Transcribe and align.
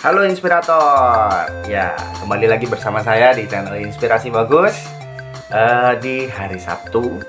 Halo 0.00 0.24
Inspirator, 0.24 1.60
ya 1.68 1.92
kembali 2.24 2.48
lagi 2.48 2.64
bersama 2.64 3.04
saya 3.04 3.36
di 3.36 3.44
channel 3.44 3.84
Inspirasi 3.84 4.32
Bagus 4.32 4.88
uh, 5.52 5.92
di 6.00 6.24
hari 6.24 6.56
Sabtu 6.56 7.20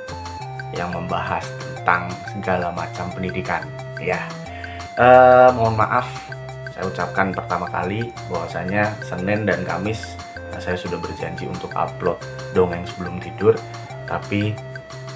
yang 0.72 0.96
membahas 0.96 1.44
tentang 1.52 2.08
segala 2.32 2.72
macam 2.72 3.12
pendidikan. 3.12 3.68
Ya, 4.00 4.24
uh, 4.96 5.52
mohon 5.52 5.76
maaf 5.76 6.08
saya 6.72 6.88
ucapkan 6.88 7.36
pertama 7.36 7.68
kali 7.68 8.08
bahwasanya 8.32 8.96
Senin 9.04 9.44
dan 9.44 9.68
Kamis 9.68 10.16
uh, 10.56 10.60
saya 10.64 10.80
sudah 10.80 10.96
berjanji 10.96 11.52
untuk 11.52 11.76
upload 11.76 12.24
dongeng 12.56 12.88
sebelum 12.88 13.20
tidur, 13.20 13.52
tapi 14.08 14.56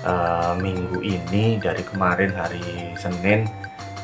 uh, 0.04 0.60
minggu 0.60 1.00
ini 1.00 1.56
dari 1.56 1.88
kemarin 1.88 2.36
hari 2.36 2.92
Senin 3.00 3.48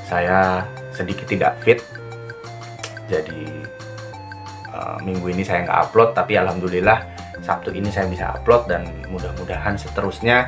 saya 0.08 0.64
sedikit 0.96 1.28
tidak 1.28 1.60
fit 1.60 1.84
jadi 3.12 3.44
uh, 4.72 4.98
minggu 5.04 5.28
ini 5.36 5.44
saya 5.44 5.68
nggak 5.68 5.80
upload 5.92 6.16
tapi 6.16 6.40
alhamdulillah 6.40 7.04
Sabtu 7.44 7.76
ini 7.76 7.92
saya 7.92 8.08
bisa 8.08 8.32
upload 8.32 8.72
dan 8.72 8.88
mudah-mudahan 9.12 9.76
seterusnya 9.76 10.48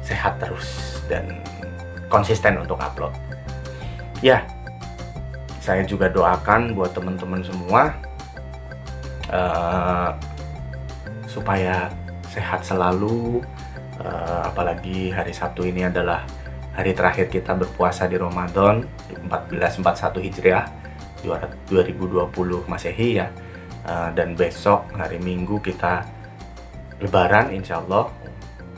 sehat 0.00 0.40
terus 0.40 1.02
dan 1.10 1.42
konsisten 2.08 2.56
untuk 2.56 2.80
upload. 2.80 3.12
Ya 4.24 4.46
saya 5.60 5.84
juga 5.84 6.08
doakan 6.08 6.72
buat 6.72 6.96
teman-teman 6.96 7.44
semua 7.44 7.92
uh, 9.28 10.16
supaya 11.28 11.92
sehat 12.30 12.64
selalu 12.64 13.44
uh, 14.00 14.48
apalagi 14.48 15.12
hari 15.12 15.34
Sabtu 15.36 15.68
ini 15.68 15.84
adalah 15.84 16.24
hari 16.72 16.96
terakhir 16.96 17.28
kita 17.28 17.52
berpuasa 17.58 18.08
di 18.08 18.16
Ramadan 18.16 18.86
1441 19.28 20.26
Hijriah 20.30 20.79
2020 21.24 22.70
Masehi 22.70 23.20
ya. 23.20 23.28
Uh, 23.80 24.12
dan 24.12 24.36
besok 24.36 24.84
hari 24.92 25.16
Minggu 25.16 25.56
kita 25.64 26.04
Lebaran 27.00 27.52
Insya 27.52 27.80
Allah. 27.80 28.12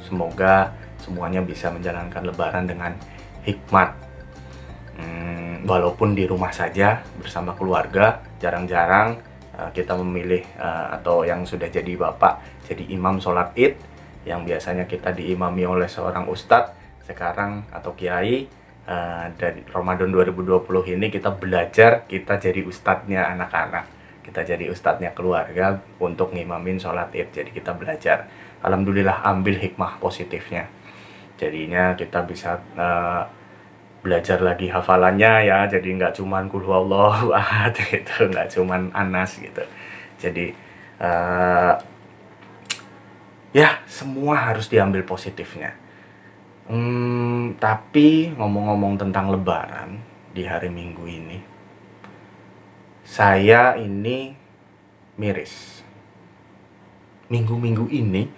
Semoga 0.02 0.70
semuanya 1.02 1.42
bisa 1.42 1.70
menjalankan 1.74 2.22
Lebaran 2.22 2.64
dengan 2.70 2.94
hikmat. 3.42 3.90
Hmm, 4.92 5.66
walaupun 5.66 6.14
di 6.14 6.28
rumah 6.28 6.52
saja 6.54 7.02
bersama 7.18 7.56
keluarga 7.58 8.22
jarang-jarang 8.38 9.18
uh, 9.56 9.70
kita 9.72 9.96
memilih 9.98 10.44
uh, 10.60 10.94
atau 11.00 11.24
yang 11.24 11.48
sudah 11.48 11.66
jadi 11.72 11.96
bapak 11.96 12.66
jadi 12.68 12.92
imam 12.92 13.18
sholat 13.18 13.56
id 13.56 13.74
yang 14.22 14.46
biasanya 14.46 14.86
kita 14.86 15.10
diimami 15.10 15.66
oleh 15.66 15.90
seorang 15.90 16.30
ustadz 16.30 16.76
sekarang 17.02 17.66
atau 17.74 17.96
kiai 17.98 18.46
uh, 18.86 19.26
dari 19.38 19.62
Ramadan 19.68 20.10
2020 20.10 20.96
ini 20.98 21.06
kita 21.10 21.30
belajar 21.34 22.06
kita 22.06 22.38
jadi 22.38 22.60
ustadznya 22.66 23.30
anak-anak. 23.34 23.84
Kita 24.22 24.46
jadi 24.46 24.70
ustadznya 24.70 25.10
keluarga 25.12 25.82
untuk 25.98 26.30
ngimamin 26.30 26.78
sholat 26.78 27.10
id. 27.10 27.34
Jadi 27.34 27.50
kita 27.50 27.74
belajar. 27.74 28.30
Alhamdulillah 28.62 29.26
ambil 29.26 29.58
hikmah 29.58 29.98
positifnya. 29.98 30.70
Jadinya 31.34 31.98
kita 31.98 32.22
bisa 32.22 32.62
uh, 32.78 33.26
belajar 33.98 34.38
lagi 34.38 34.70
hafalannya 34.70 35.50
ya. 35.50 35.66
Jadi 35.66 35.98
nggak 35.98 36.22
cuman 36.22 36.46
kul 36.46 36.62
ahad 37.34 37.74
gitu. 37.74 38.30
Nggak 38.30 38.54
cuman 38.54 38.94
anas 38.94 39.42
gitu. 39.42 39.66
Jadi 40.22 40.54
uh, 41.02 41.74
ya 43.50 43.82
semua 43.90 44.54
harus 44.54 44.70
diambil 44.70 45.02
positifnya 45.02 45.81
Hmm, 46.62 47.58
tapi 47.58 48.30
ngomong-ngomong 48.38 48.94
tentang 48.94 49.34
Lebaran 49.34 49.98
di 50.30 50.46
hari 50.46 50.70
Minggu 50.70 51.02
ini, 51.10 51.38
saya 53.02 53.74
ini 53.74 54.30
miris. 55.18 55.82
Minggu-minggu 57.26 57.90
ini 57.90 58.30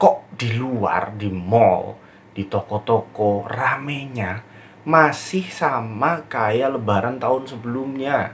kok 0.00 0.24
di 0.40 0.56
luar, 0.56 1.12
di 1.20 1.28
mall, 1.28 2.00
di 2.32 2.48
toko-toko 2.48 3.44
ramenya 3.44 4.40
masih 4.88 5.44
sama 5.52 6.24
kayak 6.32 6.80
Lebaran 6.80 7.20
tahun 7.20 7.44
sebelumnya 7.44 8.32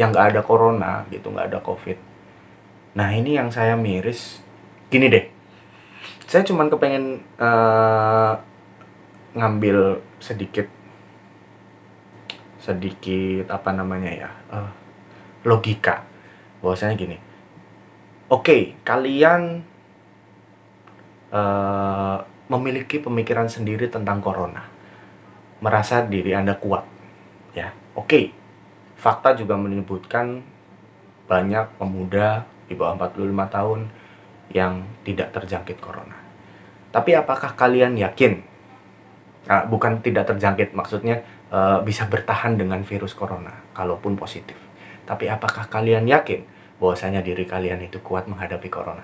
yang 0.00 0.16
nggak 0.16 0.32
ada 0.32 0.40
corona 0.40 1.04
gitu, 1.12 1.28
nggak 1.28 1.52
ada 1.52 1.60
covid. 1.60 2.00
Nah 2.96 3.12
ini 3.12 3.36
yang 3.36 3.52
saya 3.52 3.76
miris. 3.76 4.40
Gini 4.88 5.12
deh, 5.12 5.28
saya 6.24 6.40
cuman 6.48 6.72
kepengen 6.72 7.20
uh, 7.36 8.40
ngambil 9.36 10.00
sedikit 10.20 10.68
sedikit 12.58 13.48
apa 13.48 13.70
namanya 13.72 14.10
ya 14.12 14.30
uh, 14.52 14.70
logika. 15.44 16.04
Bahwasanya 16.58 16.98
gini 16.98 17.16
oke 18.28 18.44
okay, 18.44 18.62
kalian 18.84 19.64
uh, 21.32 22.18
memiliki 22.48 23.00
pemikiran 23.00 23.48
sendiri 23.48 23.88
tentang 23.88 24.20
corona. 24.20 24.64
Merasa 25.58 26.04
diri 26.06 26.36
anda 26.36 26.54
kuat 26.54 26.84
ya. 27.56 27.72
Oke 27.96 28.04
okay. 28.04 28.24
fakta 29.00 29.34
juga 29.34 29.58
menyebutkan 29.58 30.44
banyak 31.28 31.76
pemuda 31.76 32.46
di 32.68 32.76
bawah 32.76 33.08
45 33.08 33.54
tahun 33.56 33.80
yang 34.52 34.84
tidak 35.04 35.28
terjangkit 35.32 35.76
corona. 35.80 36.16
Tapi 36.88 37.12
apakah 37.16 37.52
kalian 37.52 38.00
yakin 38.00 38.40
uh, 39.48 39.64
bukan 39.66 40.04
tidak 40.04 40.28
terjangkit 40.28 40.76
maksudnya 40.76 41.24
uh, 41.48 41.80
bisa 41.80 42.04
bertahan 42.06 42.54
dengan 42.60 42.84
virus 42.84 43.16
corona 43.16 43.64
kalaupun 43.72 44.14
positif. 44.14 44.54
Tapi 45.08 45.24
apakah 45.32 45.66
kalian 45.72 46.04
yakin 46.04 46.44
bahwasanya 46.76 47.24
diri 47.24 47.48
kalian 47.48 47.80
itu 47.80 47.98
kuat 48.04 48.28
menghadapi 48.28 48.68
corona? 48.68 49.02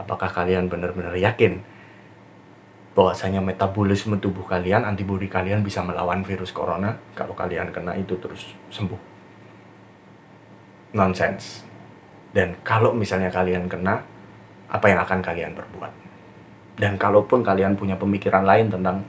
Apakah 0.00 0.32
kalian 0.32 0.72
benar-benar 0.72 1.12
yakin 1.12 1.60
bahwasanya 2.96 3.44
metabolisme 3.44 4.16
tubuh 4.16 4.48
kalian 4.48 4.82
antibodi 4.88 5.28
kalian 5.28 5.60
bisa 5.60 5.84
melawan 5.84 6.24
virus 6.24 6.56
corona? 6.56 6.96
Kalau 7.12 7.36
kalian 7.36 7.68
kena 7.68 7.92
itu 8.00 8.16
terus 8.16 8.56
sembuh. 8.72 8.98
Nonsense. 10.96 11.68
Dan 12.32 12.56
kalau 12.64 12.96
misalnya 12.96 13.28
kalian 13.28 13.68
kena 13.68 14.00
apa 14.72 14.86
yang 14.88 15.04
akan 15.04 15.20
kalian 15.20 15.52
perbuat? 15.52 15.92
Dan 16.80 16.96
kalaupun 16.96 17.44
kalian 17.44 17.76
punya 17.76 18.00
pemikiran 18.00 18.48
lain 18.48 18.72
tentang 18.72 19.04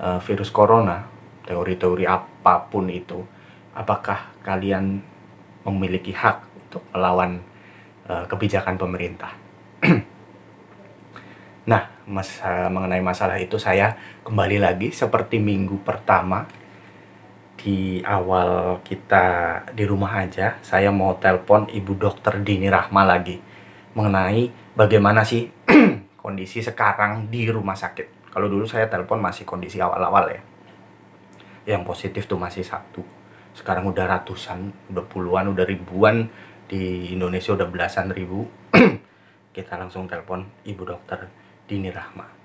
uh, 0.00 0.20
virus 0.20 0.52
corona, 0.52 1.04
teori-teori 1.46 2.04
apa 2.04 2.68
pun 2.68 2.88
itu, 2.88 3.20
apakah 3.76 4.32
kalian 4.42 5.00
memiliki 5.66 6.14
hak 6.14 6.46
untuk 6.66 6.82
melawan 6.92 7.40
uh, 8.08 8.24
kebijakan 8.28 8.76
pemerintah? 8.80 9.32
nah, 11.70 11.82
mas, 12.08 12.40
uh, 12.40 12.68
mengenai 12.72 13.02
masalah 13.02 13.36
itu 13.40 13.56
saya 13.60 13.96
kembali 14.24 14.60
lagi 14.60 14.88
seperti 14.92 15.40
minggu 15.40 15.80
pertama 15.84 16.46
di 17.56 17.98
awal 18.04 18.78
kita 18.86 19.58
di 19.74 19.82
rumah 19.88 20.22
aja, 20.22 20.60
saya 20.62 20.92
mau 20.94 21.18
telepon 21.18 21.66
Ibu 21.66 21.92
Dokter 21.98 22.38
Dini 22.44 22.70
Rahma 22.70 23.02
lagi 23.02 23.42
mengenai 23.96 24.52
bagaimana 24.76 25.24
sih 25.24 25.48
kondisi 26.22 26.60
sekarang 26.60 27.32
di 27.32 27.48
rumah 27.48 27.72
sakit 27.72 28.15
kalau 28.36 28.52
dulu 28.52 28.68
saya 28.68 28.84
telepon 28.92 29.16
masih 29.16 29.48
kondisi 29.48 29.80
awal-awal 29.80 30.28
ya. 30.28 30.44
Yang 31.64 31.82
positif 31.88 32.22
tuh 32.28 32.36
masih 32.36 32.60
satu. 32.60 33.00
Sekarang 33.56 33.88
udah 33.88 34.04
ratusan 34.04 34.92
udah 34.92 35.04
puluhan 35.08 35.56
udah 35.56 35.64
ribuan. 35.64 36.28
Di 36.68 37.16
Indonesia 37.16 37.56
udah 37.56 37.64
belasan 37.64 38.12
ribu. 38.12 38.44
Kita 39.56 39.80
langsung 39.80 40.04
telepon 40.04 40.44
ibu 40.68 40.84
dokter 40.84 41.32
Dini 41.64 41.88
Rahma 41.88 42.35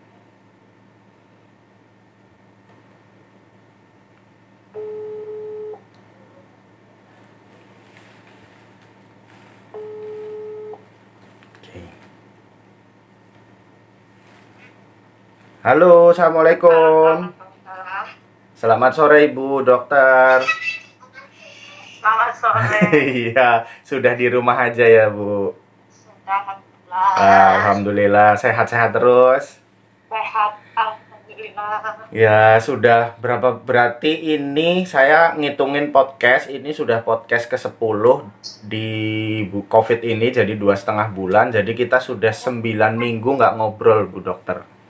Halo, 15.62 16.10
assalamualaikum. 16.10 17.30
Selamat 18.58 18.98
sore 18.98 19.30
ibu 19.30 19.62
dokter. 19.62 20.42
Selamat 22.02 22.34
sore. 22.34 22.82
Iya, 23.30 23.70
sudah 23.86 24.18
di 24.18 24.26
rumah 24.26 24.58
aja 24.58 24.82
ya 24.82 25.14
bu. 25.14 25.54
Alhamdulillah. 26.26 27.14
Alhamdulillah, 27.14 28.30
sehat-sehat 28.42 28.90
terus. 28.90 29.62
Sehat, 30.10 30.58
alhamdulillah. 30.74 32.10
Ya 32.10 32.58
sudah 32.58 33.14
berapa 33.22 33.62
berarti 33.62 34.34
ini 34.34 34.90
saya 34.90 35.38
ngitungin 35.38 35.94
podcast 35.94 36.50
ini 36.50 36.74
sudah 36.74 37.06
podcast 37.06 37.46
ke 37.46 37.62
10 37.62 37.78
di 38.66 38.90
COVID 39.70 40.02
ini 40.10 40.34
jadi 40.34 40.58
dua 40.58 40.74
setengah 40.74 41.14
bulan 41.14 41.54
jadi 41.54 41.70
kita 41.78 42.02
sudah 42.02 42.34
9 42.34 42.66
minggu 42.98 43.30
nggak 43.38 43.62
ngobrol 43.62 44.10
bu 44.10 44.26
dokter. 44.26 44.81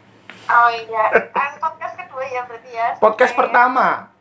Oh 0.51 0.69
iya. 0.75 1.06
And 1.31 1.56
podcast 1.63 1.95
kedua 1.95 2.24
ya 2.27 2.42
berarti 2.44 2.71
ya. 2.75 2.88
Podcast 3.00 3.33
pertama. 3.39 4.12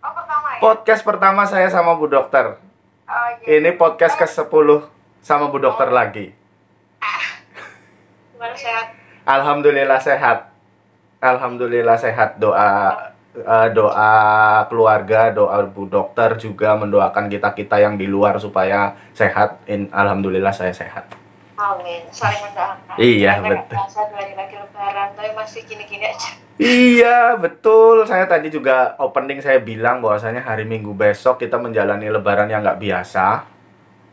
Oh 0.00 0.12
pertama 0.16 0.48
ya. 0.56 0.60
Podcast 0.64 1.02
pertama 1.04 1.42
saya 1.44 1.68
sama 1.68 1.92
Bu 2.00 2.08
Dokter. 2.08 2.56
Oh 3.04 3.28
iya. 3.44 3.60
Ini 3.60 3.76
podcast 3.76 4.16
ke-10 4.16 4.88
sama 5.20 5.52
Bu 5.52 5.60
Dokter 5.60 5.92
lagi. 5.92 6.32
Gimana 8.32 8.56
sehat? 8.56 8.86
Alhamdulillah 9.28 10.00
sehat. 10.00 10.38
Alhamdulillah 11.20 11.96
sehat. 12.00 12.40
Doa 12.40 12.68
eh, 13.36 13.68
doa 13.76 14.12
keluarga, 14.72 15.36
doa 15.36 15.68
Bu 15.68 15.84
Dokter 15.84 16.40
juga 16.40 16.80
mendoakan 16.80 17.28
kita-kita 17.28 17.76
yang 17.76 18.00
di 18.00 18.08
luar 18.08 18.40
supaya 18.40 18.96
sehat. 19.12 19.60
In, 19.68 19.92
Alhamdulillah 19.92 20.52
saya 20.52 20.72
sehat. 20.72 21.23
Amin. 21.54 22.02
Saling 22.10 22.40
mendoakan. 22.50 22.96
Iya, 22.98 23.32
betul. 23.38 23.78
Puasa 23.78 24.00
dua 24.10 24.18
hari 24.18 24.34
lagi 24.34 24.54
lebaran, 24.58 25.08
tapi 25.14 25.30
masih 25.38 25.60
gini-gini 25.62 26.04
aja. 26.10 26.30
Iya, 26.58 27.18
betul. 27.38 28.06
Saya 28.06 28.26
tadi 28.26 28.50
juga 28.50 28.98
opening 28.98 29.38
saya 29.38 29.62
bilang 29.62 30.02
bahwasanya 30.02 30.42
hari 30.42 30.66
Minggu 30.66 30.90
besok 30.94 31.42
kita 31.42 31.58
menjalani 31.58 32.10
lebaran 32.10 32.50
yang 32.50 32.62
nggak 32.62 32.82
biasa 32.82 33.46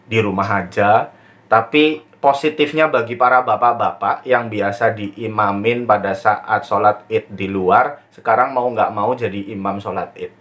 di 0.06 0.18
rumah 0.22 0.50
aja. 0.50 1.10
Tapi 1.50 2.02
positifnya 2.22 2.86
bagi 2.88 3.18
para 3.18 3.42
bapak-bapak 3.42 4.26
yang 4.30 4.46
biasa 4.50 4.94
diimamin 4.94 5.90
pada 5.90 6.14
saat 6.14 6.62
sholat 6.66 7.06
id 7.10 7.34
di 7.34 7.50
luar, 7.50 8.06
sekarang 8.14 8.54
mau 8.54 8.70
nggak 8.70 8.94
mau 8.94 9.12
jadi 9.18 9.50
imam 9.50 9.82
sholat 9.82 10.14
id. 10.18 10.41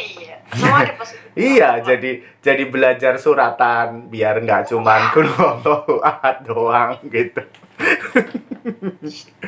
Iya. 0.00 0.36
Semua 0.50 0.78
ada 0.80 0.94
positif. 0.94 1.18
Iya, 1.32 1.78
jadi 1.80 2.10
jadi 2.38 2.64
belajar 2.66 3.14
suratan 3.14 4.08
biar 4.08 4.40
nggak 4.40 4.66
cuman 4.66 5.14
kul 5.14 5.24
huwallahu 5.24 6.02
ahad 6.02 6.42
doang 6.42 6.98
gitu. 7.06 7.38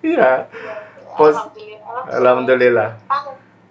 Iya, 0.00 0.48
pos- 1.12 1.36
Alhamdulillah. 1.36 2.02
alhamdulillah. 2.10 2.90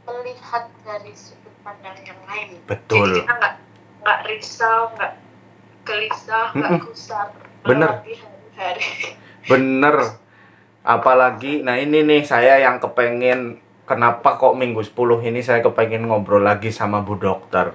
Melihat 0.06 0.64
dari 0.82 1.12
sudut 1.12 1.54
pandang 1.60 1.98
yang 2.00 2.22
lain. 2.24 2.48
Betul. 2.66 3.10
Jadi 3.12 3.22
kita 3.24 3.34
nggak 3.36 3.54
nggak 4.00 4.20
risau, 4.26 4.80
nggak 4.94 5.14
gelisah, 5.84 6.48
nggak 6.54 6.72
Mm-mm. 6.72 6.86
gusar. 6.86 7.28
Bener. 7.62 7.92
melewati 7.98 8.14
hari-hari. 8.16 8.88
Bener. 9.46 9.96
Apalagi, 10.80 11.62
nah 11.62 11.76
ini 11.76 12.02
nih 12.02 12.22
saya 12.24 12.58
yang 12.58 12.78
kepengen 12.78 13.58
kenapa 13.90 14.38
kok 14.38 14.54
minggu 14.54 14.86
10 14.86 15.26
ini 15.26 15.42
saya 15.42 15.66
kepengen 15.66 16.06
ngobrol 16.06 16.46
lagi 16.46 16.70
sama 16.70 17.02
Bu 17.02 17.18
Dokter. 17.18 17.74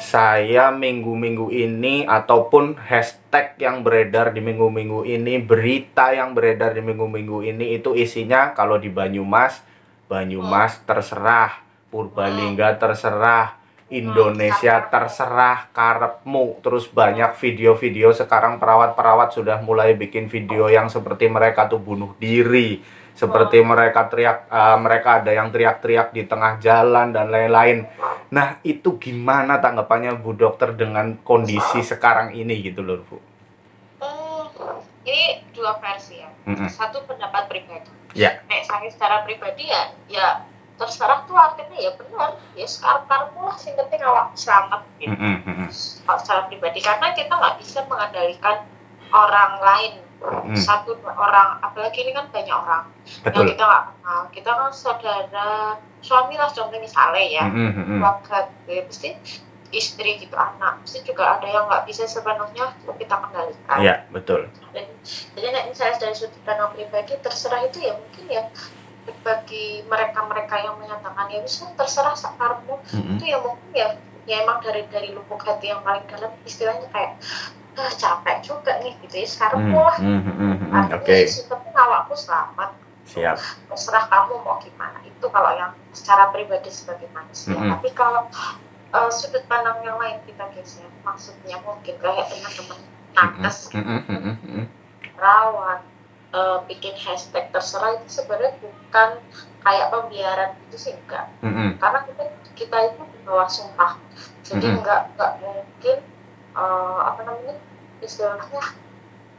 Saya 0.00 0.74
minggu-minggu 0.74 1.54
ini 1.54 2.02
ataupun 2.02 2.80
hashtag 2.80 3.54
yang 3.62 3.86
beredar 3.86 4.34
di 4.34 4.42
minggu-minggu 4.42 5.06
ini, 5.06 5.38
berita 5.38 6.10
yang 6.16 6.34
beredar 6.34 6.74
di 6.74 6.82
minggu-minggu 6.82 7.46
ini 7.46 7.78
itu 7.78 7.94
isinya 7.94 8.56
kalau 8.56 8.80
di 8.80 8.90
Banyumas, 8.90 9.62
Banyumas 10.10 10.82
terserah, 10.82 11.62
Purbalingga 11.94 12.74
terserah, 12.74 13.54
Indonesia 13.86 14.82
terserah, 14.90 15.70
karepmu. 15.70 16.58
Terus 16.58 16.90
banyak 16.90 17.38
video-video 17.38 18.10
sekarang 18.10 18.58
perawat-perawat 18.58 19.30
sudah 19.30 19.62
mulai 19.62 19.94
bikin 19.94 20.26
video 20.26 20.66
yang 20.66 20.90
seperti 20.90 21.30
mereka 21.30 21.70
tuh 21.70 21.78
bunuh 21.78 22.18
diri, 22.18 22.82
seperti 23.18 23.58
mereka 23.66 24.06
teriak, 24.06 24.46
eh, 24.46 24.78
mereka 24.78 25.18
ada 25.18 25.34
yang 25.34 25.50
teriak-teriak 25.50 26.14
di 26.14 26.22
tengah 26.30 26.62
jalan 26.62 27.10
dan 27.10 27.26
lain-lain. 27.34 27.90
Nah, 28.30 28.62
itu 28.62 28.94
gimana 29.02 29.58
tanggapannya 29.58 30.14
Bu 30.22 30.38
Dokter 30.38 30.70
dengan 30.78 31.18
kondisi 31.26 31.82
sekarang 31.82 32.30
ini 32.30 32.62
gitu 32.62 32.86
loh, 32.86 33.02
Bu? 33.02 33.18
Hmm, 33.98 34.46
ini 35.02 35.42
dua 35.50 35.74
versi 35.82 36.22
ya. 36.22 36.30
Mm-mm. 36.46 36.70
Satu 36.70 37.02
pendapat 37.10 37.50
pribadi. 37.50 37.90
Ya. 38.14 38.38
Nek 38.46 38.62
saya 38.62 38.86
secara 38.86 39.26
pribadi 39.26 39.66
ya, 39.66 39.90
ya 40.06 40.28
terserah 40.78 41.26
tuh 41.26 41.34
artinya 41.34 41.74
ya 41.74 41.90
benar. 41.98 42.38
Ya 42.54 42.70
sekarang 42.70 43.10
karmu 43.10 43.50
lah, 43.50 43.56
sing 43.58 43.74
penting 43.74 43.98
awak 44.06 44.30
selamat 44.38 44.86
gitu. 45.02 45.10
Mm-mm. 45.10 45.66
Kalau 46.06 46.18
secara 46.22 46.42
pribadi 46.46 46.78
karena 46.78 47.10
kita 47.18 47.34
nggak 47.34 47.56
bisa 47.58 47.82
mengendalikan 47.90 48.62
orang 49.10 49.52
lain 49.58 49.92
Mm. 50.18 50.58
satu 50.58 50.98
orang 51.14 51.62
apalagi 51.62 52.02
ini 52.02 52.10
kan 52.10 52.26
banyak 52.34 52.50
orang 52.50 52.90
yang 52.90 53.22
Betul. 53.22 53.54
kita 53.54 53.62
nggak 53.62 53.84
kenal 53.86 54.20
kita 54.34 54.50
kan 54.50 54.70
saudara 54.74 55.50
suami 56.02 56.34
lah 56.34 56.50
contoh 56.50 56.74
misalnya 56.74 57.22
ya 57.22 57.44
Mm-mm, 57.46 57.70
mm-mm. 57.70 57.98
keluarga 58.02 58.50
ya, 58.66 58.82
pasti 58.82 59.14
istri 59.70 60.18
gitu 60.18 60.34
anak 60.34 60.82
pasti 60.82 61.06
juga 61.06 61.38
ada 61.38 61.46
yang 61.46 61.70
nggak 61.70 61.86
bisa 61.86 62.10
sepenuhnya 62.10 62.74
kita 62.98 63.14
kendalikan 63.14 63.78
Iya, 63.78 63.94
betul. 64.10 64.50
dan 64.74 64.90
jadi 65.38 65.46
nek 65.54 65.64
misalnya 65.70 65.96
dari 66.02 66.14
sudut 66.18 66.40
pandang 66.42 66.74
pribadi 66.74 67.14
terserah 67.22 67.62
itu 67.62 67.78
ya 67.78 67.92
mungkin 67.94 68.24
ya 68.26 68.42
bagi 69.22 69.86
mereka-mereka 69.86 70.54
yang 70.66 70.76
menyatakan 70.82 71.30
ya 71.30 71.38
bisa 71.46 71.70
terserah 71.78 72.18
sakarmu 72.18 72.82
Mm-mm. 72.90 73.22
itu 73.22 73.24
ya 73.30 73.38
mungkin 73.38 73.70
ya 73.70 73.88
ya 74.26 74.42
emang 74.44 74.60
dari 74.66 74.82
dari 74.90 75.14
lubuk 75.14 75.40
hati 75.40 75.70
yang 75.70 75.80
paling 75.86 76.04
dalam 76.10 76.34
istilahnya 76.42 76.90
kayak 76.92 77.16
ah 77.78 77.90
capek 77.90 78.36
juga 78.42 78.72
nih 78.78 78.92
gitu 79.00 79.14
ya 79.16 79.26
sekarang 79.26 79.60
Mm, 79.64 79.72
lah 79.72 79.96
mm, 79.96 80.20
mm, 80.20 80.34
mm, 80.34 80.54
mm. 80.60 80.70
artinya 80.74 80.98
Oke, 80.98 81.16
ya 81.24 81.44
tapi 81.46 81.68
awakku 81.72 82.14
selamat 82.14 82.70
siap. 83.04 83.36
terserah 83.68 84.04
kamu 84.06 84.34
mau 84.42 84.58
gimana 84.58 84.98
itu 85.00 85.26
kalau 85.26 85.54
yang 85.54 85.72
secara 85.90 86.28
pribadi 86.28 86.68
sebagai 86.68 87.06
manusia 87.10 87.54
Mm-mm. 87.54 87.70
tapi 87.70 87.88
kalau 87.92 88.26
eh, 88.88 89.10
sudut 89.10 89.46
pandang 89.46 89.78
yang 89.80 89.96
lain 89.96 90.18
kita 90.24 90.44
geser 90.52 90.90
maksudnya 91.00 91.56
mungkin 91.60 91.94
kayak 91.96 92.26
teman-teman 92.26 92.78
nakes 93.14 93.70
Mm, 93.72 93.80
mm, 93.80 94.02
mm, 94.04 94.20
mm, 94.20 94.36
mm. 94.44 94.64
rawat 95.16 95.80
eh, 96.30 96.58
bikin 96.66 96.94
hashtag 96.96 97.48
terserah 97.48 97.96
itu 97.96 98.08
sebenarnya 98.12 98.58
bukan 98.58 99.10
kayak 99.60 99.86
pembiaran 99.88 100.50
itu 100.66 100.76
sih 100.80 100.92
enggak 100.94 101.30
Mm, 101.40 101.48
mm. 101.48 101.70
karena 101.78 101.98
kita 102.04 102.22
kita 102.54 102.76
itu 102.90 103.02
di 103.06 103.18
bawah 103.22 103.46
sumpah 103.46 103.94
jadi 104.42 104.66
Mm-mm. 104.66 104.78
enggak 104.82 105.00
enggak 105.08 105.32
mungkin 105.38 105.98
eh, 106.54 106.98
apa 107.00 107.20
namanya 107.22 107.54
istilahnya 108.02 108.62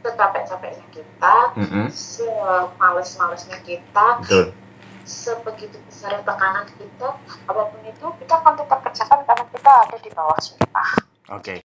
secapek-capeknya 0.00 0.86
kita 0.92 1.36
Mm, 1.56 1.68
mm. 1.68 1.88
semales-malesnya 1.92 3.58
kita 3.64 4.06
Betul. 4.24 4.56
sebegitu 5.04 5.76
besar 5.84 6.24
tekanan 6.24 6.64
kita 6.78 7.08
apa 7.20 7.62
pun 7.68 7.82
itu 7.84 8.06
kita 8.24 8.34
akan 8.40 8.54
tetap 8.56 8.78
kerjakan 8.80 9.18
karena 9.28 9.44
kita 9.52 9.70
ada 9.70 9.96
di 10.00 10.10
bawah 10.14 10.38
sumpah 10.40 10.88
Oke. 11.36 11.60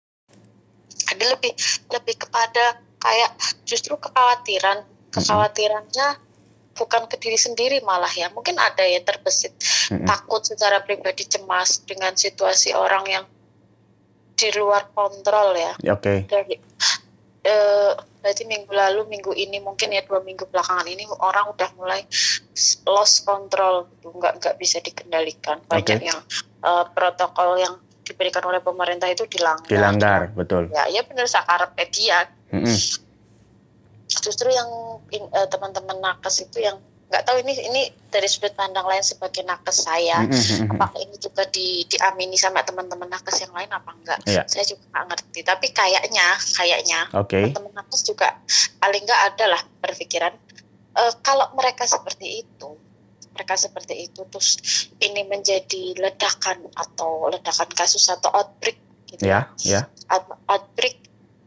ada 1.16 1.26
lebih 1.32 1.54
lebih 1.94 2.16
kepada 2.28 2.82
kayak 3.00 3.32
justru 3.64 3.96
kekhawatiran 3.96 4.84
kekhawatirannya 5.16 6.20
bukan 6.76 7.08
ke 7.08 7.16
diri 7.16 7.40
sendiri 7.40 7.80
malah 7.88 8.12
ya 8.12 8.28
mungkin 8.36 8.60
ada 8.60 8.84
ya 8.84 9.00
terbesit 9.00 9.56
Mm-mm. 9.88 10.04
takut 10.04 10.44
secara 10.44 10.84
pribadi 10.84 11.24
cemas 11.24 11.80
dengan 11.88 12.12
situasi 12.20 12.76
orang 12.76 13.06
yang 13.08 13.26
di 14.36 14.50
luar 14.60 14.92
kontrol 14.92 15.56
ya 15.56 15.74
Oke. 15.96 16.28
dari 16.28 16.56
eh, 17.46 17.92
berarti 18.20 18.44
minggu 18.44 18.72
lalu 18.74 19.02
minggu 19.08 19.32
ini 19.32 19.62
mungkin 19.64 19.94
ya 19.96 20.02
dua 20.04 20.20
minggu 20.20 20.50
belakangan 20.52 20.88
ini 20.90 21.08
orang 21.24 21.56
udah 21.56 21.70
mulai 21.80 22.02
lost 22.90 23.24
control 23.24 23.88
gitu 23.96 24.12
nggak 24.12 24.34
nggak 24.44 24.56
bisa 24.60 24.84
dikendalikan 24.84 25.64
banyak 25.70 26.04
Oke. 26.04 26.10
yang 26.10 26.20
eh, 26.66 26.86
protokol 26.92 27.62
yang 27.62 27.76
diberikan 28.06 28.46
oleh 28.46 28.62
pemerintah 28.62 29.10
itu 29.10 29.26
dilanggar 29.26 29.66
Dilanggar, 29.66 30.22
betul. 30.38 30.70
ya 30.70 30.86
ya 30.94 31.02
benar 31.08 31.26
sakarep 31.26 31.74
dia 31.90 32.30
Mm-mm. 32.54 32.78
justru 34.06 34.50
yang 34.54 34.70
eh, 35.10 35.48
teman-teman 35.50 35.98
nakes 36.02 36.46
itu 36.46 36.62
yang 36.62 36.78
nggak 37.06 37.22
tahu 37.22 37.38
ini 37.38 37.54
ini 37.70 37.82
dari 38.10 38.26
sudut 38.26 38.54
pandang 38.54 38.82
lain 38.84 39.00
sebagai 39.00 39.46
nakes 39.46 39.86
saya 39.86 40.26
Mm-mm, 40.26 40.34
mm-mm. 40.34 40.74
apakah 40.74 40.98
ini 40.98 41.16
juga 41.16 41.46
di 41.46 41.86
diamini 41.86 42.34
sama 42.34 42.66
teman-teman 42.66 43.06
nakes 43.06 43.40
yang 43.40 43.54
lain 43.54 43.70
apa 43.70 43.94
enggak 43.94 44.20
Iya. 44.26 44.42
saya 44.46 44.66
juga 44.66 44.84
nggak 44.90 45.06
ngerti 45.08 45.40
tapi 45.42 45.68
kayaknya 45.70 46.26
kayaknya 46.52 47.00
Oke. 47.14 47.54
teman 47.54 47.70
nakes 47.72 48.02
juga 48.04 48.34
paling 48.78 49.06
nggak 49.06 49.22
ada 49.32 49.46
lah 49.48 49.62
berpikiran 49.80 50.34
eh, 50.96 51.14
kalau 51.22 51.46
mereka 51.54 51.86
seperti 51.86 52.42
itu 52.42 52.70
mereka 53.32 53.54
seperti 53.54 53.94
itu 54.02 54.26
terus 54.26 54.58
ini 54.98 55.22
menjadi 55.24 55.94
ledakan 56.00 56.72
atau 56.74 57.30
ledakan 57.30 57.70
kasus 57.70 58.08
atau 58.08 58.34
outbreak 58.34 58.82
gitu 59.06 59.22
Ya, 59.22 59.54
ya, 59.62 59.86
Out- 60.08 60.42
outbreak 60.48 60.98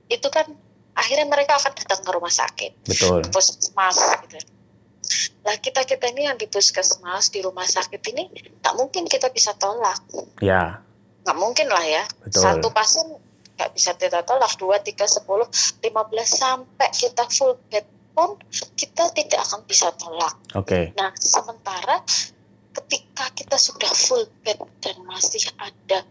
itu 0.07 0.29
kan 0.29 0.47
akhirnya 0.95 1.27
mereka 1.27 1.57
akan 1.57 1.75
datang 1.75 2.01
ke 2.01 2.11
rumah 2.11 2.31
sakit 2.31 2.73
betul. 2.85 3.23
ke 3.23 3.29
puskesmas 3.29 3.99
gitu 4.23 4.39
lah 5.41 5.57
kita 5.57 5.83
kita 5.83 6.11
ini 6.11 6.25
yang 6.25 6.37
di 6.37 6.45
puskesmas 6.45 7.29
di 7.29 7.41
rumah 7.41 7.65
sakit 7.65 8.03
ini 8.11 8.25
tak 8.59 8.75
mungkin 8.75 9.05
kita 9.05 9.29
bisa 9.29 9.55
tolak 9.55 9.99
Ya, 10.39 10.83
nggak 11.25 11.37
mungkin 11.37 11.67
lah 11.67 11.83
ya 11.83 12.05
betul. 12.21 12.43
satu 12.43 12.69
pasien 12.71 13.07
nggak 13.55 13.71
bisa 13.73 13.91
kita 13.95 14.23
tolak 14.23 14.55
dua 14.55 14.79
tiga 14.79 15.05
sepuluh 15.05 15.49
lima 15.81 16.05
belas 16.05 16.31
sampai 16.31 16.89
kita 16.91 17.27
full 17.27 17.59
bed 17.67 17.83
pun 18.13 18.39
kita 18.75 19.11
tidak 19.11 19.41
akan 19.43 19.63
bisa 19.65 19.91
tolak 19.95 20.35
Oke. 20.55 20.95
nah 20.95 21.11
sementara 21.15 22.03
ketika 22.73 23.27
kita 23.33 23.57
sudah 23.57 23.91
full 23.91 24.23
bed 24.41 24.59
dan 24.79 24.97
masih 25.03 25.43
ada 25.57 26.07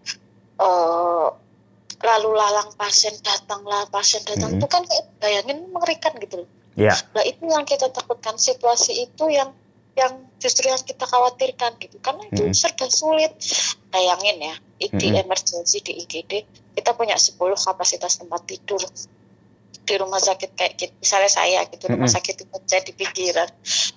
eh, 0.57 1.27
lalu 1.97 2.29
lalang 2.31 2.69
pasien 2.73 3.15
datanglah 3.19 3.87
pasien 3.87 4.21
datang 4.21 4.53
Mhm. 4.53 4.59
itu 4.59 4.67
kan 4.67 4.83
kayak 4.83 5.05
bayangin 5.17 5.59
mengerikan 5.71 6.13
gitu 6.17 6.43
loh 6.43 6.49
Ya, 6.77 6.93
Nah 7.17 7.25
itu 7.25 7.41
yang 7.49 7.65
kita 7.65 7.89
takutkan 7.89 8.37
situasi 8.37 9.09
itu 9.09 9.25
yang 9.33 9.49
yang 9.97 10.29
justru 10.37 10.69
yang 10.69 10.77
kita 10.77 11.09
khawatirkan 11.09 11.81
gitu 11.81 11.97
karena 11.97 12.21
itu 12.29 12.45
Mm-mm. 12.45 12.53
serba 12.53 12.85
sulit 12.85 13.33
bayangin 13.89 14.37
ya 14.37 14.55
di 14.77 15.09
Mm-mm. 15.09 15.25
emergency 15.25 15.81
di 15.81 16.05
IGD 16.05 16.45
kita 16.77 16.93
punya 16.93 17.17
10 17.17 17.33
kapasitas 17.57 18.21
tempat 18.21 18.45
tidur 18.45 18.77
di 19.87 19.95
rumah 19.97 20.21
sakit 20.21 20.53
kayak 20.53 20.73
gitu 20.77 20.93
misalnya 21.01 21.31
saya 21.33 21.65
gitu 21.65 21.89
rumah 21.89 22.05
Mm-mm. 22.05 22.13
sakit 22.13 22.35
itu 22.45 22.55
saya 22.69 22.81
di 22.85 22.93
pinggiran 22.93 23.49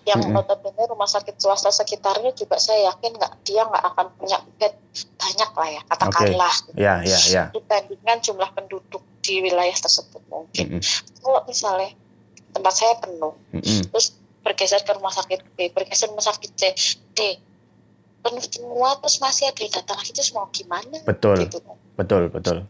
yang 0.08 0.24
Mm-mm. 0.24 0.40
notabene 0.40 0.88
rumah 0.88 1.04
sakit 1.04 1.36
swasta 1.36 1.68
sekitarnya 1.68 2.32
juga 2.32 2.56
saya 2.56 2.88
yakin 2.96 3.20
nggak 3.20 3.32
dia 3.44 3.68
nggak 3.68 3.84
akan 3.92 4.06
punya 4.16 4.38
bed 4.56 4.72
banyak 5.20 5.50
lah 5.52 5.68
ya 5.68 5.80
katakanlah 5.84 6.54
Ya, 6.80 6.94
ya, 7.04 7.18
ya. 7.28 7.44
dibandingkan 7.52 8.24
jumlah 8.24 8.48
penduduk 8.56 9.04
di 9.20 9.44
wilayah 9.44 9.76
tersebut 9.76 10.24
mungkin 10.32 10.80
Mm-mm. 10.80 10.82
kalau 11.20 11.44
misalnya 11.44 11.92
tempat 12.50 12.74
saya 12.74 12.94
penuh. 12.98 13.34
Mm-mm. 13.54 13.82
terus 13.90 14.16
bergeser 14.40 14.80
ke 14.82 14.92
rumah 14.96 15.12
sakit 15.12 15.40
B 15.54 15.70
bergeser 15.70 16.08
ke 16.08 16.12
rumah 16.14 16.26
sakit 16.26 16.50
C 16.56 16.62
D. 17.14 17.18
Penuh 18.20 18.44
semua 18.44 19.00
terus 19.00 19.16
masih 19.24 19.48
ada 19.48 19.60
yang 19.64 19.72
datang 19.72 19.96
lagi 19.96 20.12
terus 20.12 20.30
mau 20.36 20.44
gimana? 20.52 21.00
Betul, 21.08 21.48
gitu. 21.48 21.58
Betul, 21.96 22.28
betul. 22.28 22.68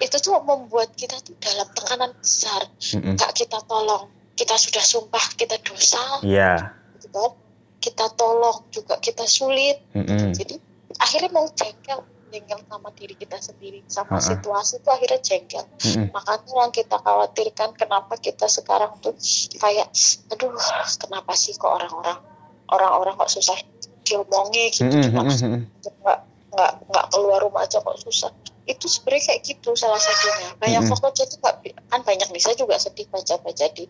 itu 0.00 0.16
tuh 0.16 0.40
membuat 0.40 0.96
kita 0.96 1.20
tuh 1.20 1.36
dalam 1.38 1.68
tekanan 1.76 2.10
besar. 2.16 2.66
Mm-mm. 2.96 3.14
nggak 3.20 3.32
kita 3.36 3.60
tolong. 3.68 4.08
Kita 4.34 4.56
sudah 4.56 4.80
sumpah 4.80 5.24
kita 5.36 5.60
dosa. 5.60 6.24
Iya. 6.24 6.74
gitu 6.96 7.12
kan? 7.12 7.32
Kita 7.80 8.08
tolong 8.16 8.64
juga 8.72 8.96
kita 8.98 9.28
sulit. 9.28 9.78
Mm-mm. 9.92 10.32
jadi 10.32 10.56
akhirnya 10.98 11.30
mau 11.30 11.46
jengkel 11.52 12.00
jengkel 12.30 12.58
sama 12.64 12.88
diri 12.94 13.14
kita 13.18 13.36
sendiri 13.42 13.82
sama 13.90 14.16
Ha-ha. 14.16 14.28
situasi 14.30 14.80
itu 14.80 14.88
akhirnya 14.88 15.20
jengkel 15.20 15.64
Mm-mm. 15.66 16.06
makanya 16.14 16.52
yang 16.64 16.72
kita 16.72 16.96
khawatirkan 17.02 17.68
kenapa 17.74 18.14
kita 18.16 18.46
sekarang 18.46 18.94
tuh 19.02 19.14
kayak 19.58 19.90
aduh 20.30 20.54
kenapa 21.02 21.32
sih 21.34 21.52
kok 21.58 21.68
orang-orang 21.68 22.18
orang-orang 22.70 23.14
kok 23.18 23.30
susah 23.34 23.58
diomongi 24.06 24.70
gitu 24.70 24.86
Mm-mm. 24.86 25.10
cuma 25.10 25.22
Mm-mm. 25.26 25.62
nggak 25.82 26.18
nggak 26.50 26.72
nggak 26.90 27.06
keluar 27.10 27.38
rumah 27.42 27.66
aja 27.66 27.82
kok 27.82 27.98
susah 27.98 28.30
itu 28.62 28.86
sebenarnya 28.86 29.22
kayak 29.26 29.40
gitu 29.42 29.70
salah 29.72 29.96
satunya 29.96 30.52
banyak 30.56 30.80
Mm-mm. 30.80 30.90
faktor 30.92 31.10
jadi 31.16 31.34
nggak 31.34 31.54
kan 31.86 32.00
banyak 32.02 32.28
nih 32.28 32.40
saya 32.40 32.54
juga 32.54 32.76
sedih 32.76 33.06
baca 33.06 33.34
baca 33.36 33.66
di 33.68 33.84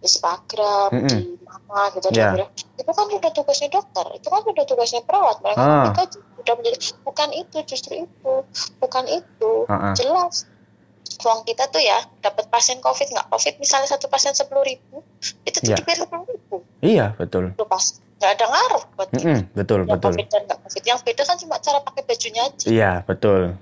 Instagram 0.00 0.90
Mm-mm. 0.92 1.08
di 1.08 1.18
mana 1.42 1.82
gitu 1.90 2.06
Ya. 2.08 2.12
dia 2.12 2.26
bilang, 2.34 2.50
itu 2.76 2.90
kan 2.90 3.06
udah 3.08 3.32
tugasnya 3.32 3.68
dokter 3.68 4.06
itu 4.12 4.26
kan 4.26 4.40
udah 4.42 4.64
tugasnya 4.64 5.00
perawat 5.02 5.36
mereka 5.40 5.60
Ah. 5.60 5.84
kita 5.90 6.02
udah 6.38 6.54
menjadi 6.54 6.76
bukan 7.02 7.28
itu 7.32 7.56
justru 7.64 7.92
itu 8.00 8.32
bukan 8.78 9.04
itu 9.06 9.52
Ha-ha. 9.66 9.92
jelas 9.94 10.44
uang 11.18 11.42
kita 11.42 11.66
tuh 11.66 11.80
ya 11.80 11.96
dapat 12.20 12.46
pasien 12.46 12.78
covid 12.78 13.08
nggak 13.08 13.26
covid 13.28 13.56
misalnya 13.56 13.88
satu 13.88 14.06
pasien 14.06 14.32
sepuluh 14.32 14.62
ribu 14.62 15.00
itu 15.42 15.58
tuh 15.58 15.70
Ya. 15.70 15.76
dibayar 15.76 15.98
sepuluh 16.02 16.26
ribu 16.26 16.56
Iya, 16.78 17.06
betul. 17.14 17.50
itu 17.50 17.64
pas 17.64 17.82
nggak 18.16 18.30
ada 18.32 18.46
ngaruh 18.46 18.82
buat 18.94 19.08
kita 19.10 19.24
Mm-mm. 19.24 19.40
Betul, 19.54 19.78
yang 19.82 19.92
betul. 19.92 20.12
covid 20.12 20.26
dan 20.28 20.40
nggak 20.44 20.58
covid 20.62 20.84
yang 20.84 20.98
beda 21.00 21.22
kan 21.22 21.36
cuma 21.36 21.56
cara 21.58 21.78
pakai 21.80 22.02
bajunya 22.04 22.42
aja 22.44 22.66
Iya, 22.66 22.92
betul. 23.02 23.56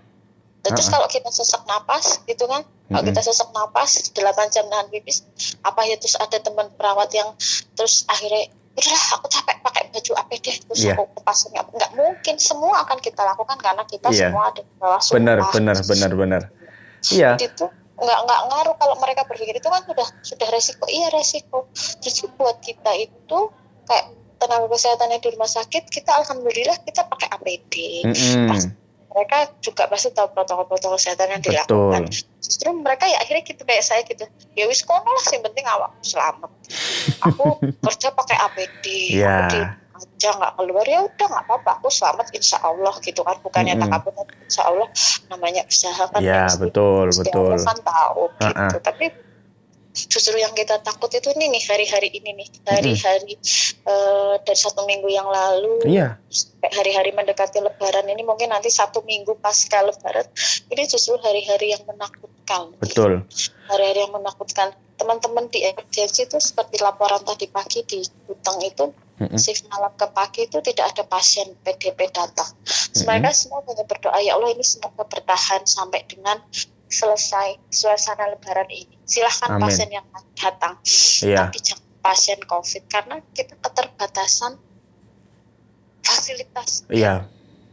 Terus 0.64 0.88
kalau 0.88 1.08
kita 1.12 1.28
sesak 1.28 1.62
napas 1.68 2.24
gitu 2.24 2.48
kan 2.48 2.64
kalau 2.88 3.04
kita 3.04 3.20
sesak 3.20 3.48
napas 3.52 4.00
8 4.16 4.16
jam 4.48 4.64
nahan 4.72 4.88
pipis 4.88 5.28
apa 5.60 5.84
ya 5.84 6.00
terus 6.00 6.16
ada 6.16 6.40
teman 6.40 6.72
perawat 6.72 7.12
yang 7.12 7.36
terus 7.76 8.08
akhirnya 8.08 8.48
udahlah 8.74 9.04
aku 9.14 9.26
capek 9.30 9.56
pakai 9.62 9.82
baju 9.92 10.12
APD 10.24 10.46
terus 10.66 10.80
Iya. 10.82 10.98
aku 10.98 11.04
ke 11.14 11.32
nggak 11.54 11.90
mungkin 11.94 12.34
semua 12.42 12.82
akan 12.82 12.98
kita 12.98 13.22
lakukan 13.22 13.56
karena 13.60 13.84
kita 13.86 14.08
Iya. 14.10 14.32
semua 14.34 14.42
ada 14.50 14.60
di 14.64 14.72
bawah 14.80 15.00
Benar, 15.00 15.36
sumpah. 15.38 15.52
benar, 15.54 15.76
benar, 15.86 16.10
benar. 16.16 16.42
Iya. 17.12 17.30
itu 17.38 17.66
nggak 17.94 18.18
nggak 18.26 18.40
ngaruh 18.50 18.74
kalau 18.74 18.96
mereka 18.98 19.22
berpikir 19.30 19.54
itu 19.54 19.68
kan 19.70 19.86
sudah 19.86 20.08
sudah 20.26 20.48
resiko 20.50 20.84
iya 20.90 21.14
resiko 21.14 21.70
justru 22.02 22.26
buat 22.34 22.58
kita 22.58 22.90
itu 22.98 23.38
kayak 23.86 24.04
tenaga 24.42 24.66
kesehatannya 24.66 25.22
di 25.22 25.28
rumah 25.30 25.46
sakit 25.46 25.86
kita 25.94 26.10
alhamdulillah 26.10 26.74
kita 26.82 27.06
pakai 27.06 27.28
APD 27.30 27.74
Mm-mm. 28.10 28.50
Mereka 29.14 29.36
juga 29.62 29.86
pasti 29.86 30.10
tahu 30.10 30.26
protokol-protokol 30.28 30.98
kesehatan 30.98 31.30
yang 31.30 31.40
Betul. 31.40 31.54
dilakukan 31.54 32.02
justru 32.38 32.68
mereka 32.74 33.06
ya 33.06 33.18
akhirnya 33.18 33.46
gitu 33.46 33.62
kayak 33.62 33.80
saya 33.80 34.02
gitu 34.02 34.26
ya 34.52 34.66
wis 34.66 34.82
kono 34.82 35.06
lah 35.06 35.24
yang 35.30 35.42
penting 35.42 35.64
awak 35.64 35.90
selamat 36.02 36.50
aku 37.22 37.46
kerja 37.86 38.10
pakai 38.10 38.36
APD 38.42 38.84
Iya. 39.14 39.30
aku 39.38 39.48
di 39.48 39.60
aja 39.94 40.30
nggak 40.34 40.52
keluar 40.58 40.84
ya 40.84 40.98
udah 41.00 41.26
nggak 41.30 41.44
apa-apa 41.46 41.70
aku 41.78 41.86
selamat 41.86 42.26
insya 42.34 42.58
Allah 42.58 42.90
gitu 42.98 43.22
kan 43.22 43.38
bukannya 43.38 43.78
Mm-mm. 43.78 43.86
takabur 43.86 44.12
insya 44.42 44.62
Allah 44.66 44.88
namanya 45.30 45.62
usaha 45.64 46.02
kan 46.10 46.18
Iya, 46.18 46.50
pasti 46.50 46.60
betul, 46.66 47.06
betul. 47.14 47.54
Kan 47.56 47.78
tahu 47.78 48.22
gitu 48.34 48.58
Ha-ha. 48.58 48.82
tapi 48.82 49.06
justru 49.94 50.34
yang 50.36 50.50
kita 50.52 50.82
takut 50.82 51.08
itu 51.14 51.30
nih 51.38 51.48
nih 51.54 51.62
hari-hari 51.70 52.08
ini 52.10 52.30
nih. 52.34 52.48
Hari-hari 52.66 53.38
eh, 53.86 54.34
dari 54.42 54.58
satu 54.58 54.82
minggu 54.82 55.06
yang 55.06 55.30
lalu 55.30 55.86
sampai 56.64 56.70
hari-hari 56.74 57.10
mendekati 57.14 57.62
lebaran 57.62 58.08
ini 58.10 58.26
mungkin 58.26 58.50
nanti 58.50 58.72
satu 58.72 59.06
minggu 59.06 59.38
pasca 59.38 59.86
lebaran 59.86 60.26
ini 60.72 60.82
justru 60.90 61.14
hari-hari 61.22 61.76
yang 61.76 61.82
menakutkan. 61.86 62.74
Betul. 62.82 63.22
hari-hari 63.70 64.00
yang 64.08 64.14
menakutkan. 64.16 64.74
Teman-teman 64.94 65.50
di 65.50 65.66
emergency 65.66 66.22
itu 66.22 66.38
seperti 66.38 66.78
laporan 66.78 67.18
tadi 67.26 67.50
pagi 67.50 67.82
di 67.82 67.98
Butang 68.30 68.62
itu 68.62 68.94
Mm-mm. 69.18 69.38
shift 69.38 69.66
malam 69.70 69.90
ke 69.94 70.06
pagi 70.10 70.46
itu 70.46 70.58
tidak 70.62 70.94
ada 70.94 71.02
pasien 71.06 71.50
PDP 71.62 72.10
datang. 72.14 72.50
Mereka 72.94 73.30
semua 73.34 73.62
hanya 73.66 73.86
berdoa 73.86 74.18
ya 74.22 74.38
Allah 74.38 74.54
ini 74.54 74.62
semoga 74.62 75.02
bertahan 75.06 75.66
sampai 75.66 76.06
dengan 76.06 76.38
selesai 76.94 77.58
suasana 77.68 78.30
lebaran 78.30 78.70
ini 78.70 78.94
silahkan 79.02 79.58
Amin. 79.58 79.62
pasien 79.66 79.90
yang 79.90 80.06
datang 80.34 80.78
Iya. 81.20 81.50
tapi 81.50 81.58
jangan 81.58 81.82
pasien 81.98 82.38
COVID 82.40 82.82
karena 82.86 83.16
kita 83.32 83.58
keterbatasan 83.58 84.54
fasilitas 86.00 86.86
Iya. 86.86 87.26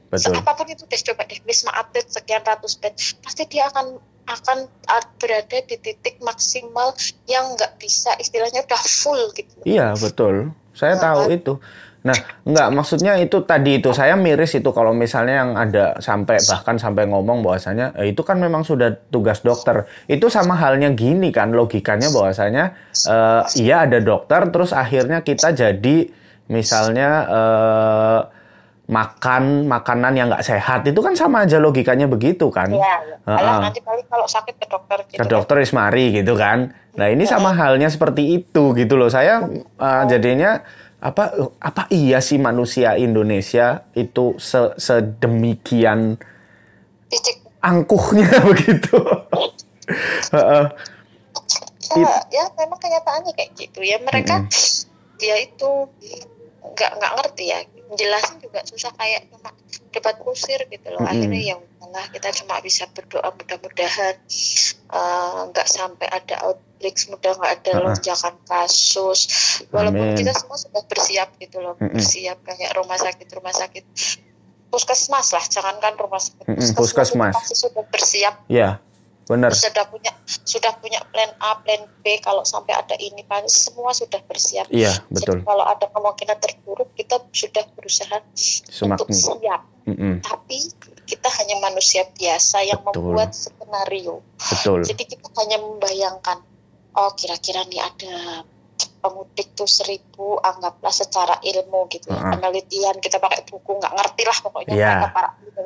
Betul. 0.10 0.36
apa 0.36 0.52
pun 0.54 0.68
itu 0.68 0.84
deh 0.84 1.00
coba 1.08 1.24
deh 1.24 1.40
wisma 1.46 1.72
atlet 1.72 2.04
sekian 2.04 2.44
ratus 2.44 2.76
bed 2.76 2.92
pasti 3.24 3.48
dia 3.48 3.72
akan 3.72 3.96
akan 4.28 4.58
uh, 4.86 5.04
berada 5.16 5.64
di 5.64 5.76
titik 5.78 6.20
maksimal 6.20 6.92
yang 7.26 7.56
nggak 7.56 7.80
bisa 7.80 8.12
istilahnya 8.18 8.64
udah 8.64 8.82
full 8.82 9.32
gitu 9.32 9.56
Iya, 9.64 9.96
betul. 9.96 10.52
Saya 10.72 10.96
Nah, 10.96 11.04
tahu 11.06 11.22
kan? 11.26 11.32
itu. 11.32 11.54
Nah, 12.02 12.18
enggak 12.50 12.68
maksudnya 12.74 13.14
itu 13.22 13.46
tadi 13.46 13.78
itu 13.78 13.94
saya 13.94 14.18
miris 14.18 14.58
itu 14.58 14.74
kalau 14.74 14.90
misalnya 14.90 15.46
yang 15.46 15.52
ada 15.54 15.86
sampai 16.02 16.42
bahkan 16.50 16.82
sampai 16.82 17.06
ngomong 17.06 17.46
bahwasanya 17.46 17.94
eh, 18.02 18.10
itu 18.10 18.26
kan 18.26 18.42
memang 18.42 18.66
sudah 18.66 18.98
tugas 19.14 19.46
dokter. 19.46 19.86
Itu 20.10 20.26
sama 20.34 20.58
halnya 20.58 20.90
gini 20.98 21.30
kan 21.30 21.54
logikanya 21.54 22.10
bahwasanya 22.10 22.74
eh, 23.06 23.42
iya 23.62 23.86
ada 23.86 24.02
dokter 24.02 24.50
terus 24.50 24.74
akhirnya 24.74 25.22
kita 25.22 25.54
jadi 25.54 26.10
misalnya 26.50 27.10
eh, 27.30 28.20
makan 28.92 29.72
makanan 29.72 30.14
yang 30.18 30.28
nggak 30.28 30.44
sehat 30.44 30.84
itu 30.84 31.00
kan 31.00 31.14
sama 31.16 31.46
aja 31.46 31.62
logikanya 31.62 32.10
begitu 32.10 32.50
kan. 32.50 32.68
ya 32.68 32.98
Heeh. 33.30 33.38
Alah, 33.40 33.70
nanti 33.70 33.80
paling 33.80 34.04
kalau 34.10 34.26
sakit 34.26 34.58
ke 34.58 34.66
dokter 34.68 34.98
gitu 35.06 35.20
ke 35.22 35.26
dokter 35.30 35.56
Ismari 35.62 36.18
gitu 36.18 36.34
kan. 36.34 36.74
Nah 36.98 37.08
ini 37.08 37.24
sama 37.24 37.54
halnya 37.56 37.88
seperti 37.88 38.42
itu 38.42 38.74
gitu 38.76 39.00
loh. 39.00 39.08
Saya 39.08 39.48
uh, 39.78 40.04
jadinya 40.10 40.66
apa 41.02 41.34
apa 41.58 41.90
iya 41.90 42.22
sih 42.22 42.38
manusia 42.38 42.94
Indonesia 42.94 43.82
itu 43.98 44.38
se- 44.38 44.78
sedemikian 44.78 46.22
angkuhnya 47.62 48.30
begitu. 48.54 48.98
Ya, 51.92 52.14
ya 52.32 52.44
memang 52.56 52.80
kenyataannya 52.80 53.34
kayak 53.36 53.52
gitu 53.58 53.82
ya. 53.84 53.98
Mereka 54.00 54.48
dia 55.20 55.36
itu 55.42 55.90
nggak 56.64 56.92
nggak 57.02 57.14
ngerti 57.20 57.46
ya. 57.50 57.60
Jelasin 57.92 58.40
juga 58.40 58.64
susah 58.64 58.96
kayak 58.96 59.28
cuma 59.34 59.52
debat 59.92 60.16
kusir 60.22 60.64
gitu 60.72 60.88
loh. 60.96 61.04
Mm-mm. 61.04 61.12
akhirnya 61.12 61.42
ya 61.44 61.56
udahlah 61.60 62.08
kita 62.16 62.30
cuma 62.40 62.56
bisa 62.64 62.88
berdoa 62.96 63.36
mudah-mudahan 63.36 64.16
eh, 64.96 65.40
nggak 65.52 65.68
sampai 65.68 66.08
ada 66.08 66.56
outbreak 66.82 66.98
mudah 67.14 67.32
nggak 67.38 67.52
ada 67.62 67.72
lonjakan 67.78 68.36
kasus 68.44 69.20
walaupun 69.70 70.08
Amin. 70.12 70.18
kita 70.18 70.34
semua 70.34 70.58
sudah 70.58 70.82
bersiap 70.90 71.30
gitu 71.38 71.62
loh 71.62 71.78
Mm-mm. 71.78 71.94
bersiap 71.94 72.38
kayak 72.42 72.74
rumah 72.74 72.98
sakit 72.98 73.28
rumah 73.30 73.54
sakit 73.54 73.86
puskesmas 74.68 75.28
lah 75.30 75.44
jangankan 75.46 75.94
rumah 75.94 76.18
sakit 76.18 76.46
Mm-mm, 76.48 76.74
puskesmas. 76.74 77.34
itu 77.34 77.38
pasti 77.38 77.56
sudah 77.56 77.84
bersiap 77.86 78.36
ya 78.48 78.82
benar. 79.30 79.54
sudah 79.54 79.86
punya 79.88 80.12
sudah 80.26 80.74
punya 80.76 81.00
plan 81.08 81.32
A, 81.40 81.56
plan 81.62 81.86
B 82.02 82.20
kalau 82.20 82.42
sampai 82.42 82.74
ada 82.74 82.98
ini 82.98 83.24
kan 83.24 83.48
semua 83.48 83.96
sudah 83.96 84.20
bersiap. 84.28 84.68
Iya 84.68 84.92
Jadi 85.08 85.24
betul. 85.24 85.38
kalau 85.46 85.64
ada 85.64 85.88
kemungkinan 85.88 86.36
terburuk 86.36 86.92
kita 86.96 87.20
sudah 87.32 87.64
berusaha 87.72 88.20
untuk 88.20 89.08
Semakin. 89.08 89.14
siap. 89.16 89.62
Mm-mm, 89.88 90.20
Tapi 90.20 90.58
kita 91.08 91.30
hanya 91.32 91.64
manusia 91.64 92.04
biasa 92.12 92.60
yang 92.64 92.84
Betul. 92.84 93.12
membuat 93.16 93.32
skenario. 93.32 94.20
betul. 94.36 94.80
Jadi 94.84 95.04
kita 95.08 95.28
hanya 95.40 95.58
membayangkan 95.60 96.38
oh 96.96 97.12
kira-kira 97.14 97.64
nih 97.66 97.82
ada 97.82 98.44
pemudik 99.02 99.58
tuh 99.58 99.66
seribu 99.66 100.38
anggaplah 100.38 100.94
secara 100.94 101.42
ilmu 101.42 101.90
gitu 101.90 102.14
ya 102.14 102.22
Uh-uh. 102.22 102.38
penelitian 102.38 103.02
kita 103.02 103.18
pakai 103.18 103.42
buku 103.50 103.82
nggak 103.82 103.94
ngerti 103.98 104.24
lah 104.30 104.38
pokoknya 104.46 104.74
Iya. 104.78 104.90
mereka 104.94 105.08
para 105.10 105.30
gitu. 105.42 105.62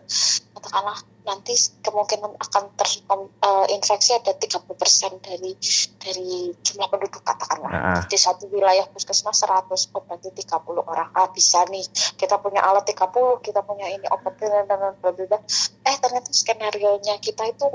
katakanlah 0.55 0.97
nanti 1.25 1.51
kemungkinan 1.83 2.31
akan 2.37 2.63
terinfeksi 2.79 4.11
uh, 4.15 4.17
ada 4.23 4.31
30% 4.39 5.19
dari 5.19 5.51
dari 5.99 6.29
jumlah 6.63 6.87
penduduk 6.87 7.19
katakanlah 7.19 7.71
Ah. 7.75 8.01
di 8.07 8.15
satu 8.15 8.47
wilayah 8.47 8.87
puskesmas 8.87 9.43
100 9.43 9.67
oh 9.91 10.01
berarti 10.05 10.31
30 10.31 10.55
orang 10.85 11.11
ah 11.11 11.27
bisa 11.27 11.67
nih 11.67 11.83
kita 12.15 12.39
punya 12.39 12.63
alat 12.63 12.87
30 12.87 13.43
kita 13.43 13.59
punya 13.67 13.89
ini 13.91 14.07
obat 14.07 14.39
dan 14.39 14.63
dan 14.63 14.95
dan 14.95 15.41
eh 15.83 15.95
ternyata 15.99 16.29
skenario 16.31 17.03
nya 17.03 17.19
kita 17.19 17.51
itu 17.51 17.67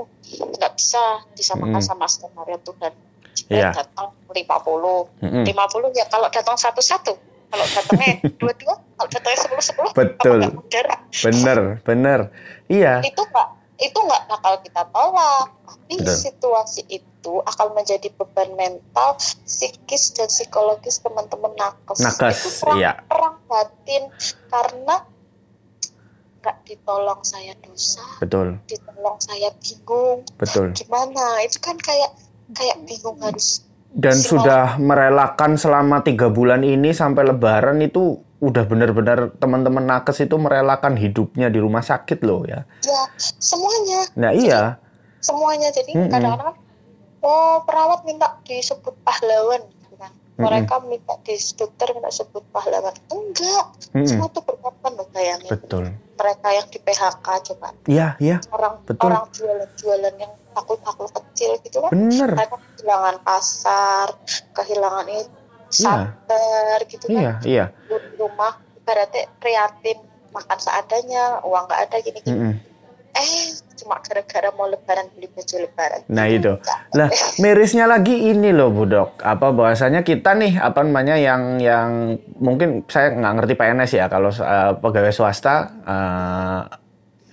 nggak 0.57 0.73
bisa 0.73 1.21
disamakan 1.37 1.77
Mm. 1.77 1.85
sama 1.85 2.09
skenario 2.09 2.57
Tuhan 2.65 3.10
Iya. 3.51 3.71
datang 3.75 4.15
50 4.31 5.23
Mm-mm. 5.23 5.43
50 5.47 5.99
ya 5.99 6.05
kalau 6.07 6.27
datang 6.31 6.55
satu-satu 6.55 7.13
kalau 7.51 7.65
datangnya 7.67 8.23
dua-dua 8.39 8.75
kalau 8.95 9.09
datangnya 9.11 9.39
sepuluh-sepuluh 9.43 9.91
Betul. 9.91 10.39
Bener, 11.11 11.59
bener. 11.83 12.19
Iya. 12.71 13.03
itu 13.03 13.19
nggak 13.19 13.49
itu 13.81 13.97
nggak 13.97 14.23
bakal 14.29 14.53
kita 14.61 14.83
tolak 14.93 15.47
tapi 15.65 15.93
Betul. 15.97 16.15
situasi 16.15 16.81
itu 16.87 17.33
akan 17.43 17.67
menjadi 17.73 18.07
beban 18.13 18.53
mental 18.53 19.17
psikis 19.17 20.13
dan 20.15 20.29
psikologis 20.29 21.01
teman-teman 21.01 21.51
nakes 21.57 21.99
Nakes, 21.99 22.37
itu 22.39 22.49
perang, 22.61 22.77
iya. 22.77 22.91
perang 23.09 23.35
batin 23.49 24.03
karena 24.47 24.95
nggak 26.41 26.57
ditolong 26.65 27.21
saya 27.21 27.53
dosa 27.61 28.01
Betul, 28.21 28.57
ditolong 28.65 29.17
saya 29.21 29.49
bingung 29.61 30.25
betul. 30.37 30.73
gimana 30.73 31.41
itu 31.45 31.57
kan 31.61 31.77
kayak 31.77 32.13
kayak 32.53 32.77
bingung 32.85 33.17
harus 33.21 33.65
Dan 33.91 34.15
Si 34.15 34.31
sudah 34.31 34.79
merelakan 34.79 35.59
selama 35.59 35.99
tiga 35.99 36.31
bulan 36.31 36.63
ini 36.63 36.95
sampai 36.95 37.27
Lebaran 37.27 37.83
itu 37.83 38.23
udah 38.39 38.63
benar-benar 38.63 39.35
teman-teman 39.35 39.83
nakes 39.83 40.23
itu 40.23 40.39
merelakan 40.39 40.95
hidupnya 40.95 41.51
di 41.51 41.59
rumah 41.59 41.83
sakit 41.83 42.23
loh 42.23 42.47
ya. 42.47 42.63
ya 42.81 43.01
semuanya 43.19 44.07
Nah 44.15 44.31
iya, 44.31 44.79
semuanya 45.19 45.69
jadi 45.69 45.91
Mm-mm. 45.93 46.07
kadang-kadang 46.07 46.55
oh 47.21 47.61
perawat 47.67 48.01
minta 48.07 48.39
disebut 48.41 48.95
pahlawan 49.05 49.61
gitu 49.69 49.93
kan 49.99 50.09
Mm-mm. 50.09 50.41
mereka 50.41 50.81
minta 50.81 51.13
di 51.21 51.35
dokter 51.37 51.87
minta 51.93 52.09
sebut 52.09 52.41
pahlawan 52.49 52.95
enggak 53.13 53.65
semua 54.07 54.27
tuh 54.33 54.41
berkorban 54.41 54.91
loh 54.97 55.07
bayangin 55.13 55.51
betul. 55.53 55.83
mereka 56.17 56.47
yang 56.49 56.67
di 56.71 56.79
PHK 56.81 57.27
coba 57.53 57.67
Iya, 57.85 58.07
iya, 58.17 58.37
orang 58.49 58.81
Betul. 58.89 59.05
orang 59.05 59.25
jualan-jualan 59.29 60.15
yang 60.17 60.33
takut-takut 60.51 61.09
kecil 61.09 61.51
gitu 61.63 61.77
kan 61.81 61.91
bener. 61.91 62.29
mereka 62.35 62.57
kehilangan 62.75 63.15
pasar 63.23 64.07
kehilangan 64.51 65.07
itu 65.07 65.29
sabar 65.71 66.79
gitu 66.85 67.07
kan 67.07 67.15
Iya, 67.15 67.33
iya. 67.47 67.65
rumah 68.19 68.59
ibaratnya 68.75 69.31
prihatin 69.39 69.97
makan 70.31 70.59
seadanya 70.59 71.39
uang 71.43 71.63
nggak 71.67 71.81
ada 71.87 71.97
gini 71.99 72.19
gini 72.19 72.35
Mm-mm. 72.35 72.53
eh 73.11 73.43
cuma 73.75 73.97
gara-gara 73.99 74.51
mau 74.53 74.67
lebaran 74.67 75.07
beli 75.15 75.27
baju 75.27 75.55
lebaran 75.57 76.01
Nah 76.07 76.25
itu. 76.29 76.53
Lah, 76.93 77.09
mirisnya 77.39 77.89
lagi 77.89 78.29
ini 78.29 78.53
loh, 78.53 78.69
Bu 78.69 78.85
Dok. 78.85 79.19
Apa 79.19 79.49
bahwasanya 79.51 80.05
kita 80.05 80.37
nih 80.37 80.55
apa 80.55 80.85
namanya 80.85 81.17
yang 81.17 81.57
yang 81.57 82.15
mungkin 82.37 82.85
saya 82.85 83.11
nggak 83.11 83.33
ngerti 83.41 83.53
PNS 83.57 83.91
ya 83.97 84.05
kalau 84.05 84.29
eh, 84.29 84.71
pegawai 84.77 85.11
swasta 85.11 85.55
eh, 85.83 86.61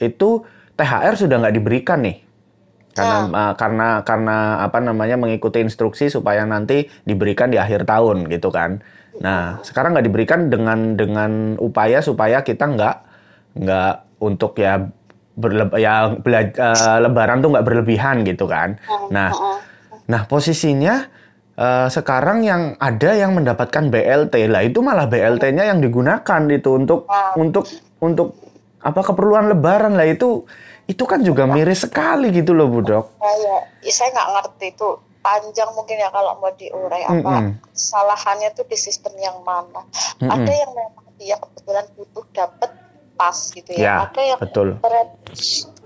itu 0.02 0.42
THR 0.74 1.14
sudah 1.14 1.36
nggak 1.38 1.54
diberikan 1.54 2.00
nih. 2.00 2.16
Karena 2.98 3.18
eh, 3.30 3.54
karena 3.54 3.88
karena 4.02 4.36
apa 4.60 4.78
namanya 4.82 5.14
mengikuti 5.14 5.62
instruksi 5.62 6.10
supaya 6.10 6.42
nanti 6.42 6.90
diberikan 7.06 7.48
di 7.48 7.56
akhir 7.56 7.86
tahun 7.86 8.26
gitu 8.26 8.50
kan. 8.50 8.82
Nah, 9.18 9.58
sekarang 9.62 9.94
nggak 9.94 10.06
diberikan 10.06 10.40
dengan 10.46 10.94
dengan 10.94 11.58
upaya 11.58 11.98
supaya 11.98 12.42
kita 12.42 12.66
nggak 12.66 12.96
nggak 13.58 13.94
untuk 14.22 14.54
ya 14.58 14.78
berle 15.38 15.70
ya 15.78 16.18
bela- 16.18 16.54
eh, 16.54 16.98
lebaran 17.02 17.38
tuh 17.38 17.50
nggak 17.54 17.66
berlebihan 17.66 18.26
gitu 18.26 18.46
kan. 18.46 18.78
Nah, 19.10 19.30
Heeh. 19.30 19.58
Nah, 20.08 20.24
posisinya 20.24 21.04
eh, 21.58 21.88
sekarang 21.90 22.46
yang 22.46 22.78
ada 22.78 23.10
yang 23.14 23.34
mendapatkan 23.34 23.90
BLT 23.90 24.46
lah 24.46 24.62
itu 24.62 24.78
malah 24.80 25.10
BLT-nya 25.10 25.66
yang 25.66 25.82
digunakan 25.82 26.42
itu 26.48 26.70
untuk 26.78 27.04
Wow. 27.10 27.34
untuk 27.38 27.64
untuk 27.98 28.28
apa 28.78 29.02
keperluan 29.02 29.50
lebaran 29.50 29.98
lah 29.98 30.06
itu 30.06 30.46
itu 30.88 31.04
kan 31.04 31.20
juga 31.20 31.44
miris 31.44 31.84
sekali 31.84 32.32
gitu 32.32 32.50
loh 32.50 32.66
Bu 32.66 32.80
Dok. 32.80 33.04
saya 33.14 33.56
ya, 33.78 33.92
saya 33.92 34.08
nggak 34.10 34.28
ngerti 34.34 34.66
itu 34.72 34.88
panjang 35.18 35.68
mungkin 35.72 35.96
ya 35.96 36.08
kalau 36.08 36.32
mau 36.36 36.48
diurai 36.50 37.04
apa 37.04 37.12
Mm-mm. 37.12 37.60
kesalahannya 37.68 38.48
tuh 38.52 38.64
di 38.64 38.74
sistem 38.74 39.12
yang 39.16 39.36
mana 39.42 39.84
Mm-mm. 40.18 40.32
ada 40.32 40.48
yang 40.50 40.70
memang 40.72 41.06
dia 41.14 41.36
kebetulan 41.36 41.84
butuh 41.92 42.24
dapat 42.30 42.70
pas 43.12 43.34
gitu 43.50 43.70
ya, 43.70 43.82
Ya, 43.82 43.94
ada 44.06 44.22
yang 44.24 44.38
betul. 44.38 44.68
berat 44.78 45.10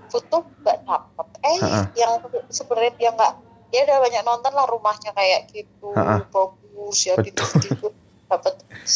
butuh 0.07 0.41
nggak 0.61 0.79
dapat 0.85 1.27
eh 1.43 1.59
Ha-ha. 1.59 1.81
yang 1.93 2.11
sebenarnya 2.47 2.93
dia 2.95 3.09
nggak 3.11 3.33
dia 3.67 3.81
udah 3.83 3.97
banyak 3.99 4.23
nonton 4.23 4.51
lah 4.53 4.65
rumahnya 4.69 5.11
kayak 5.11 5.49
gitu 5.49 5.89
Ha-ha. 5.91 6.23
bagus 6.29 6.97
ya 7.03 7.17
gitu 7.19 7.41
Betul. 7.41 7.61
gitu 7.67 7.87
dapat 8.29 8.53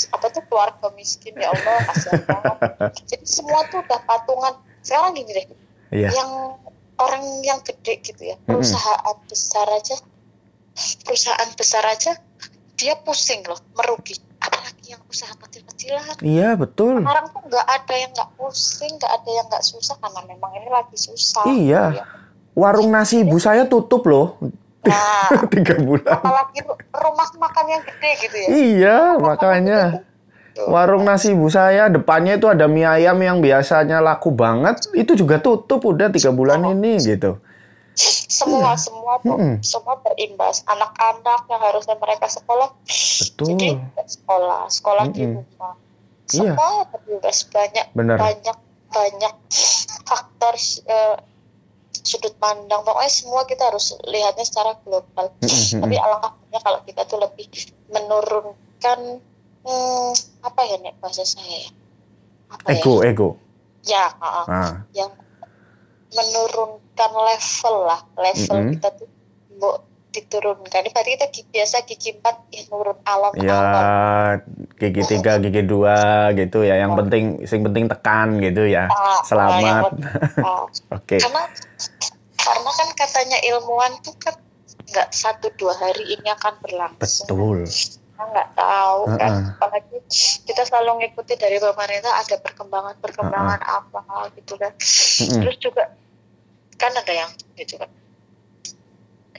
apa 0.10 0.26
tuh 0.30 0.44
keluarga 0.46 0.88
miskin 0.94 1.34
ya 1.34 1.50
Allah 1.50 1.78
kasihan 1.90 2.22
banget 2.24 2.58
jadi 3.10 3.26
semua 3.26 3.66
tuh 3.68 3.82
udah 3.82 4.00
patungan 4.02 4.54
sekarang 4.80 5.12
gini 5.14 5.32
deh 5.34 5.46
Iya. 5.90 6.10
yang 6.12 6.32
orang 6.98 7.24
yang 7.42 7.60
gede 7.62 8.02
gitu 8.02 8.22
ya 8.26 8.36
perusahaan 8.42 8.98
besar 9.24 9.68
aja 9.70 9.96
perusahaan 11.02 11.50
besar 11.54 11.84
aja 11.86 12.12
dia 12.74 12.94
pusing 12.96 13.42
loh 13.44 13.58
merugi 13.74 14.14
apalagi 14.38 14.92
yang 14.92 15.02
usaha 15.08 15.34
kecil-kecilan 15.36 16.18
Iya, 16.20 16.54
betul. 16.54 17.02
sekarang 17.02 17.28
tuh 17.28 17.42
nggak 17.44 17.66
ada 17.66 17.94
yang 17.96 18.12
nggak 18.12 18.30
pusing 18.34 18.94
nggak 18.94 19.12
ada 19.12 19.30
yang 19.32 19.46
nggak 19.48 19.64
susah 19.64 19.96
karena 19.98 20.22
memang 20.28 20.52
ini 20.56 20.68
lagi 20.68 20.94
susah 20.96 21.46
Iya. 21.46 21.84
Ya. 21.94 22.04
Warung 22.54 22.90
nasi 22.90 23.22
ibu 23.22 23.38
saya 23.38 23.66
tutup 23.66 24.04
loh 24.04 24.38
nah 24.82 25.28
tiga 25.54 25.76
bulan. 25.78 26.16
apalagi 26.16 26.64
ru- 26.64 26.80
rumah 26.94 27.28
makan 27.38 27.66
yang 27.68 27.84
gede 27.84 28.12
gitu 28.20 28.36
ya 28.38 28.48
Iya, 28.48 28.98
makanya. 29.18 29.82
Tuh. 30.58 30.74
Warung 30.74 31.06
nasi 31.06 31.38
ibu 31.38 31.46
saya 31.54 31.86
depannya 31.86 32.42
itu 32.42 32.50
ada 32.50 32.66
mie 32.66 32.90
ayam 32.90 33.22
yang 33.22 33.38
biasanya 33.38 34.02
laku 34.02 34.34
banget, 34.34 34.90
itu 34.98 35.14
juga 35.14 35.38
tutup 35.38 35.86
udah 35.86 36.10
tiga 36.10 36.34
bulan 36.34 36.66
ini 36.66 36.98
gitu. 36.98 37.38
semua 38.30 38.78
semua 38.78 39.18
tuh 39.26 39.34
Mm-mm. 39.34 39.58
semua 39.66 39.98
berimbas 40.06 40.62
anak-anak 40.70 41.50
yang 41.50 41.62
harusnya 41.66 41.98
mereka 41.98 42.30
sekolah 42.30 42.70
Betul. 42.86 43.58
jadi 43.58 43.70
sekolah 44.06 44.70
sekolah 44.70 45.04
di 45.10 45.26
Mm-mm. 45.26 45.42
rumah 45.42 45.74
Iya. 46.30 46.54
semua 46.54 46.86
berimbas 46.94 47.38
banyak 47.50 47.86
Bener. 47.98 48.18
banyak 48.22 48.58
banyak 48.94 49.34
faktor 50.06 50.54
eh, 50.86 51.16
sudut 52.06 52.38
pandang 52.38 52.86
pokoknya 52.86 53.10
semua 53.10 53.42
kita 53.50 53.66
harus 53.66 53.98
lihatnya 54.06 54.46
secara 54.46 54.78
global 54.86 55.34
Mm-mm, 55.42 55.82
tapi 55.82 55.96
mm-mm. 55.98 56.06
alangkah 56.06 56.32
baiknya 56.38 56.60
kalau 56.62 56.80
kita 56.86 57.02
tuh 57.10 57.18
lebih 57.18 57.48
menurunkan 57.90 59.00
hmm, 59.66 60.10
apa 60.48 60.62
ya 60.64 60.76
nek 60.80 60.96
bahasa 61.04 61.28
saya 61.28 61.68
ya 61.68 61.72
apa 62.48 62.68
Ego, 62.72 63.04
ego. 63.04 63.30
ya 63.84 64.08
ya 64.08 64.20
ha-ha. 64.20 64.44
Ah, 64.48 64.74
yang 64.96 65.12
menurunkan 66.16 67.12
level 67.12 67.76
lah 67.84 68.02
level 68.16 68.58
Mm-mm. 68.64 68.74
kita 68.80 68.90
tuh 68.96 69.10
mbok 69.60 69.78
diturunkan 70.18 70.82
ini 70.82 70.90
berarti 70.90 71.12
kita 71.14 71.28
biasa 71.52 71.76
gigi 71.86 72.10
empat 72.18 72.36
ya 72.50 72.64
nurun 72.74 72.98
alon 73.06 73.34
ya 73.38 73.62
gigi 74.78 75.04
tiga, 75.06 75.38
gigi 75.38 75.62
dua 75.62 76.30
gitu 76.34 76.66
ya. 76.66 76.78
Yang 76.82 76.92
penting, 77.06 77.24
sing 77.46 77.62
penting 77.62 77.86
tekan 77.86 78.42
gitu 78.42 78.66
ya. 78.66 78.90
Selamat. 79.26 79.94
Oke. 80.98 81.18
karena 81.22 81.44
karena 82.38 82.72
kan 82.72 82.90
katanya 82.96 83.38
ilmuwan 83.46 83.94
tuh 84.02 84.16
kan 84.18 84.36
nggak 84.88 85.10
satu 85.12 85.52
dua 85.60 85.76
hari 85.76 86.16
ini 86.16 86.28
akan 86.32 86.54
berlangsung 86.64 87.28
Betul. 87.28 87.68
Kita 88.18 88.34
nggak 88.34 88.50
tahu 88.58 89.02
kan 89.14 89.30
Uh-uh. 89.30 89.54
apalagi 89.62 89.98
kita 90.42 90.62
selalu 90.66 91.06
ngikuti 91.06 91.38
dari 91.38 91.62
pemerintah 91.62 92.18
ada 92.18 92.36
perkembangan 92.42 92.98
perkembangan 92.98 93.62
apa 93.62 94.02
gitu 94.34 94.58
kan 94.58 94.74
Mm-mm. 94.74 95.46
terus 95.46 95.58
juga 95.62 95.94
kan 96.82 96.98
ada 96.98 97.14
yang 97.14 97.30
gitu 97.54 97.78
kan 97.78 97.94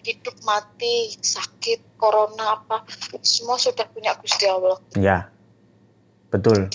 hidup 0.07 0.39
mati 0.47 1.11
sakit 1.19 1.99
corona 1.99 2.63
apa 2.63 2.87
semua 3.21 3.59
sudah 3.59 3.83
punya 3.91 4.15
gusti 4.15 4.47
allah 4.47 4.79
Ya. 4.95 5.27
Betul. 6.31 6.71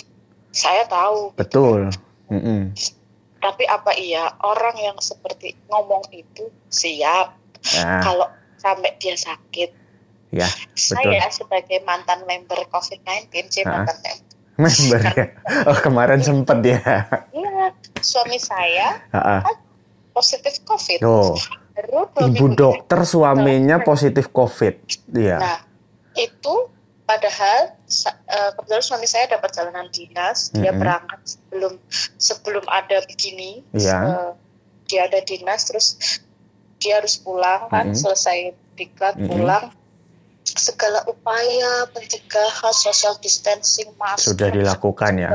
saya 0.52 0.84
tahu 0.84 1.32
Betul. 1.40 1.88
Mm-mm. 2.28 2.76
tapi 3.40 3.64
apa 3.64 3.96
iya 3.96 4.28
orang 4.44 4.76
yang 4.76 4.98
seperti 5.00 5.56
ngomong 5.72 6.04
itu 6.12 6.52
siap 6.68 7.40
Ya, 7.64 8.04
kalau 8.04 8.28
sampai 8.60 8.92
dia 9.00 9.16
sakit 9.16 9.72
ya, 10.34 10.50
saya 10.74 11.30
sebagai 11.30 11.86
mantan 11.86 12.26
member 12.26 12.66
COVID-19 12.74 13.30
sih 13.54 13.62
Ah. 13.64 13.86
mantan 13.86 13.98
member 14.02 14.34
member 14.58 15.02
ya. 15.02 15.26
Oh, 15.70 15.78
kemarin 15.82 16.22
sempet 16.22 16.60
ya. 16.62 16.82
Iya, 17.34 17.74
suami 18.02 18.38
saya 18.38 19.02
ah. 19.14 19.42
positif 20.14 20.62
COVID. 20.66 21.00
Oh, 21.06 21.38
Baru 21.74 22.06
ibu 22.30 22.54
dokter 22.54 23.02
suaminya 23.02 23.82
positif 23.82 24.30
COVID. 24.30 24.76
Iya. 25.18 25.38
Nah, 25.42 25.58
itu 26.14 26.70
padahal 27.10 27.74
kebetulan 28.54 28.84
suami 28.86 29.08
saya 29.10 29.26
dapat 29.34 29.50
jalanan 29.58 29.90
dinas, 29.90 30.54
dia 30.54 30.70
Mm-mm. 30.70 30.82
berangkat 30.82 31.20
sebelum 31.26 31.74
sebelum 32.22 32.66
ada 32.70 33.02
begini. 33.10 33.66
Iya. 33.74 33.98
Eh, 34.06 34.32
dia 34.86 35.10
ada 35.10 35.18
dinas 35.26 35.66
terus 35.66 35.98
dia 36.78 37.02
harus 37.02 37.18
pulang 37.18 37.74
kan 37.74 37.90
Mm-mm. 37.90 37.98
selesai 37.98 38.54
diklat 38.78 39.18
Mm-mm. 39.18 39.30
pulang 39.34 39.66
segala 40.44 41.00
upaya 41.08 41.88
pencegahan 41.96 42.76
social 42.76 43.16
distancing 43.24 43.90
masker 43.96 44.36
Sudah 44.36 44.52
dilakukan 44.52 45.16
ya. 45.16 45.30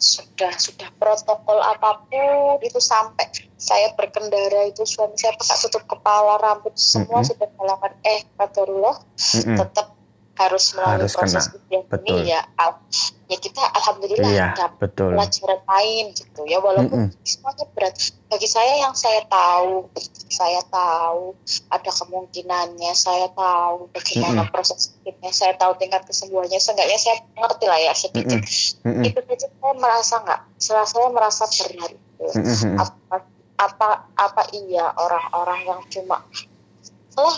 sudah 0.00 0.52
sudah 0.56 0.88
protokol 0.96 1.60
apa 1.60 2.08
pun 2.08 2.56
itu 2.64 2.80
sampai 2.80 3.28
saya 3.60 3.92
berkendara 3.92 4.68
itu 4.72 4.84
suami 4.88 5.12
saya 5.16 5.36
pakai 5.36 5.56
tutup 5.68 5.84
kepala 5.84 6.40
rambut 6.40 6.72
semua 6.76 7.20
Mm-mm. 7.20 7.28
sudah 7.28 7.48
melakukan 7.60 7.92
eh 8.04 8.20
kadarullah 8.40 8.96
Mm-mm. 9.36 9.56
tetap 9.60 9.99
harus 10.40 10.72
melalui 10.72 11.04
Harus 11.04 11.12
proses 11.12 11.44
kena. 11.44 11.56
ujian 11.60 11.82
Betul. 11.86 12.16
ini 12.16 12.32
ya 12.32 12.40
al- 12.56 12.80
ya 13.26 13.36
kita 13.36 13.62
alhamdulillah 13.62 14.30
Iya, 14.30 14.48
betul. 14.74 15.12
pelajaran 15.12 15.60
lain 15.62 16.04
gitu 16.12 16.40
ya 16.44 16.58
walaupun 16.58 17.00
semuanya 17.22 17.66
berat 17.70 17.94
bagi 18.26 18.48
saya 18.48 18.72
yang 18.80 18.94
saya 18.94 19.20
tahu 19.26 19.86
saya 20.26 20.60
tahu 20.66 21.36
ada 21.68 21.90
kemungkinannya 21.90 22.92
saya 22.92 23.28
tahu 23.30 23.86
bagaimana 23.90 24.48
proses 24.48 24.90
sakitnya 24.90 25.30
saya 25.30 25.54
tahu 25.54 25.76
tingkat 25.76 26.02
kesembuhannya 26.02 26.56
seenggaknya 26.56 26.96
saya 26.96 27.16
ngerti 27.34 27.66
lah 27.66 27.78
ya 27.78 27.92
sedikit 27.92 28.40
Mm-mm. 28.82 29.04
itu 29.04 29.20
saja 29.20 29.46
saya 29.46 29.74
merasa 29.76 30.14
nggak 30.18 30.40
saya 30.56 30.82
saya 30.84 31.06
merasa 31.08 31.44
berat 31.46 31.92
gitu. 31.92 32.24
Mm-mm. 32.34 32.74
apa 32.78 33.16
apa 33.60 33.88
apa 34.16 34.42
iya 34.56 34.88
orang-orang 34.90 35.60
yang 35.66 35.80
cuma 35.86 36.24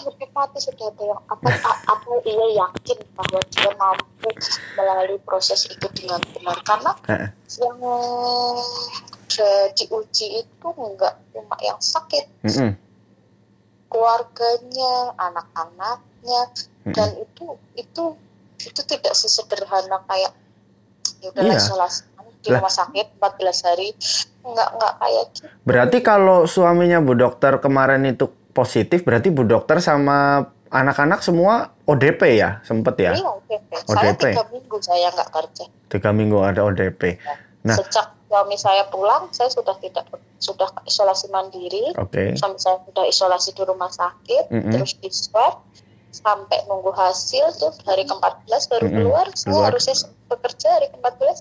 hidup 0.03 0.31
mati 0.33 0.59
sudah 0.61 0.87
ada 0.89 1.05
yang 1.05 1.23
apa 1.27 1.49
apa 1.87 2.11
iya 2.25 2.47
yakin 2.65 2.99
bahwa 3.15 3.41
dia 3.51 3.71
mampu 3.75 4.29
melalui 4.75 5.19
proses 5.23 5.67
itu 5.67 5.87
dengan 5.97 6.21
benar 6.33 6.59
karena 6.63 6.93
yang 7.59 7.77
udah 7.83 9.59
diuji 9.75 10.45
itu 10.45 10.69
enggak 10.77 11.15
cuma 11.33 11.57
yang 11.61 11.81
sakit 11.81 12.25
Mm-mm. 12.45 12.73
keluarganya 13.89 14.93
anak-anaknya 15.17 16.41
Mm-mm. 16.53 16.95
dan 16.95 17.09
itu 17.19 17.45
itu 17.77 18.05
itu 18.63 18.81
tidak 18.87 19.13
sesederhana 19.13 20.01
kayak 20.07 20.33
ya 21.21 21.29
udahlah 21.31 21.57
Iya. 21.57 21.63
isolasi 21.63 22.03
di 22.43 22.51
Lah. 22.51 22.59
rumah 22.59 22.75
sakit 22.75 23.07
14 23.23 23.67
hari 23.71 23.89
enggak 24.43 24.69
enggak 24.75 24.93
kayak 24.99 25.25
gitu 25.31 25.47
Berarti 25.63 25.99
kalau 26.03 26.43
suaminya 26.45 26.99
Bu 26.99 27.15
Dokter 27.15 27.63
kemarin 27.63 28.03
itu 28.03 28.27
positif, 28.53 29.03
berarti 29.03 29.33
Bu 29.33 29.45
Dokter 29.45 29.81
sama 29.81 30.47
anak-anak 30.73 31.21
semua 31.21 31.73
ODP 31.85 32.41
ya, 32.41 32.65
sempet 32.65 32.97
ya? 32.97 33.13
Iya, 33.13 33.29
ODP. 33.29 33.71
Saya 33.85 34.13
ODP. 34.13 34.23
tiga 34.33 34.45
minggu 34.49 34.77
saya 34.81 35.09
nggak 35.13 35.31
kerja. 35.33 35.65
Tiga 35.93 36.11
minggu 36.13 36.39
ada 36.41 36.61
ODP. 36.65 37.21
Nah. 37.69 37.77
Sejak 37.77 38.17
suami 38.33 38.57
saya 38.57 38.89
pulang, 38.89 39.29
saya 39.37 39.53
sudah 39.53 39.77
tidak 39.77 40.09
sudah 40.41 40.69
isolasi 40.89 41.29
mandiri. 41.29 41.93
Oke. 42.01 42.33
Suami 42.37 42.57
saya 42.57 42.81
sudah 42.89 43.05
isolasi 43.05 43.53
di 43.53 43.63
rumah 43.69 43.93
sakit, 43.93 44.49
Mm-mm. 44.49 44.73
terus 44.73 44.97
di 44.97 45.13
swab 45.13 45.61
sampai 46.13 46.65
nunggu 46.69 46.93
hasil 46.93 47.57
tuh 47.57 47.73
hari 47.89 48.05
ke-14 48.09 48.63
baru 48.73 48.87
Mm-mm. 48.89 48.97
keluar. 49.05 49.27
Saya 49.37 49.49
Keluar. 49.53 49.65
harusnya 49.69 49.95
bekerja 50.33 50.69
hari 50.81 50.89
ke-14. 50.93 51.37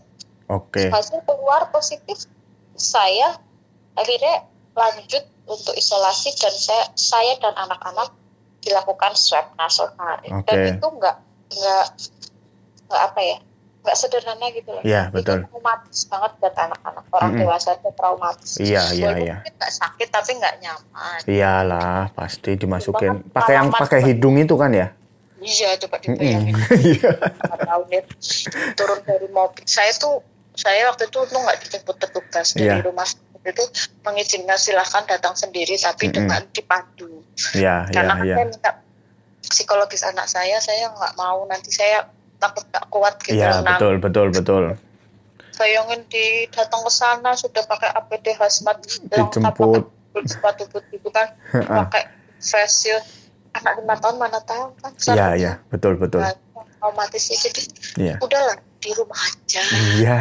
Oke. 0.51 0.83
Hasil 0.91 1.19
keluar 1.23 1.71
positif. 1.71 2.27
Saya 2.75 3.39
akhirnya 3.95 4.47
lanjut 4.75 5.23
untuk 5.45 5.73
isolasi 5.73 6.33
dan 6.37 6.53
saya 6.53 6.85
saya 6.93 7.33
dan 7.37 7.53
anak-anak 7.55 8.13
dilakukan 8.61 9.17
swab 9.17 9.51
nasofaring. 9.55 10.45
Dan 10.45 10.55
Oke. 10.55 10.69
itu 10.77 10.87
enggak 10.87 11.15
enggak 11.49 11.85
enggak 12.87 13.01
apa 13.09 13.19
ya? 13.21 13.37
Enggak 13.81 13.97
sederhana 13.97 14.45
gitu 14.53 14.69
loh. 14.69 14.83
Iya, 14.85 15.09
Itu 15.09 15.15
betul. 15.17 15.37
traumatis 15.49 15.99
banget 16.05 16.31
buat 16.37 16.53
anak-anak. 16.53 17.03
Orang 17.09 17.29
Mm-mm. 17.33 17.41
dewasa 17.41 17.69
itu 17.73 17.89
traumatis. 17.97 18.51
Iya, 18.61 18.81
iya, 18.93 19.09
iya. 19.17 19.35
mungkin 19.41 19.53
nggak 19.57 19.73
sakit 19.73 20.07
tapi 20.13 20.31
nggak 20.37 20.55
nyaman. 20.61 21.19
Iyalah, 21.25 22.01
pasti 22.13 22.51
dimasukin. 22.53 23.25
Pakai 23.33 23.53
yang 23.57 23.73
pakai 23.73 23.99
hidung 24.05 24.37
itu 24.37 24.53
kan 24.53 24.69
ya? 24.69 24.93
Iya, 25.41 25.73
coba 25.81 25.97
dibayangin. 25.97 26.53
Iya. 26.93 27.09
Tahun 27.41 27.87
ya, 27.89 28.01
turun 28.77 28.99
dari 29.01 29.25
mobil. 29.33 29.65
Saya 29.65 29.89
tuh 29.97 30.21
saya 30.53 30.85
waktu 30.93 31.09
itu 31.09 31.17
tuh 31.17 31.39
nggak 31.41 31.57
dijemput 31.65 31.95
petugas 31.97 32.53
dari 32.53 32.69
Iya. 32.69 32.85
rumah 32.85 33.09
itu 33.41 33.63
mengizinkan 34.01 34.53
silahkan 34.55 35.01
datang 35.05 35.33
sendiri 35.33 35.73
tapi 35.75 36.07
Mm-mm. 36.07 36.15
dengan 36.15 36.41
dipandu. 36.53 37.25
Iya, 37.57 37.89
Karena 37.89 38.13
kan 38.15 38.25
iya. 38.25 38.35
saya 38.37 38.45
minta 38.47 38.71
psikologis 39.41 40.05
anak 40.05 40.29
saya, 40.29 40.61
saya 40.61 40.93
nggak 40.93 41.13
mau 41.15 41.41
nanti 41.45 41.73
saya 41.73 42.05
takut 42.37 42.61
nggak 42.69 42.85
kuat 42.87 43.17
gitu. 43.21 43.37
Iya, 43.37 43.61
Nah, 43.61 43.77
betul, 43.77 43.97
betul, 43.97 44.27
betul. 44.29 44.63
bayangin 45.51 46.01
di 46.09 46.25
datang 46.49 46.81
ke 46.81 46.89
sana 46.89 47.37
sudah 47.37 47.61
pakai 47.63 47.89
APD 47.91 48.33
hazmat 48.33 48.81
Dijemput. 48.81 49.85
pakai 49.85 50.25
sepatu 50.25 50.63
boot 50.67 50.85
gitu 50.89 51.09
kan, 51.09 51.37
pakai 51.53 52.09
face 52.37 52.73
shield. 52.81 53.05
Anak 53.51 53.77
lima 53.77 53.93
tahun 53.99 54.15
mana 54.15 54.39
tahu 54.41 54.73
kan? 54.79 54.91
Iya, 55.11 55.27
iya, 55.35 55.51
betul, 55.67 55.99
betul. 55.99 56.23
Nah, 56.23 56.33
traumatis 56.79 57.19
sih. 57.21 57.37
jadi 57.37 57.61
Iya. 57.99 58.15
udahlah 58.17 58.57
di 58.81 58.91
rumah 58.91 59.15
aja. 59.15 59.61
Iya, 59.95 60.17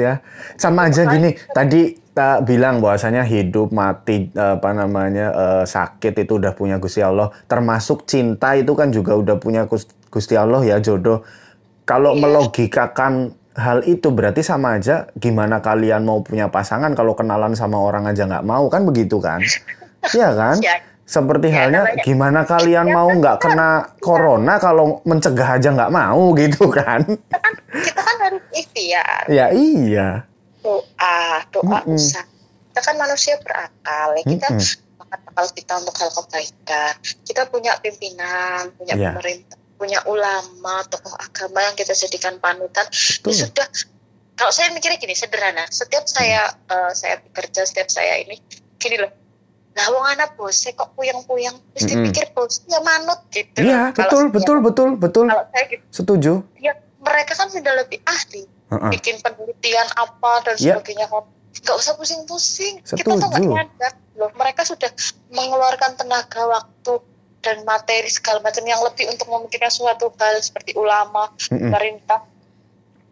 ya. 0.00 0.14
Sama 0.56 0.88
aja 0.88 1.04
gini. 1.06 1.36
Tadi 1.52 1.92
tak 2.10 2.42
bilang 2.42 2.80
bahwasanya 2.80 3.22
hidup 3.22 3.70
mati 3.70 4.32
apa 4.32 4.72
namanya 4.72 5.26
eh, 5.30 5.64
sakit 5.64 6.16
itu 6.18 6.40
udah 6.40 6.56
punya 6.56 6.80
Gusti 6.80 6.98
Allah. 6.98 7.28
Termasuk 7.46 8.08
cinta 8.08 8.56
itu 8.56 8.72
kan 8.72 8.88
juga 8.88 9.14
udah 9.14 9.36
punya 9.36 9.68
Gus- 9.68 9.92
Gusti 10.08 10.34
Allah 10.34 10.64
ya 10.64 10.80
jodoh. 10.80 11.22
Kalau 11.84 12.16
Iya. 12.16 12.20
melogikakan 12.24 13.12
hal 13.54 13.82
itu 13.84 14.08
berarti 14.08 14.40
sama 14.40 14.78
aja 14.78 15.10
gimana 15.14 15.58
kalian 15.58 16.06
mau 16.06 16.22
punya 16.22 16.46
pasangan 16.46 16.94
kalau 16.94 17.12
kenalan 17.12 17.52
sama 17.52 17.74
orang 17.76 18.06
aja 18.06 18.22
nggak 18.24 18.46
mau 18.46 18.66
kan 18.66 18.82
begitu 18.82 19.20
kan? 19.20 19.38
Iya 20.14 20.30
kan? 20.30 20.56
Ya, 20.62 20.78
Seperti 21.08 21.48
Ya, 21.48 21.64
halnya 21.64 21.80
namanya- 21.82 22.04
gimana 22.04 22.40
kalian 22.44 22.84
Ya, 22.84 22.92
mau 22.92 23.08
kan, 23.08 23.16
nggak 23.16 23.36
kan. 23.36 23.44
kena 23.48 23.68
corona 23.98 24.54
kalau 24.58 24.84
mencegah 25.02 25.56
aja 25.56 25.72
nggak 25.72 25.88
mau 25.90 26.22
gitu 26.38 26.68
kan? 26.68 27.00
kita 27.80 27.96
kan 27.98 28.16
harus 28.20 28.44
ikhtiar, 28.52 29.24
Ya 29.26 29.48
iya. 29.48 30.28
doa, 30.60 31.20
doa 31.48 31.80
Mm-mm. 31.80 31.96
usaha. 31.96 32.28
Kita 32.68 32.80
kan 32.84 32.96
manusia 32.96 33.40
berakal, 33.40 34.08
ya. 34.14 34.24
kita 34.26 34.46
Mm-mm. 34.50 35.00
makan 35.00 35.20
akal 35.26 35.46
kita 35.50 35.72
untuk 35.76 35.94
hal 35.96 36.10
kebaikan. 36.12 36.92
Kita 37.24 37.42
punya 37.46 37.72
pimpinan, 37.78 38.68
punya 38.74 38.94
Iya. 38.94 39.08
pemerintah, 39.10 39.56
punya 39.74 40.04
ulama, 40.04 40.84
tokoh 40.84 41.14
agama 41.14 41.62
yang 41.62 41.72
kita 41.72 41.96
jadikan 41.96 42.36
panutan. 42.36 42.84
Ya 42.84 42.92
Betul. 43.18 43.32
sudah. 43.48 43.66
Kalau 44.34 44.52
saya 44.52 44.70
mikirnya 44.70 44.98
gini, 44.98 45.12
sederhana. 45.12 45.64
Setiap 45.66 46.04
saya 46.04 46.46
Hmm. 46.46 46.68
eh, 46.70 46.92
saya 46.92 47.16
bekerja, 47.18 47.64
setiap 47.64 47.88
saya 47.88 48.20
ini, 48.20 48.36
gini 48.76 48.96
loh. 48.98 49.10
Lah 49.78 49.86
wong 49.94 50.06
anak 50.10 50.34
bosnya 50.34 50.74
kok 50.74 50.90
puyeng-puyeng, 50.98 51.54
terus 51.70 51.86
Mm-mm. 51.86 52.10
dipikir 52.10 52.26
bosnya 52.34 52.82
manut 52.82 53.22
gitu. 53.30 53.62
Iya, 53.62 53.94
betul, 53.94 54.34
betul, 54.34 54.58
betul, 54.58 54.88
betul. 54.98 55.26
Kalau 55.30 55.46
saya 55.54 55.64
gitu, 55.70 55.84
Setuju. 55.94 56.32
ya 56.58 56.74
mereka 56.98 57.38
kan 57.38 57.46
sudah 57.46 57.72
lebih 57.78 58.02
ahli 58.02 58.42
Heeh. 58.74 58.90
bikin 58.90 59.22
penelitian 59.22 59.86
apa 59.94 60.42
dan 60.42 60.58
Ya. 60.58 60.74
sebagainya 60.76 61.06
nggak 61.08 61.76
usah 61.78 61.94
pusing-pusing 61.94 62.82
kita 62.84 63.06
tuh 63.06 63.18
nggak 63.18 63.40
nyadar 63.40 63.92
loh 64.18 64.30
mereka 64.36 64.66
sudah 64.66 64.90
mengeluarkan 65.32 65.94
tenaga 65.96 66.42
waktu 66.44 67.00
dan 67.40 67.62
materi 67.62 68.10
segala 68.10 68.42
macam 68.42 68.66
yang 68.66 68.82
lebih 68.82 69.08
untuk 69.08 69.30
memikirkan 69.30 69.70
suatu 69.70 70.10
hal 70.18 70.42
seperti 70.42 70.74
ulama 70.74 71.30
Mm-mm. 71.48 71.70
pemerintah 71.70 72.26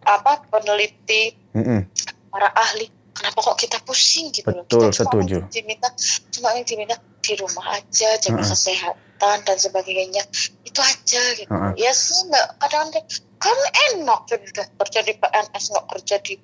apa 0.03 0.33
peneliti 0.51 1.35
Mm-mm. 1.55 1.87
para 2.29 2.51
ahli 2.53 2.91
kenapa 3.17 3.39
kok 3.41 3.57
kita 3.57 3.79
pusing 3.83 4.29
gitu 4.31 4.53
loh 4.53 4.65
Betul, 4.69 4.93
kita 4.93 5.09
cuma 5.09 5.11
setuju. 5.17 5.37
yang 5.41 5.49
diminta 5.51 5.89
cuma 6.31 6.49
yang 6.53 6.67
diminta 6.69 6.97
di 7.25 7.33
rumah 7.41 7.65
aja 7.75 8.09
jaga 8.21 8.37
Heeh. 8.39 8.51
kesehatan 8.53 9.37
dan 9.43 9.57
sebagainya 9.57 10.23
itu 10.63 10.81
aja 10.85 11.23
gitu 11.41 11.49
Heeh. 11.49 11.73
ya 11.81 11.91
sih 11.97 12.29
nggak 12.29 12.47
kadang 12.61 12.89
kadang 12.93 13.03
kan 13.37 13.59
enak 13.93 14.21
sudah 14.29 14.67
kerja 14.81 15.01
di 15.05 15.13
PNS 15.17 15.65
nggak 15.73 15.87
kerja 15.93 16.17
di 16.25 16.35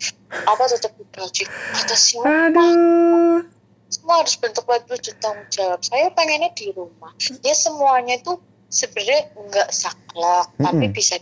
apa 0.44 0.62
tetap 0.68 0.92
di 0.96 1.04
gaji 1.08 1.42
kata 1.48 1.96
siapa 1.96 2.28
Aduh. 2.52 3.40
semua 3.88 4.14
harus 4.24 4.34
bentuk 4.40 4.64
wajib 4.64 4.96
tanggung 5.20 5.48
jawab 5.52 5.80
saya 5.84 6.08
pengennya 6.12 6.52
di 6.56 6.72
rumah 6.72 7.12
ya 7.44 7.54
semuanya 7.56 8.20
itu 8.20 8.36
sebenarnya 8.72 9.32
nggak 9.36 9.68
saklek 9.68 10.46
tapi 10.56 10.84
Mm-mm. 10.88 10.96
bisa 10.96 11.16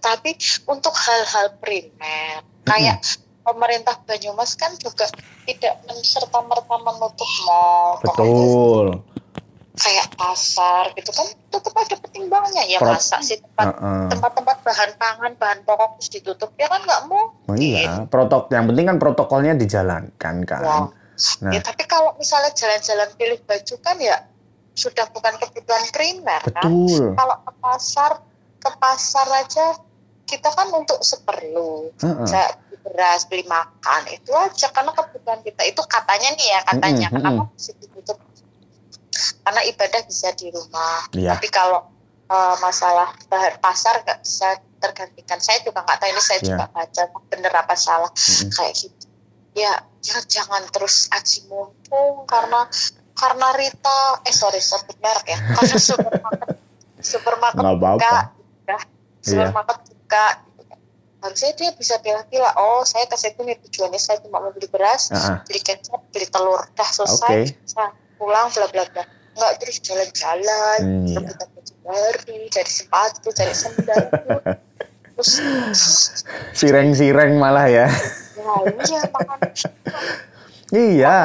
tapi 0.00 0.32
untuk 0.64 0.96
hal-hal 0.96 1.60
primer 1.60 2.40
kayak 2.64 3.04
pemerintah 3.44 4.00
Banyumas 4.08 4.56
kan 4.56 4.72
juga 4.80 5.04
tidak 5.44 5.84
serta 6.02 6.40
merta 6.42 6.76
menutup 6.80 7.30
mall 7.44 8.00
Betul. 8.00 8.86
kayak 9.74 10.06
pasar 10.14 10.94
gitu 10.94 11.10
kan 11.10 11.26
tetap 11.50 11.74
ada 11.74 11.96
pertimbangannya 11.98 12.64
ya 12.70 12.78
Pro- 12.78 12.94
masa 12.94 13.18
sih 13.20 13.42
tempat 13.42 13.74
Heeh. 13.74 14.06
tempat-tempat 14.06 14.56
bahan 14.62 14.90
pangan 14.96 15.32
bahan 15.34 15.58
pokok 15.66 15.98
terus 15.98 16.08
ditutup 16.14 16.50
ya 16.56 16.70
kan 16.70 16.80
nggak 16.86 17.02
mau 17.10 17.34
Oh 17.44 17.56
iya, 17.58 18.08
protokol 18.08 18.48
yang 18.54 18.66
penting 18.70 18.86
kan 18.88 18.96
protokolnya 18.96 19.52
dijalankan 19.52 20.34
kan. 20.48 20.62
Wow. 20.64 20.84
Nah. 21.44 21.52
Ya, 21.54 21.60
tapi 21.62 21.86
kalau 21.86 22.16
misalnya 22.18 22.50
jalan-jalan 22.56 23.12
pilih 23.14 23.38
baju 23.44 23.74
kan 23.84 23.96
ya 24.00 24.16
sudah 24.74 25.06
bukan 25.12 25.38
kebutuhan 25.38 25.84
primer 25.94 26.42
kan. 26.50 26.66
Betul. 26.66 27.14
Kalau 27.14 27.36
ke 27.46 27.52
pasar, 27.62 28.12
ke 28.58 28.70
pasar 28.80 29.26
aja 29.38 29.66
kita 30.24 30.50
kan 30.50 30.72
untuk 30.74 30.98
seperlu. 31.04 31.92
Saya 32.00 32.58
beras 32.84 33.24
beli 33.24 33.42
makan 33.44 34.02
itu 34.08 34.28
aja 34.30 34.68
karena 34.68 34.92
kebutuhan 34.92 35.40
kita 35.40 35.62
itu 35.64 35.80
katanya 35.82 36.28
nih 36.32 36.46
ya 36.46 36.60
katanya 36.62 37.08
Mm-mm, 37.08 37.16
kenapa 37.18 37.42
mesti 37.48 37.72
ditutup 37.74 38.18
karena 39.40 39.60
ibadah 39.64 40.00
bisa 40.04 40.28
di 40.32 40.46
rumah 40.48 41.00
Iya. 41.10 41.32
tapi 41.32 41.48
kalau 41.48 41.80
eh, 42.24 42.56
masalah 42.58 43.08
bahan 43.26 43.56
pasar 43.58 44.00
nggak 44.00 44.20
bisa 44.20 44.48
tergantikan 44.76 45.38
saya 45.38 45.60
juga 45.60 45.80
nggak 45.80 45.96
tahu 45.96 46.08
ini 46.08 46.20
saya 46.20 46.38
Iya. 46.38 46.46
juga 46.46 46.64
baca 46.68 47.02
bener 47.26 47.52
apa 47.54 47.74
salah 47.74 48.10
Mm-mm. 48.10 48.50
kayak 48.50 48.74
gitu 48.76 49.04
ya 49.54 49.72
ya 50.02 50.18
jangan 50.22 50.60
terus 50.68 51.08
aji 51.08 51.46
mumpung 51.46 52.26
karena 52.26 52.68
karena 53.14 53.48
Rita 53.54 54.00
eh 54.20 54.34
sorry 54.34 54.58
sebut 54.58 54.98
merek 54.98 55.24
ya 55.26 55.38
karena 55.38 55.78
supermarket 55.88 56.48
supermarket 56.98 57.62
Nggak 57.62 57.74
apa-apa. 57.74 57.96
buka 57.96 58.16
udah 58.60 58.82
Iya. 58.82 59.22
supermarket 59.22 59.78
buka 59.86 59.88
gitu 59.88 60.04
kan. 60.04 60.34
Harusnya 61.24 61.56
dia 61.56 61.70
bisa 61.72 61.96
bilang-bilang 62.04 62.52
oh 62.60 62.84
saya 62.84 63.08
ke 63.08 63.16
situ 63.16 63.40
nih 63.48 63.56
tujuannya 63.64 63.96
saya 63.96 64.20
cuma 64.20 64.44
mau 64.44 64.52
beli 64.52 64.68
beras 64.68 65.08
ah. 65.08 65.40
beli 65.48 65.64
kecap 65.64 66.04
beli 66.12 66.28
telur 66.28 66.60
dah 66.76 66.84
selesai 66.84 67.48
Oke. 67.48 67.64
saya 67.64 67.88
pulang 68.20 68.52
bla 68.52 68.68
bla 68.68 68.84
bla 68.92 69.04
nggak 69.34 69.52
terus 69.58 69.80
jalan-jalan 69.82 70.78
Hmm, 70.84 71.04
iya. 71.08 71.16
rebutan 71.24 71.48
baju 71.56 71.72
baru 71.82 72.46
cari 72.52 72.70
sepatu 72.70 73.28
cari 73.32 73.54
sendal 73.56 74.04
terus 75.16 75.30
Sireng-sireng 76.58 77.38
malah 77.40 77.66
ya. 77.72 77.86
ya 78.36 78.52
iya 78.84 79.00
Iya. 80.74 81.18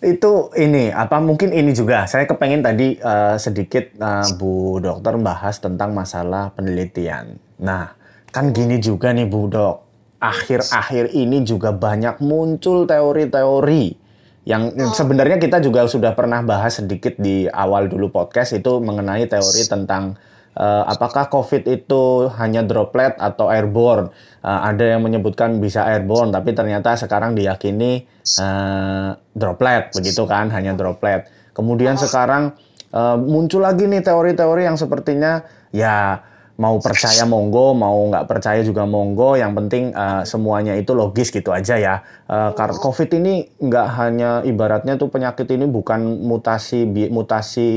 Itu 0.00 0.48
ini 0.56 0.88
apa 0.88 1.20
mungkin 1.20 1.52
ini 1.52 1.76
juga 1.76 2.08
saya 2.08 2.24
kepengen 2.24 2.64
tadi 2.64 2.96
eh, 2.96 3.36
sedikit 3.36 3.84
eh, 4.00 4.26
Bu 4.36 4.80
Dokter 4.80 5.16
bahas 5.20 5.60
tentang 5.60 5.92
masalah 5.92 6.52
penelitian. 6.56 7.36
Nah, 7.60 7.99
kan 8.30 8.54
gini 8.54 8.78
juga 8.78 9.10
nih 9.10 9.26
Bu 9.26 9.50
Dok. 9.50 9.76
Akhir-akhir 10.20 11.16
ini 11.16 11.42
juga 11.42 11.72
banyak 11.72 12.20
muncul 12.20 12.84
teori-teori 12.84 14.10
yang 14.48 14.72
yang 14.72 14.92
sebenarnya 14.96 15.36
kita 15.36 15.60
juga 15.60 15.84
sudah 15.84 16.16
pernah 16.16 16.40
bahas 16.40 16.80
sedikit 16.80 17.14
di 17.20 17.44
awal 17.44 17.92
dulu 17.92 18.08
podcast 18.08 18.56
itu 18.56 18.80
mengenai 18.80 19.28
teori 19.28 19.62
tentang 19.68 20.16
eh, 20.56 20.84
apakah 20.88 21.28
COVID 21.28 21.68
itu 21.68 22.32
hanya 22.40 22.64
droplet 22.64 23.14
atau 23.20 23.52
airborne. 23.52 24.08
Eh, 24.40 24.60
ada 24.72 24.96
yang 24.96 25.04
menyebutkan 25.04 25.60
bisa 25.60 25.84
airborne, 25.84 26.32
tapi 26.32 26.56
ternyata 26.56 26.96
sekarang 26.96 27.36
diyakini 27.36 28.08
eh, 28.40 29.10
droplet, 29.36 29.92
begitu 29.92 30.24
kan, 30.24 30.48
hanya 30.56 30.72
droplet. 30.72 31.28
Kemudian 31.52 32.00
sekarang 32.00 32.56
eh, 32.90 33.16
muncul 33.20 33.60
lagi 33.60 33.84
nih 33.84 34.00
teori-teori 34.00 34.64
yang 34.64 34.80
sepertinya 34.80 35.44
ya 35.70 36.24
mau 36.60 36.76
percaya 36.76 37.24
monggo, 37.24 37.72
mau 37.72 37.96
nggak 38.12 38.28
percaya 38.28 38.60
juga 38.60 38.84
monggo. 38.84 39.40
Yang 39.40 39.52
penting 39.64 39.84
eh, 39.96 40.22
semuanya 40.28 40.76
itu 40.76 40.92
logis 40.92 41.32
gitu 41.32 41.56
aja 41.56 41.80
ya. 41.80 42.04
Karena 42.28 42.76
COVID 42.76 43.10
ini 43.16 43.48
nggak 43.58 43.86
hanya 43.96 44.30
ibaratnya 44.44 44.94
tuh 44.94 45.08
penyakit 45.08 45.48
ini 45.50 45.64
bukan 45.64 46.20
mutasi 46.20 46.84
bi- 46.84 47.08
mutasi 47.08 47.68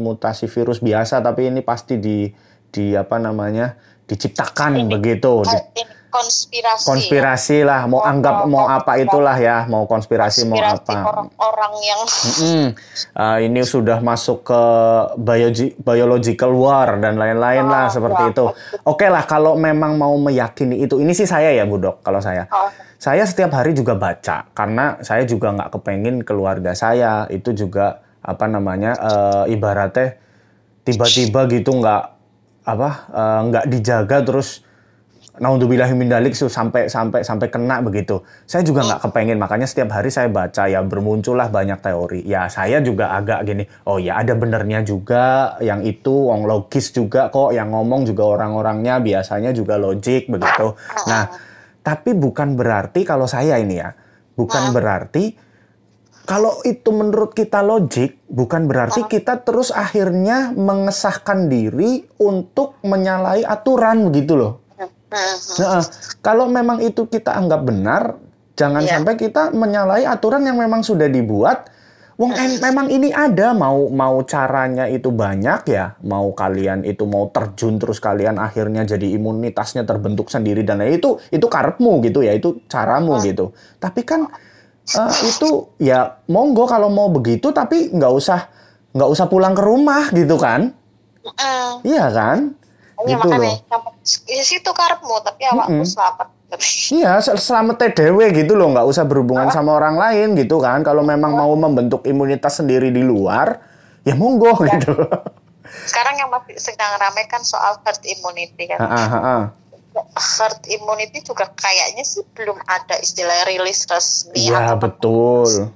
mutasi 0.00 0.48
virus 0.48 0.80
biasa, 0.80 1.20
tapi 1.20 1.52
ini 1.52 1.60
pasti 1.60 2.00
di 2.00 2.26
di 2.72 2.96
apa 2.96 3.20
namanya 3.20 3.76
diciptakan 4.08 4.82
Ini- 4.82 4.90
begitu. 4.90 5.44
Ini 5.44 5.99
konspirasi 6.10 6.84
konspirasi 6.84 7.58
lah, 7.62 7.86
mau 7.86 8.02
Oh, 8.02 8.04
anggap 8.04 8.44
oh, 8.44 8.46
mau 8.46 8.66
oh, 8.66 8.68
apa 8.68 8.98
itulah 8.98 9.32
ya, 9.34 9.64
mau 9.64 9.86
konspirasi 9.86 10.44
mau 10.44 10.58
konspirasi 10.58 10.90
apa. 10.90 11.06
orang-orang 11.06 11.72
yang 11.80 12.00
Mm-mm. 12.04 12.64
Uh, 13.12 13.38
ini 13.40 13.60
sudah 13.62 13.98
masuk 14.00 14.42
ke 14.42 14.62
biogi- 15.16 15.74
biological 15.78 16.52
war 16.52 16.98
dan 16.98 17.14
lain-lain 17.14 17.64
lah 17.64 17.86
Oh, 17.86 17.92
seperti 17.92 18.22
itu. 18.28 18.44
Oke 18.82 19.06
lah 19.06 19.22
kalau 19.22 19.54
memang 19.54 19.94
mau 19.94 20.12
meyakini 20.14 20.82
itu, 20.82 20.98
ini 20.98 21.10
sih 21.10 21.24
saya 21.24 21.50
ya 21.50 21.62
Bu 21.62 21.78
Dok, 21.78 22.02
kalau 22.02 22.18
saya. 22.18 22.50
oh, 22.50 22.68
Saya 22.96 23.24
setiap 23.24 23.54
hari 23.54 23.72
juga 23.72 23.96
baca 23.96 24.44
karena 24.52 25.00
saya 25.00 25.24
juga 25.24 25.48
nggak 25.50 25.72
kepengin 25.72 26.20
keluarga 26.20 26.74
saya 26.74 27.24
itu 27.28 27.56
juga 27.56 27.96
apa 28.20 28.44
namanya 28.44 28.92
eh, 28.92 29.44
ibaratnya 29.50 30.20
tiba-tiba 30.82 31.48
gitu 31.48 31.80
nggak 31.80 32.02
apa 32.62 32.90
eh, 33.08 33.40
nggak 33.48 33.64
dijaga 33.68 34.16
terus 34.20 34.60
naudzubillahi 35.40 35.96
min 35.96 36.12
dalik 36.12 36.36
so, 36.36 36.46
sampai 36.46 36.86
sampai 36.86 37.24
sampai 37.24 37.48
kena 37.48 37.80
begitu. 37.80 38.20
Saya 38.44 38.60
juga 38.60 38.84
nggak 38.84 39.08
kepengen 39.08 39.40
makanya 39.40 39.64
setiap 39.64 39.96
hari 39.96 40.12
saya 40.12 40.28
baca 40.28 40.68
ya 40.68 40.84
bermuncullah 40.84 41.48
banyak 41.48 41.80
teori. 41.80 42.20
Ya 42.28 42.46
saya 42.52 42.84
juga 42.84 43.16
agak 43.16 43.48
gini, 43.48 43.64
oh 43.88 43.96
ya 43.96 44.20
ada 44.20 44.36
benernya 44.36 44.84
juga 44.84 45.56
yang 45.64 45.80
itu 45.80 46.28
wong 46.28 46.44
logis 46.44 46.92
juga 46.92 47.32
kok 47.32 47.56
yang 47.56 47.72
ngomong 47.72 48.04
juga 48.04 48.36
orang-orangnya 48.36 49.00
biasanya 49.00 49.56
juga 49.56 49.80
logik 49.80 50.28
begitu. 50.28 50.76
Nah, 51.08 51.32
tapi 51.80 52.12
bukan 52.12 52.54
berarti 52.54 53.08
kalau 53.08 53.24
saya 53.24 53.56
ini 53.56 53.80
ya, 53.80 53.96
bukan 54.36 54.76
berarti 54.76 55.48
kalau 56.28 56.62
itu 56.62 56.94
menurut 56.94 57.34
kita 57.34 57.58
logik, 57.58 58.22
bukan 58.30 58.70
berarti 58.70 59.02
kita 59.08 59.42
terus 59.42 59.74
akhirnya 59.74 60.54
mengesahkan 60.54 61.50
diri 61.50 62.06
untuk 62.22 62.78
menyalahi 62.86 63.42
aturan 63.42 64.06
begitu 64.06 64.38
loh. 64.38 64.69
Nah, 65.10 65.82
kalau 66.22 66.46
memang 66.46 66.78
itu 66.78 67.06
kita 67.06 67.34
anggap 67.34 67.66
benar, 67.66 68.02
jangan 68.54 68.82
Iya. 68.82 68.98
sampai 68.98 69.14
kita 69.18 69.50
menyalahi 69.50 70.06
aturan 70.06 70.46
yang 70.46 70.56
memang 70.56 70.86
sudah 70.86 71.10
dibuat. 71.10 71.66
Wong 72.14 72.36
em- 72.36 72.60
memang 72.60 72.92
ini 72.92 73.08
ada 73.16 73.56
mau 73.56 73.88
mau 73.88 74.20
caranya 74.28 74.84
itu 74.84 75.08
banyak 75.08 75.72
ya, 75.72 75.96
mau 76.04 76.28
kalian 76.36 76.84
itu 76.84 77.08
mau 77.08 77.32
terjun 77.32 77.80
terus 77.80 77.96
kalian 77.96 78.36
akhirnya 78.36 78.84
jadi 78.84 79.16
imunitasnya 79.16 79.88
terbentuk 79.88 80.28
sendiri 80.28 80.60
dan 80.60 80.84
itu 80.84 81.16
itu 81.32 81.46
karepmu 81.48 82.04
gitu 82.04 82.20
ya, 82.20 82.36
itu 82.36 82.60
caramu 82.68 83.16
gitu. 83.24 83.56
Tapi 83.80 84.04
kan 84.04 84.28
eh, 84.90 85.14
itu 85.24 85.48
ya 85.80 86.20
monggo 86.28 86.68
kalau 86.68 86.92
mau 86.92 87.08
begitu 87.08 87.56
tapi 87.56 87.88
nggak 87.88 88.12
usah 88.12 88.40
nggak 88.92 89.10
usah 89.10 89.24
pulang 89.24 89.56
ke 89.56 89.62
rumah 89.64 90.12
gitu 90.12 90.36
kan? 90.36 90.76
hmm. 91.24 91.88
Iya 91.88 92.06
kan? 92.12 92.38
Iya, 93.04 93.16
Gitu 93.16 93.28
makanya 93.28 93.56
di 94.26 94.44
situ 94.44 94.70
karepmu 94.70 95.14
tapi 95.24 95.42
awakmu 95.46 95.84
selamat. 95.84 96.28
Iya, 96.90 97.22
sel- 97.22 97.38
selamat 97.38 97.78
TDW 97.78 98.34
gitu 98.34 98.58
loh, 98.58 98.74
nggak 98.74 98.82
usah 98.82 99.06
berhubungan 99.06 99.46
sama 99.54 99.78
orang 99.78 99.94
lain 99.94 100.34
gitu 100.34 100.58
kan. 100.58 100.82
Kalau 100.82 101.06
memang 101.06 101.30
mau 101.30 101.54
membentuk 101.54 102.02
imunitas 102.02 102.58
sendiri 102.58 102.90
di 102.90 103.06
luar, 103.06 103.62
ya 104.02 104.18
monggo 104.18 104.58
gitu. 104.66 104.98
sekarang 105.86 106.18
yang 106.18 106.26
masih 106.34 106.58
sedang 106.58 106.98
ramai 106.98 107.30
kan 107.30 107.46
soal 107.46 107.78
herd 107.86 108.02
immunity 108.02 108.66
kan. 108.66 108.82
Ha, 108.82 108.86
ha, 108.90 109.06
ha. 109.06 109.36
herd 110.38 110.62
immunity 110.66 111.22
juga 111.22 111.46
kayaknya 111.54 112.02
sih 112.02 112.26
belum 112.34 112.58
ada 112.66 112.98
istilah 112.98 113.46
rilis 113.46 113.86
resmi 113.86 114.50
Iya 114.50 114.74
betul. 114.74 115.70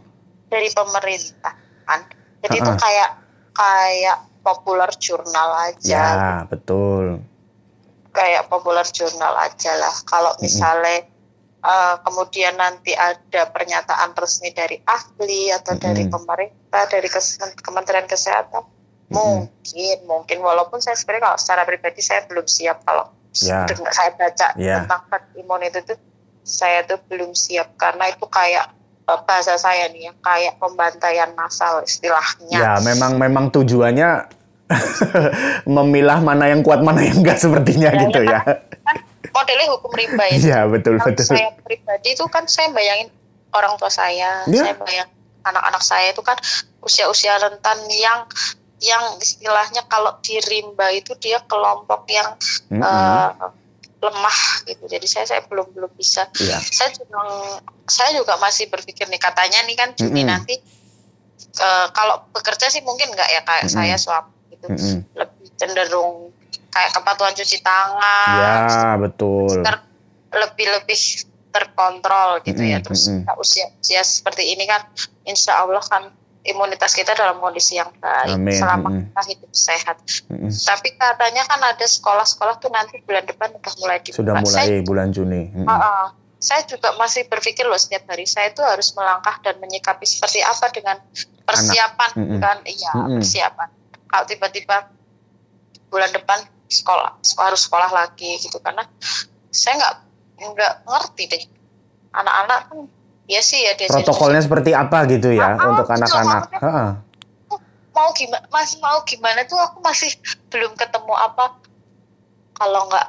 dari 0.51 0.71
pemerintah 0.75 1.55
kan. 1.87 2.01
Jadi 2.43 2.57
itu 2.59 2.73
kayak 2.75 3.11
kayak 3.55 4.19
populer 4.45 4.93
jurnal 4.95 5.51
aja 5.65 5.81
Ya 5.83 6.09
betul. 6.45 7.25
kayak 8.13 8.47
populer 8.47 8.85
jurnal 8.87 9.35
aja 9.41 9.73
lah 9.75 9.95
kalau 10.05 10.37
misalnya 10.39 11.09
eh, 11.59 11.95
kemudian 12.05 12.55
nanti 12.55 12.93
ada 12.93 13.49
pernyataan 13.49 14.13
resmi 14.13 14.53
dari 14.53 14.79
ahli 14.81 15.49
atau 15.51 15.75
dari 15.75 16.05
Mm-mm. 16.05 16.15
pemerintah 16.15 16.85
dari 16.87 17.09
kes- 17.09 17.41
Kementerian 17.59 18.05
Kesehatan 18.05 18.63
mungkin 19.09 19.99
mungkin 20.05 20.39
walaupun 20.41 20.79
saya 20.79 20.95
sebenarnya 20.95 21.25
kalau 21.27 21.39
secara 21.39 21.63
pribadi 21.65 22.01
saya 22.01 22.23
belum 22.25 22.45
siap 22.45 22.85
kalau 22.85 23.09
Ya. 23.35 23.67
dengar 23.67 23.91
saya 23.91 24.15
baca 24.15 24.55
Ya. 24.55 24.79
tentang 24.79 25.11
herd 25.11 25.27
immunity 25.35 25.83
itu 25.83 25.95
saya 26.47 26.87
tuh 26.87 27.03
belum 27.03 27.35
siap 27.35 27.75
karena 27.75 28.07
itu 28.07 28.23
kayak 28.25 28.71
bahasa 29.05 29.55
saya 29.55 29.93
nih 29.93 30.09
ya 30.09 30.13
kayak 30.19 30.57
pembantaian 30.57 31.31
massal 31.33 31.85
istilahnya 31.85 32.57
Ya 32.57 32.73
memang 32.81 33.17
memang 33.17 33.45
tujuannya 33.49 34.27
memilah 35.69 36.19
mana 36.21 36.49
yang 36.49 36.65
kuat 36.65 36.81
mana 36.81 37.05
yang 37.05 37.21
enggak 37.21 37.37
sepertinya 37.37 37.93
Ya, 37.93 38.01
gitu 38.01 38.21
ya. 38.25 38.41
kan 38.81 38.97
modelnya 39.31 39.67
hukum 39.71 39.93
rimba 39.93 40.25
ya 40.27 40.37
Iya 40.37 40.59
betul 40.67 40.97
Kalau 40.97 41.13
betul. 41.13 41.25
saya 41.29 41.53
pribadi 41.61 42.09
itu 42.13 42.25
kan 42.27 42.49
saya 42.49 42.73
bayangin 42.73 43.13
orang 43.53 43.77
tua 43.77 43.93
saya, 43.93 44.43
Ya. 44.49 44.63
saya 44.67 44.75
bayang 44.81 45.09
anak-anak 45.45 45.83
saya 45.85 46.11
itu 46.11 46.25
kan 46.25 46.35
usia-usia 46.81 47.37
rentan 47.37 47.85
yang 47.93 48.25
yang 48.81 49.05
istilahnya 49.17 49.85
kalau 49.87 50.17
di 50.21 50.41
rimba 50.43 50.89
itu 50.91 51.13
dia 51.17 51.41
kelompok 51.45 52.05
yang 52.09 52.35
Mm-mm. 52.69 52.83
eh, 52.83 53.29
lemah 54.05 54.39
gitu. 54.69 54.85
Jadi 54.85 55.07
saya 55.09 55.25
saya 55.25 55.41
belum 55.49 55.73
belum 55.73 55.93
bisa. 55.97 56.29
Iya. 56.37 56.61
Saya 56.61 56.93
juga 56.93 57.21
saya 57.89 58.11
juga 58.17 58.37
masih 58.37 58.69
berpikir 58.69 59.09
nih 59.09 59.21
katanya 59.21 59.65
nih 59.65 59.77
kan 59.77 59.89
Juni 59.97 60.23
Mm-mm. 60.23 60.29
nanti 60.29 60.55
eh, 61.59 61.87
kalau 61.97 62.29
bekerja 62.33 62.69
sih 62.69 62.85
mungkin 62.85 63.13
nggak 63.13 63.29
ya 63.33 63.41
kayak 63.43 63.65
Mm-mm. 63.69 63.77
saya 63.81 63.97
suami 63.97 64.33
gitu 64.53 64.67
Mm-mm. 64.69 64.97
lebih 65.17 65.47
cenderung 65.57 66.31
kayak 66.69 66.91
kepatuhan 66.93 67.33
cuci 67.33 67.59
tangan 67.63 68.29
Ya 68.37 68.99
betul. 68.99 69.63
ter- 69.63 69.87
lebih 70.35 70.67
lebih 70.81 70.99
terkontrol 71.55 72.43
gitu 72.43 72.63
ya 72.67 72.83
Mm-mm, 72.83 72.85
terus 72.85 73.07
mm-mm. 73.07 73.23
kita 73.23 73.33
usia 73.39 73.67
usia 73.79 74.03
seperti 74.03 74.51
ini 74.51 74.67
kan 74.67 74.83
insya 75.23 75.63
Allah 75.63 75.83
kan 75.87 76.11
imunitas 76.45 76.93
kita 76.93 77.17
dalam 77.17 77.41
kondisi 77.41 77.81
yang 77.81 77.89
baik 77.99 78.37
Amin, 78.37 78.53
selama 78.53 78.89
kita 78.93 79.23
hidup 79.33 79.53
sehat. 79.57 79.97
Mm-mm. 80.29 80.53
tapi 80.53 80.93
katanya 80.95 81.43
kan 81.49 81.61
ada 81.65 81.87
sekolah-sekolah 81.89 82.61
tuh 82.61 82.69
nanti 82.69 83.01
bulan 83.03 83.25
depan 83.25 83.49
udah 83.57 83.73
mulai 83.81 83.99
dibuka. 84.05 84.21
Sudah 84.21 84.35
saya, 84.45 84.45
mulai 84.45 84.85
bulan 84.85 85.09
Juni. 85.11 85.43
Saya 86.45 86.61
juga 86.69 86.93
masih 87.01 87.25
berpikir 87.25 87.65
loh 87.65 87.81
setiap 87.81 88.05
hari 88.13 88.29
saya 88.29 88.53
itu 88.53 88.61
harus 88.61 88.93
melangkah 88.93 89.41
dan 89.41 89.57
menyikapi 89.65 90.05
seperti 90.05 90.45
apa 90.45 90.69
dengan 90.69 91.01
persiapan 91.49 92.11
Mm 92.13 92.27
-mm. 92.29 92.41
kan? 92.45 92.59
Iya 92.69 92.93
Mm 92.93 93.01
-mm. 93.01 93.19
persiapan. 93.25 93.69
Kalau 94.05 94.25
tiba-tiba 94.29 94.77
bulan 95.89 96.13
depan 96.13 96.45
sekolah 96.69 97.17
harus 97.17 97.61
sekolah 97.65 97.89
lagi 97.89 98.37
gitu 98.45 98.61
karena 98.61 98.85
saya 99.49 99.81
nggak 99.81 99.95
nggak 100.53 100.75
ngerti 100.85 101.25
deh. 101.33 101.43
Anak-anak 102.13 102.61
kan 102.69 102.79
ya 103.27 103.41
sih 103.41 103.61
ya 103.61 103.73
dia 103.73 103.89
Protokolnya 103.89 104.39
seperti 104.39 104.71
apa 104.71 105.05
gitu 105.07 105.31
ya 105.31 105.55
Ah, 105.55 105.67
untuk 105.67 105.87
betul, 105.87 105.97
anak-anak. 105.99 106.43
mau 107.91 108.11
gimana 108.11 108.45
masih 108.49 108.79
mau 108.79 108.99
gimana 109.03 109.41
tuh 109.45 109.57
aku 109.57 109.79
masih 109.81 110.11
belum 110.49 110.75
ketemu 110.75 111.15
apa 111.15 111.57
kalau 112.53 112.87
nggak 112.87 113.07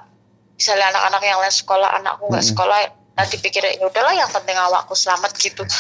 misalnya 0.55 0.87
anak-anak 0.89 1.21
yang 1.21 1.39
lain 1.39 1.51
sekolah 1.51 1.89
anakku 1.95 2.23
nggak 2.27 2.39
Mm-mm. 2.39 2.53
sekolah 2.53 2.77
nanti 3.13 3.35
pikir 3.37 3.61
ya 3.61 3.81
udahlah 3.81 4.13
yang 4.13 4.29
penting 4.29 4.55
awakku 4.55 4.93
selamat 4.93 5.33
gitu 5.35 5.65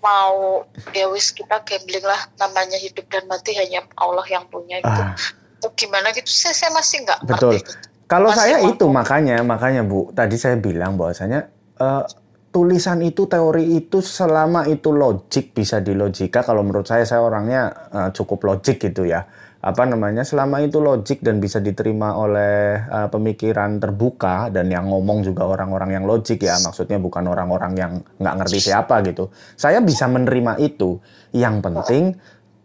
mau 0.00 0.64
ya 0.90 1.06
wis 1.06 1.30
kita 1.30 1.60
gambling 1.60 2.02
lah 2.02 2.16
namanya 2.36 2.76
hidup 2.76 3.04
dan 3.06 3.24
mati 3.26 3.52
hanya 3.52 3.84
Allah 3.94 4.24
yang 4.26 4.44
punya 4.46 4.80
gitu 4.80 5.02
Ah. 5.02 5.12
Atau 5.60 5.76
gimana 5.76 6.08
gitu 6.10 6.24
saya, 6.26 6.52
saya 6.52 6.72
masih 6.72 7.04
nggak 7.04 7.20
Betul. 7.22 7.60
ngerti 7.60 7.76
Kalau 8.06 8.26
Masih 8.26 8.40
saya 8.42 8.56
mau- 8.58 8.70
itu 8.70 8.84
makanya 8.90 9.36
makanya 9.40 9.82
Bu, 9.82 10.08
tadi 10.10 10.34
saya 10.34 10.56
bilang 10.56 10.96
bahwasanya 10.96 11.46
eh, 11.76 12.02
tulisan 12.50 12.98
itu 13.06 13.30
teori 13.30 13.78
itu 13.78 14.02
selama 14.02 14.66
itu 14.66 14.90
logik 14.90 15.54
bisa 15.54 15.78
dilogika 15.78 16.42
kalau 16.42 16.66
menurut 16.66 16.86
saya 16.86 17.06
saya 17.06 17.22
orangnya 17.22 17.70
eh, 17.94 18.10
cukup 18.10 18.42
logik 18.42 18.82
gitu 18.82 19.06
ya. 19.06 19.26
Apa 19.60 19.84
namanya? 19.84 20.24
Selama 20.24 20.64
itu 20.64 20.80
logik 20.80 21.20
dan 21.20 21.36
bisa 21.38 21.62
diterima 21.62 22.18
oleh 22.18 22.82
eh, 22.82 23.08
pemikiran 23.08 23.78
terbuka 23.78 24.50
dan 24.50 24.66
yang 24.66 24.90
ngomong 24.90 25.22
juga 25.22 25.46
orang-orang 25.46 26.02
yang 26.02 26.04
logik 26.10 26.42
ya, 26.42 26.58
maksudnya 26.58 26.98
bukan 26.98 27.30
orang-orang 27.30 27.72
yang 27.78 27.92
nggak 28.18 28.34
ngerti 28.42 28.58
siapa 28.58 28.98
gitu. 29.06 29.30
Saya 29.54 29.78
bisa 29.78 30.10
menerima 30.10 30.58
itu. 30.58 30.98
Yang 31.30 31.56
penting 31.62 32.04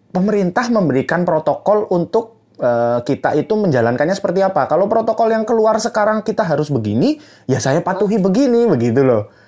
pemerintah 0.10 0.66
memberikan 0.74 1.22
protokol 1.30 1.86
untuk 1.94 2.58
eh, 2.58 3.06
kita 3.06 3.38
itu 3.38 3.54
menjalankannya 3.54 4.18
seperti 4.18 4.42
apa. 4.42 4.66
Kalau 4.66 4.90
protokol 4.90 5.30
yang 5.30 5.46
keluar 5.46 5.78
sekarang 5.78 6.26
kita 6.26 6.42
harus 6.42 6.74
begini, 6.74 7.22
ya 7.46 7.62
saya 7.62 7.86
patuhi 7.86 8.18
begini, 8.18 8.66
begitu 8.66 9.06
loh. 9.06 9.45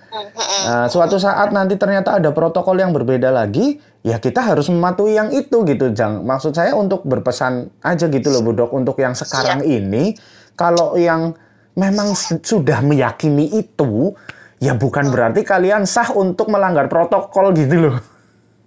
Nah, 0.68 0.86
suatu 0.88 1.18
saat 1.18 1.54
nanti 1.54 1.76
ternyata 1.76 2.18
ada 2.18 2.34
protokol 2.34 2.78
yang 2.78 2.92
berbeda 2.92 3.30
lagi, 3.30 3.78
ya 4.02 4.18
kita 4.18 4.42
harus 4.42 4.68
mematuhi 4.68 5.16
yang 5.16 5.30
itu 5.30 5.64
gitu, 5.64 5.94
Jang. 5.94 6.24
Maksud 6.24 6.54
saya 6.54 6.74
untuk 6.74 7.04
berpesan 7.04 7.70
aja 7.82 8.06
gitu 8.08 8.28
loh, 8.30 8.42
Budok, 8.42 8.74
untuk 8.74 8.98
yang 8.98 9.14
sekarang 9.14 9.62
ini, 9.64 10.18
kalau 10.54 10.98
yang 10.98 11.38
memang 11.74 12.18
su- 12.18 12.42
sudah 12.42 12.82
meyakini 12.82 13.54
itu, 13.54 14.16
ya 14.58 14.74
bukan 14.74 15.14
berarti 15.14 15.46
kalian 15.46 15.86
sah 15.86 16.10
untuk 16.12 16.50
melanggar 16.50 16.90
protokol 16.90 17.54
gitu 17.54 17.78
loh. 17.78 17.98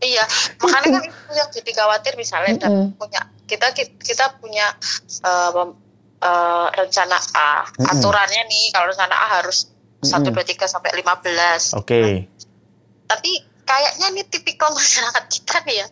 Iya, 0.00 0.24
makanya 0.62 0.96
kan 0.96 1.02
itu 1.10 1.32
yang 1.36 1.50
jadi 1.50 1.70
khawatir 1.76 2.12
misalnya 2.16 2.52
dan 2.56 2.70
Mm-mm. 2.72 2.88
punya 2.96 3.20
kita 3.44 3.74
kita 4.00 4.38
punya 4.40 4.64
pem- 5.20 5.76
eh, 6.22 6.68
rencana 6.72 7.18
A, 7.36 7.66
Mm-mm. 7.66 7.90
aturannya 7.90 8.42
nih 8.48 8.64
kalau 8.72 8.88
rencana 8.88 9.12
A 9.12 9.26
harus 9.42 9.68
satu 10.00 10.28
dua 10.32 10.44
tiga 10.44 10.64
sampai 10.64 10.96
15 10.96 11.76
Oke. 11.76 12.26
Tapi 13.04 13.30
kayaknya 13.68 14.06
nih 14.16 14.24
tipikal 14.26 14.72
masyarakat 14.72 15.24
kita 15.28 15.56
nih 15.68 15.76
ya. 15.84 15.86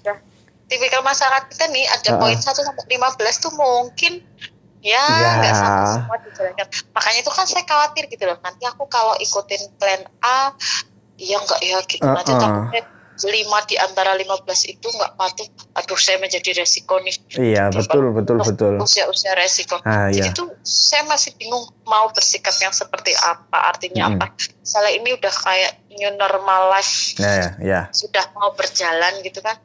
tipikal 0.70 1.02
masyarakat 1.02 1.50
kita 1.50 1.66
nih 1.72 1.84
ada 1.88 2.10
poin 2.20 2.38
1 2.38 2.46
sampai 2.46 2.84
15 2.86 3.42
tuh 3.42 3.52
mungkin 3.58 4.22
ya 4.80 4.96
Ya. 5.02 5.30
nggak 5.42 5.54
sama 5.56 5.84
semua 5.92 6.16
dijalankan. 6.24 6.66
Makanya 6.96 7.18
itu 7.20 7.30
kan 7.34 7.44
saya 7.44 7.64
khawatir 7.66 8.04
gitu 8.08 8.24
loh. 8.24 8.38
Nanti 8.40 8.64
aku 8.64 8.86
kalau 8.88 9.12
ikutin 9.18 9.76
plan 9.76 10.04
A, 10.24 10.56
ya 11.20 11.36
enggak 11.36 11.60
ya 11.60 11.78
gitu. 11.84 12.06
Nanti 12.06 12.32
Uh-uh. 12.32 12.40
takutnya 12.40 12.82
lima 13.28 13.60
di 13.66 13.76
antara 13.76 14.14
15 14.14 14.40
itu 14.70 14.86
nggak 14.86 15.12
patuh. 15.14 15.44
Aduh, 15.76 15.98
saya 15.98 16.16
menjadi 16.16 16.56
resiko 16.56 16.96
nih. 16.96 17.16
Iya, 17.36 17.68
betul, 17.68 18.14
betul, 18.14 18.38
betul. 18.40 18.74
Usia-usia 18.78 19.36
resiko. 19.36 19.76
Ah, 19.82 20.08
Jadi 20.08 20.30
iya. 20.30 20.36
tuh 20.36 20.48
saya 20.62 21.04
masih 21.04 21.36
bingung 21.36 21.66
mau 21.84 22.08
bersikap 22.08 22.54
yang 22.56 22.72
seperti 22.72 23.12
apa. 23.12 23.68
Artinya 23.68 24.08
Mm-mm. 24.08 24.22
apa? 24.22 24.32
Misalnya 24.38 24.92
ini 24.94 25.10
udah 25.12 25.34
kayak 25.34 25.72
new 25.92 26.10
normal 26.14 26.70
life 26.70 27.18
Ya, 27.18 27.32
ya, 27.34 27.48
ya. 27.60 27.80
sudah 27.90 28.30
mau 28.32 28.54
berjalan 28.54 29.20
gitu 29.20 29.42
kan 29.42 29.58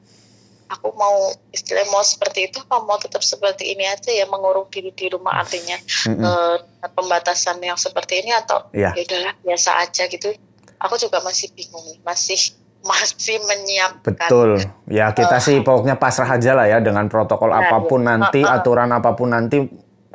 aku 0.66 0.98
mau 0.98 1.30
istilahnya 1.54 1.94
mau 1.94 2.02
seperti 2.02 2.50
itu 2.50 2.58
apa 2.58 2.82
mau 2.82 2.98
tetap 2.98 3.22
seperti 3.22 3.70
ini 3.70 3.86
aja 3.86 4.10
ya 4.10 4.26
mengurung 4.26 4.66
diri 4.66 4.90
di 4.90 5.14
rumah 5.14 5.38
artinya 5.38 5.78
Mm-mm. 6.10 6.26
eh, 6.26 6.58
pembatasan 6.90 7.62
yang 7.62 7.78
seperti 7.78 8.26
ini 8.26 8.34
atau 8.34 8.66
Iya. 8.74 8.98
ya 8.98 9.02
udahlah 9.06 9.34
biasa 9.46 9.70
aja 9.78 10.10
gitu 10.10 10.34
aku 10.82 10.98
juga 10.98 11.22
masih 11.22 11.54
bingung 11.54 11.86
masih 12.02 12.40
masih 12.86 13.42
menyiapkan 13.42 14.30
Betul. 14.30 14.50
Ya 14.86 15.10
kita 15.12 15.42
sih 15.42 15.66
pokoknya 15.66 15.98
pasrah 15.98 16.38
aja 16.38 16.54
lah 16.54 16.70
ya 16.70 16.78
dengan 16.80 17.10
protokol 17.10 17.50
Nah, 17.50 17.66
apa 17.66 17.78
pun 17.90 18.06
iya. 18.06 18.10
nanti, 18.16 18.42
Uh-uh. 18.46 18.56
aturan 18.62 18.90
apa 18.94 19.18
pun 19.18 19.34
nanti. 19.34 19.58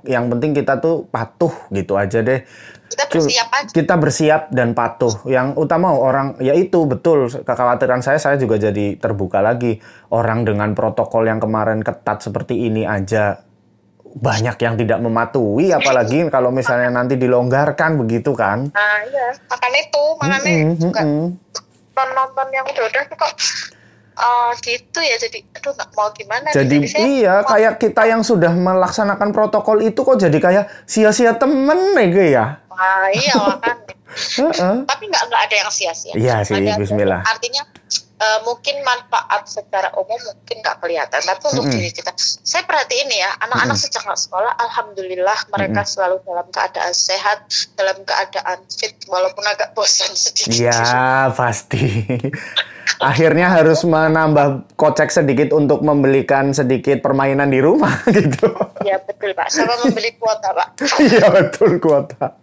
Yang 0.01 0.25
penting 0.33 0.51
kita 0.57 0.81
tuh 0.81 1.05
patuh 1.13 1.53
gitu 1.75 1.99
aja 2.01 2.25
deh. 2.25 2.41
kita 2.91 3.07
bersiap 3.07 3.49
aja 3.55 3.71
Kita 3.71 3.95
bersiap 4.01 4.43
dan 4.51 4.73
patuh. 4.73 5.13
Yang 5.29 5.61
utama 5.61 5.93
orang 5.93 6.41
ya 6.43 6.57
itu 6.57 6.89
betul 6.89 7.29
kekhawatiran 7.31 8.01
saya 8.03 8.17
saya 8.17 8.41
juga 8.41 8.57
jadi 8.57 8.97
terbuka 8.97 9.45
lagi. 9.45 9.79
Orang 10.09 10.49
dengan 10.49 10.73
protokol 10.73 11.29
yang 11.29 11.39
kemarin 11.39 11.85
ketat 11.85 12.25
seperti 12.25 12.67
ini 12.67 12.89
aja 12.89 13.45
banyak 14.11 14.57
yang 14.59 14.75
tidak 14.75 14.99
mematuhi 14.99 15.71
apalagi 15.71 16.27
kalau 16.35 16.51
misalnya 16.51 16.91
nanti 16.91 17.15
dilonggarkan 17.15 17.95
begitu 17.95 18.35
kan. 18.35 18.67
nah 18.75 18.99
iya 19.07 19.31
makanya 19.47 19.81
itu 19.87 20.05
makanya 20.19 20.51
Mm-mm, 20.51 20.71
juga 20.83 21.01
mm-mm. 21.07 21.27
Nonton 22.11 22.47
yang 22.49 22.65
udah-udah 22.65 23.03
kok 23.11 23.33
eh, 24.13 24.51
gitu 24.61 24.99
ya 24.99 25.17
jadi 25.17 25.39
aduh 25.51 25.73
nggak 25.73 25.91
mau 25.91 26.09
gimana 26.11 26.47
nih. 26.47 26.55
Jadi 26.55 26.77
saya 26.85 27.01
iya 27.03 27.35
mau- 27.39 27.49
kayak 27.49 27.73
kita 27.79 28.03
yang 28.05 28.21
sudah 28.21 28.53
melaksanakan 28.53 29.29
protokol 29.31 29.81
itu 29.81 29.97
kok 29.97 30.19
jadi 30.19 30.39
kayak 30.39 30.65
sia-sia 30.85 31.33
temen 31.35 31.95
nih 31.95 32.09
Ge, 32.11 32.27
ya. 32.31 32.47
Nah, 32.71 33.09
iya 33.11 33.35
Heeh. 34.41 34.77
tapi 34.83 35.05
nggak 35.07 35.23
nggak 35.25 35.43
ada 35.47 35.55
yang 35.57 35.71
sia-sia. 35.71 36.13
Iya 36.13 36.43
sih, 36.43 36.59
Ada- 36.59 36.77
Bismillah. 36.77 37.23
Artinya 37.23 37.63
eh, 38.21 38.39
mungkin 38.45 38.85
manfaat 38.85 39.49
secara 39.49 39.89
umum 39.97 40.21
mungkin 40.21 40.57
nggak 40.61 40.77
kelihatan, 40.79 41.21
tapi 41.25 41.43
untuk 41.49 41.65
Mm-mm. 41.67 41.75
diri 41.81 41.91
kita, 41.91 42.13
saya 42.21 42.63
perhatiin 42.69 43.09
ya, 43.09 43.33
anak-anak 43.41 43.81
sejak 43.81 44.05
nggak 44.05 44.21
sekolah, 44.21 44.53
alhamdulillah 44.61 45.39
mereka 45.49 45.81
selalu 45.89 46.21
dalam 46.23 46.47
keadaan 46.53 46.93
sehat, 46.93 47.49
dalam 47.75 47.97
keadaan 48.05 48.61
fit, 48.69 48.93
walaupun 49.09 49.45
agak 49.49 49.73
bosan 49.73 50.13
sedikit. 50.13 50.69
Iya 50.69 51.33
pasti. 51.33 51.81
Akhirnya 53.01 53.49
harus 53.49 53.81
menambah 53.87 54.77
kocek 54.77 55.09
sedikit 55.09 55.57
untuk 55.57 55.81
membelikan 55.81 56.53
sedikit 56.53 57.01
permainan 57.01 57.49
di 57.49 57.63
rumah 57.63 58.05
gitu. 58.13 58.53
Ya 58.85 59.01
betul 59.01 59.33
pak, 59.33 59.49
sama 59.49 59.73
membeli 59.81 60.13
kuota 60.21 60.53
pak, 60.53 60.69
Iya 61.09 61.27
betul 61.33 61.81
kuota. 61.81 62.37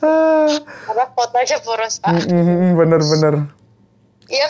Karena 0.00 1.04
kuotanya 1.12 1.56
boros 1.60 2.00
pak. 2.00 2.16
mm, 2.24 2.32
mm, 2.32 2.70
Bener-bener. 2.80 3.34
Iya, 4.30 4.46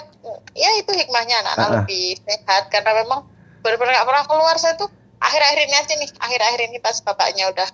ya 0.52 0.70
itu 0.76 0.92
hikmahnya 0.92 1.40
anak-anak 1.40 1.56
Ah, 1.56 1.72
ah. 1.72 1.76
lebih 1.80 2.20
sehat 2.20 2.68
karena 2.68 3.00
memang 3.00 3.24
benar-benar 3.64 3.96
nggak 3.96 4.08
pernah 4.12 4.24
keluar 4.28 4.56
saya 4.60 4.76
tuh 4.76 4.92
akhir-akhir 5.16 5.58
ini 5.64 5.76
aja 5.76 5.94
nih, 5.96 6.10
akhir-akhir 6.20 6.60
ini 6.68 6.78
pas 6.78 6.96
bapaknya 7.00 7.48
udah 7.48 7.68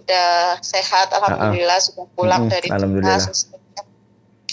udah 0.00 0.28
sehat, 0.64 1.12
alhamdulillah 1.12 1.76
sudah 1.80 2.08
pulang 2.16 2.48
Mm-mm, 2.48 2.52
dari 2.52 2.68
dinas. 2.72 3.52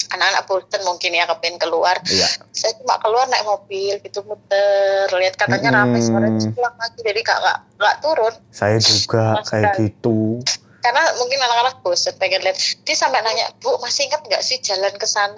Anak-anak 0.08 0.48
bosen 0.48 0.82
mungkin 0.88 1.12
ya 1.12 1.28
kepengen 1.28 1.60
keluar. 1.60 2.00
Iya. 2.08 2.28
Saya 2.56 2.80
cuma 2.80 2.96
keluar 3.04 3.28
naik 3.28 3.44
mobil 3.44 4.00
gitu 4.00 4.24
muter, 4.24 5.12
lihat 5.12 5.36
katanya 5.36 5.84
ramai 5.84 6.00
Mm-mm. 6.00 6.40
sore 6.40 6.56
pulang 6.56 6.76
lagi 6.80 7.00
jadi 7.04 7.20
nggak 7.24 7.40
nggak 7.76 7.96
turun 8.00 8.34
Saya 8.48 8.80
juga 8.80 9.44
Mas 9.44 9.52
kayak 9.52 9.76
Kak. 9.76 9.80
gitu. 9.84 10.40
Karena 10.88 11.04
mungkin 11.16 11.36
anak-anak 11.38 11.76
bosen 11.80 12.16
pengen 12.16 12.40
lihat 12.40 12.56
dia 12.56 12.96
sampai 12.96 13.20
nanya 13.20 13.52
bu 13.60 13.76
masih 13.78 14.08
ingat 14.08 14.24
nggak 14.24 14.40
sih 14.40 14.56
jalan 14.58 14.96
ke 14.96 15.04
sana 15.04 15.36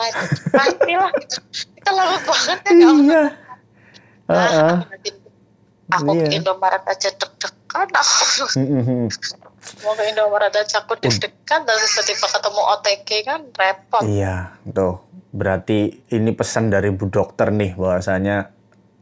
pasti 0.48 0.94
lah 0.94 1.10
kita 1.74 1.90
lama 1.90 2.18
banget 2.22 2.60
ya 2.62 2.90
nggak 2.94 2.94
Iya. 3.02 3.24
Nah, 4.30 4.46
Heeh. 4.46 4.74
nanti 4.86 5.10
aku 5.90 6.12
Iya. 6.14 6.22
ke 6.22 6.36
Indomaret 6.36 6.84
aja 6.86 7.10
deg-degan 7.10 7.90
aku 7.92 8.46
Mm, 8.54 8.68
mm, 8.70 8.84
mm. 8.86 9.08
mau 9.82 9.94
ke 9.94 10.04
Indomaret 10.06 10.54
aja 10.54 10.76
aku 10.80 10.94
deg-degan 10.96 11.66
dan 11.66 11.76
tiba-tiba 11.76 12.28
ketemu 12.30 12.62
OTG 12.70 13.10
kan 13.26 13.42
repot 13.52 14.02
Iya, 14.06 14.36
tuh. 14.70 15.02
Berarti 15.30 15.80
ini 16.10 16.30
pesan 16.32 16.70
dari 16.70 16.90
Bu 16.90 17.10
Dokter 17.10 17.50
nih 17.50 17.74
bahwasanya 17.74 18.54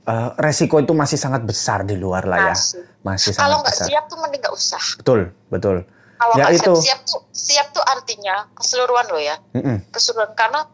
eh, 0.05 0.29
resiko 0.39 0.79
itu 0.79 0.95
masih 0.95 1.15
sangat 1.15 1.43
besar 1.43 1.83
di 1.83 1.95
luar 1.95 2.23
lah 2.23 2.39
ya. 2.41 2.55
Masih. 2.55 2.79
Masih 3.03 3.31
kalau 3.33 3.59
sangat 3.59 3.63
nggak 3.63 3.75
besar. 3.75 3.87
siap 3.87 4.03
tuh 4.07 4.17
mending 4.17 4.39
nggak 4.39 4.55
usah 4.55 4.83
Betul, 4.95 5.19
betul. 5.47 5.77
Kalau 6.17 6.33
Ya, 6.35 6.49
itu. 6.51 6.73
siap 6.73 6.81
siap 6.81 6.99
tuh 7.05 7.21
siap 7.31 7.67
tuh 7.71 7.83
artinya 7.85 8.49
keseluruhan 8.53 9.07
loh 9.07 9.21
ya 9.21 9.35
Mm-mm. 9.53 9.87
keseluruhan 9.93 10.33
karena 10.33 10.65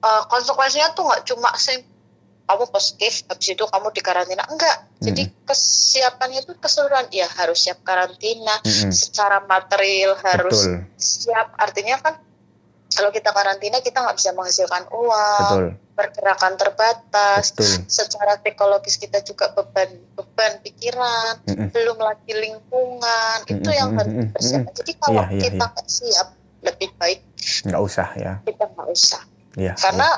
eh, 0.00 0.22
konsekuensinya 0.30 0.94
tuh 0.94 1.02
nggak 1.10 1.22
cuma 1.26 1.50
sih 1.58 1.82
kamu 2.46 2.64
positif 2.70 3.26
habis 3.26 3.58
itu 3.58 3.64
kamu 3.66 3.90
dikarantina 3.90 4.46
enggak 4.46 4.86
jadi 5.02 5.34
kesiapannya 5.44 6.46
itu 6.46 6.54
keseluruhan 6.56 7.10
ya 7.10 7.26
harus 7.26 7.58
siap 7.58 7.82
karantina 7.82 8.54
Mm-mm. 8.62 8.94
secara 8.94 9.42
material 9.44 10.14
harus 10.14 10.62
Betul. 10.70 10.86
siap 10.94 11.58
artinya 11.58 11.98
kan 11.98 12.14
kalau 12.96 13.12
kita 13.12 13.28
karantina 13.30 13.84
kita 13.84 14.00
nggak 14.00 14.16
bisa 14.16 14.32
menghasilkan 14.32 14.88
uang, 14.88 15.52
Betul. 15.52 15.66
pergerakan 15.92 16.52
terbatas, 16.56 17.52
Betul. 17.52 17.84
secara 17.86 18.40
psikologis 18.40 18.96
kita 18.96 19.20
juga 19.20 19.52
beban 19.52 20.00
beban 20.16 20.64
pikiran, 20.64 21.44
Mm-mm. 21.44 21.68
belum 21.76 21.98
lagi 22.00 22.32
lingkungan 22.32 23.38
itu 23.52 23.68
yang 23.68 23.92
harus 24.00 24.12
dipersiapkan. 24.16 24.72
Jadi 24.72 24.92
kalau 24.96 25.22
Iya, 25.22 25.28
iya, 25.28 25.42
kita 25.44 25.64
iya. 25.68 25.72
nggak 25.76 25.88
siap, 25.92 26.28
lebih 26.64 26.88
baik 26.96 27.20
Nggak 27.68 27.82
usah 27.84 28.08
ya. 28.16 28.32
kita 28.48 28.64
nggak 28.64 28.88
usah, 28.88 29.22
Iya. 29.60 29.72
karena 29.76 30.08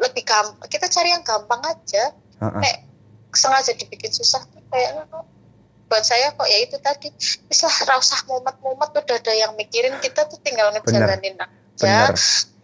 lebih 0.00 0.24
gampang. 0.24 0.68
Kita 0.72 0.86
cari 0.88 1.08
yang 1.12 1.22
gampang 1.22 1.60
aja. 1.68 2.04
Heeh. 2.42 2.60
Kayak 2.64 2.78
sengaja 3.32 3.72
dibikin 3.76 4.12
susah 4.12 4.40
tuh 4.48 4.60
kayak 4.72 5.04
buat 5.88 6.04
saya 6.08 6.32
kok 6.32 6.48
ya 6.48 6.58
itu 6.64 6.76
tadi 6.80 7.12
bisa 7.48 7.68
usah 7.68 8.24
mumet-mumet 8.24 8.96
udah 8.96 9.16
ada 9.20 9.32
yang 9.36 9.52
mikirin 9.60 9.92
kita 10.00 10.24
tuh 10.24 10.40
tinggal 10.40 10.72
ngejalanin 10.72 11.36
aja 11.74 12.10
Bener. 12.10 12.14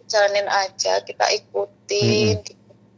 jalanin 0.05 0.47
aja 0.47 0.93
kita 1.01 1.25
ikutin 1.31 2.35
gitu. 2.39 2.57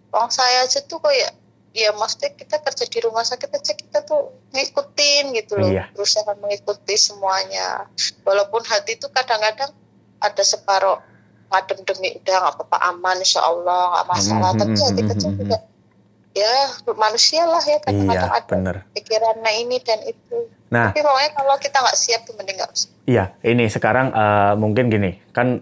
Wong 0.09 0.27
saya 0.27 0.63
aja 0.63 0.79
tuh 0.81 0.99
kayak 0.99 1.31
ya 1.71 1.91
maksudnya 1.93 2.35
kita 2.35 2.59
kerja 2.59 2.83
di 2.83 2.99
rumah 2.99 3.23
sakit 3.23 3.47
aja 3.49 3.71
kita 3.71 3.99
tuh 4.01 4.21
ngikutin 4.51 5.31
gitu 5.33 5.55
loh 5.55 5.71
Iya. 5.71 5.87
berusaha 5.91 6.27
mengikuti 6.35 6.95
semuanya 6.95 7.87
walaupun 8.21 8.59
hati 8.61 8.95
tuh 8.95 9.07
kadang-kadang 9.07 9.71
ada 10.19 10.43
separuh 10.43 10.99
ngadem 11.47 11.79
demi 11.81 12.15
udah 12.17 12.35
nggak 12.37 12.53
apa-apa 12.57 12.77
aman 12.89 13.17
insya 13.17 13.39
Allah 13.41 13.81
nggak 13.93 14.07
masalah 14.09 14.51
Mhm, 14.51 14.59
tapi 14.59 14.71
mhm, 14.73 14.83
hati 14.83 15.01
kecil 15.05 15.31
juga 15.33 15.57
ya 16.31 16.53
manusia 16.93 17.43
lah 17.43 17.59
ya 17.61 17.79
kadang-kadang 17.81 18.19
Iya, 18.25 18.37
ada 18.37 18.47
bener. 18.49 18.75
pikirannya 18.91 19.51
ini 19.57 19.77
dan 19.79 19.99
itu 20.03 20.37
Nah, 20.71 20.87
tapi 20.87 21.03
pokoknya 21.03 21.31
kalau 21.35 21.55
kita 21.57 21.77
nggak 21.79 21.97
siap 21.97 22.21
tuh 22.23 22.35
mending 22.35 22.55
nggak 22.55 22.71
usah 22.71 22.87
Iya, 23.03 23.23
ini 23.43 23.67
sekarang 23.67 24.11
eh, 24.11 24.53
mungkin 24.55 24.87
gini, 24.87 25.19
kan 25.31 25.59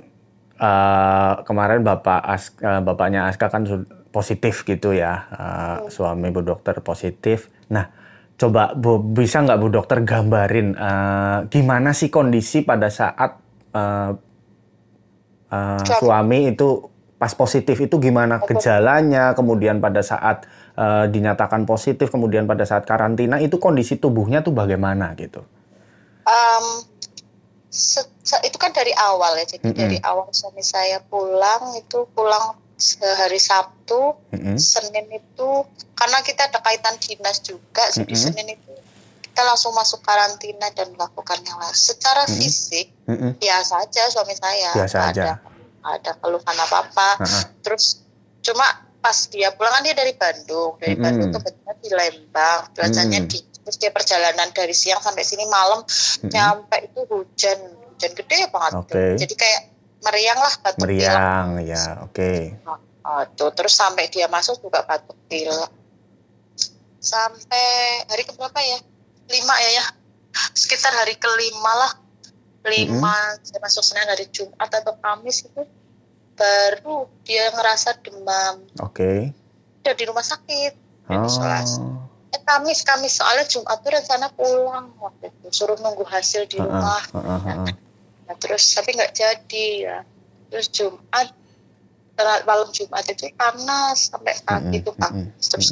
eh, 0.60 1.34
kemarin 1.48 1.82
bapak 1.82 2.20
As, 2.22 2.52
eh, 2.60 2.82
bapaknya 2.84 3.32
Aska 3.32 3.48
kan 3.48 3.64
positif 4.12 4.68
gitu 4.68 4.92
ya, 4.92 5.26
eh, 5.32 5.78
suami 5.88 6.28
bu 6.30 6.44
dokter 6.44 6.78
positif. 6.84 7.48
Nah, 7.72 7.88
coba 8.36 8.76
bu, 8.76 9.00
bisa 9.00 9.40
nggak 9.44 9.60
bu 9.60 9.68
dokter 9.72 10.04
gambarin 10.04 10.76
eh, 10.76 11.40
gimana 11.48 11.96
sih 11.96 12.12
kondisi 12.12 12.68
pada 12.68 12.92
saat 12.92 13.40
eh, 13.74 14.12
eh, 15.52 15.94
Suami. 16.00 16.52
itu 16.52 16.92
pas 17.20 17.36
positif 17.36 17.76
itu 17.84 18.00
gimana 18.00 18.40
gejalanya, 18.48 19.36
kemudian 19.36 19.84
pada 19.84 20.00
saat 20.00 20.48
eh, 20.80 21.06
dinyatakan 21.12 21.68
positif, 21.68 22.08
kemudian 22.08 22.48
pada 22.48 22.64
saat 22.64 22.88
karantina 22.88 23.44
itu 23.44 23.60
kondisi 23.60 24.00
tubuhnya 24.00 24.40
tuh 24.40 24.56
bagaimana 24.56 25.12
gitu? 25.20 25.44
Em, 26.24 26.66
se- 27.70 28.10
se- 28.20 28.42
itu 28.44 28.58
kan 28.58 28.70
dari 28.70 28.92
awal 28.92 29.34
ya 29.36 29.46
jadi 29.48 29.62
Mm-mm. 29.64 29.78
dari 29.78 29.98
awal 30.00 30.30
suami 30.30 30.60
saya 30.60 31.00
pulang 31.00 31.74
itu 31.76 32.10
pulang 32.10 32.58
sehari 32.76 33.38
Sabtu 33.38 34.18
Mm-mm. 34.30 34.56
Senin 34.56 35.06
itu 35.08 35.50
karena 35.94 36.20
kita 36.20 36.48
ada 36.48 36.60
kaitan 36.60 36.98
dinas 36.98 37.40
juga 37.40 37.86
jadi 37.88 38.08
Mm-mm. 38.08 38.26
Senin 38.26 38.48
itu 38.52 38.74
kita 39.22 39.46
langsung 39.46 39.72
masuk 39.72 40.00
karantina 40.00 40.68
dan 40.70 40.92
melakukan 40.92 41.40
yang 41.42 41.58
lain 41.58 41.72
secara 41.72 42.26
Mm-mm. 42.26 42.36
fisik 42.36 42.88
Mm-mm. 43.06 43.32
biasa 43.36 43.74
aja 43.80 44.04
suami 44.08 44.34
saya 44.34 44.72
Biasa 44.74 44.96
nggak 44.98 45.12
aja. 45.12 45.24
ada 45.24 45.34
ada 45.82 46.12
keluhan 46.18 46.56
apa 46.58 46.78
apa 46.84 47.10
Ha-ha. 47.18 47.40
terus 47.62 48.02
cuma 48.40 48.66
pas 49.00 49.16
dia 49.28 49.52
pulang 49.52 49.72
kan 49.72 49.82
dia 49.82 49.94
dari 49.94 50.12
Bandung 50.12 50.76
dari 50.76 50.92
Mm-mm. 50.94 51.06
Bandung 51.06 51.32
kebetulan 51.32 51.78
di 51.78 51.90
Lembang 51.90 52.60
cuacanya 52.74 53.20
Mm. 53.20 53.28
di 53.28 53.40
terus 53.70 53.78
dia 53.78 53.94
perjalanan 53.94 54.50
dari 54.50 54.74
siang 54.74 54.98
sampai 54.98 55.22
sini 55.22 55.46
malam 55.46 55.86
Mm-mm. 55.86 56.34
nyampe 56.34 56.90
itu 56.90 57.06
hujan 57.06 57.60
hujan 57.94 58.12
gede 58.18 58.50
banget. 58.50 58.72
Oke. 58.82 59.04
jadi 59.14 59.34
kayak 59.38 59.62
meriang 60.02 60.40
lah 60.42 60.54
batuk 60.66 60.90
pilek 60.90 61.06
Meriang, 61.06 61.48
ya, 61.62 61.84
oke. 62.02 62.32
Oh, 63.06 63.22
tuh 63.38 63.54
terus 63.54 63.78
sampai 63.78 64.10
dia 64.10 64.26
masuk 64.26 64.58
juga 64.58 64.82
batuk 64.90 65.14
pilek 65.30 65.70
sampai 66.98 67.66
hari 68.10 68.26
keberapa 68.26 68.58
ya? 68.58 68.82
Lima 69.30 69.56
ya 69.62 69.70
ya. 69.78 69.86
Sekitar 70.58 70.98
hari 70.98 71.14
kelima 71.22 71.74
lah. 71.78 71.94
Lima 72.66 73.38
saya 73.46 73.62
masuk 73.62 73.86
Senin 73.86 74.10
hari 74.10 74.28
Jumat 74.34 74.68
atau 74.68 74.98
Kamis 74.98 75.46
itu. 75.46 75.62
Baru 76.34 77.06
dia 77.22 77.54
ngerasa 77.54 78.02
demam. 78.02 78.66
Oke. 78.82 79.30
udah 79.80 79.96
di 79.96 80.06
rumah 80.06 80.26
sakit 80.28 80.90
Oh, 81.10 81.26
isolasi. 81.26 81.82
Eh 82.30 82.42
Kamis 82.46 82.86
Kamis. 82.86 83.18
Soalnya 83.18 83.46
Jumat 83.50 83.82
tuh 83.82 83.92
rencana 83.94 84.28
pulang 84.34 84.94
waktu 85.02 85.34
itu. 85.34 85.48
Suruh 85.54 85.78
nunggu 85.78 86.06
hasil 86.06 86.46
di 86.46 86.58
rumah. 86.62 87.02
ha-ha, 87.14 87.36
ha-ha. 87.46 87.66
Nah, 88.30 88.36
terus 88.38 88.64
tapi 88.78 88.94
nggak 88.94 89.14
jadi 89.14 89.68
ya. 89.82 89.98
Terus 90.50 90.68
Jumat 90.74 91.28
malam 92.20 92.68
Jumat 92.76 93.08
itu 93.08 93.32
panas 93.40 94.12
sampai 94.12 94.36
pagi 94.44 94.84
itu 94.84 94.92
panas. 94.92 95.32
Mm-mm, 95.32 95.40
terus 95.40 95.72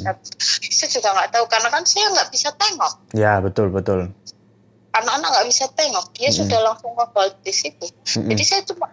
saya 0.72 0.88
juga 0.88 1.08
nggak 1.12 1.28
tahu 1.36 1.44
karena 1.44 1.68
kan 1.68 1.84
saya 1.84 2.08
nggak 2.08 2.28
bisa 2.32 2.48
tengok. 2.56 2.94
Ya, 3.12 3.36
betul, 3.44 3.68
betul. 3.68 4.08
anak-anak 4.96 5.28
nggak 5.28 5.46
bisa 5.52 5.68
tengok. 5.76 6.08
Dia 6.16 6.32
Mm-mm. 6.32 6.40
sudah 6.40 6.58
langsung 6.64 6.96
ngobrol 6.96 7.28
di 7.44 7.52
situ. 7.52 7.84
Mm-mm. 7.84 8.32
jadi 8.32 8.42
saya 8.48 8.62
cuma 8.64 8.88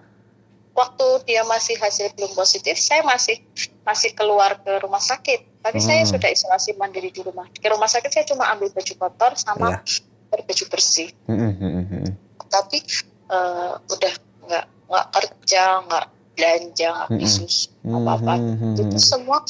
waktu 0.76 1.08
dia 1.24 1.48
masih 1.48 1.80
hasil 1.80 2.12
belum 2.20 2.36
positif 2.36 2.76
saya 2.76 3.02
masih 3.08 3.40
masih 3.88 4.12
keluar 4.12 4.60
ke 4.60 4.76
rumah 4.84 5.00
sakit 5.00 5.55
tapi 5.66 5.82
saya 5.82 6.06
Hmm. 6.06 6.12
sudah 6.14 6.30
isolasi 6.30 6.78
mandiri 6.78 7.10
di 7.10 7.20
rumah 7.20 7.50
di 7.50 7.66
rumah 7.66 7.90
sakit 7.90 8.08
saya 8.08 8.26
cuma 8.26 8.46
ambil 8.48 8.70
baju 8.70 8.94
kotor 8.96 9.34
sama 9.34 9.82
Iya. 9.82 10.38
baju 10.38 10.64
bersih 10.70 11.10
Mm-mm, 11.26 11.52
mm-mm, 11.56 11.84
mm-mm. 11.90 12.14
tapi 12.46 12.86
eh, 13.26 13.74
udah 13.82 14.14
nggak 14.46 14.66
nggak 14.86 15.06
kerja 15.12 15.64
nggak 15.82 16.06
belanja 16.36 16.88
nggak 16.92 17.10
beli 17.10 17.26
Mm-mm. 17.26 17.38
susu 17.42 17.66
apa 17.84 18.12
apa 18.14 18.34
Mm-mm, 18.38 18.74
itu 18.78 18.98
semua 19.00 19.42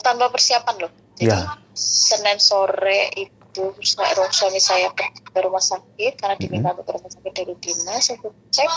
tanpa 0.00 0.26
persiapan 0.28 0.74
loh 0.80 0.92
jadi 1.14 1.36
Ya. 1.36 1.60
senin 1.72 2.38
sore 2.38 3.12
itu 3.14 3.64
saya- 3.80 4.16
suami 4.30 4.58
saya 4.58 4.88
ke, 4.90 5.04
ke 5.24 5.38
rumah 5.38 5.60
sakit 5.60 6.16
karena 6.16 6.34
diminta 6.34 6.72
ke 6.72 6.88
rumah 6.88 7.06
sakit 7.06 7.32
dari 7.32 7.54
dinas 7.54 8.08
aku 8.08 8.32
cek 8.48 8.70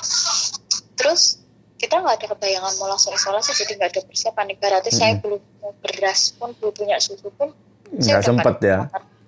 terus 0.95 1.41
kita 1.77 2.01
nggak 2.01 2.15
ada 2.17 2.27
kebayangan 2.33 2.73
mau 2.81 2.89
langsung 2.89 3.13
isolasi 3.13 3.53
jadi 3.53 3.77
nggak 3.77 3.89
ada 3.93 4.01
persiapan 4.03 4.45
ibaratnya 4.57 4.89
saya 4.91 5.11
Mm-mm. 5.13 5.21
belum 5.23 5.39
punya 5.45 5.71
beras 5.85 6.21
pun 6.33 6.49
belum 6.57 6.73
punya 6.73 6.97
susu 6.97 7.29
pun 7.31 7.53
Nggak 7.87 8.19
sempet 8.25 8.55
ya. 8.65 8.77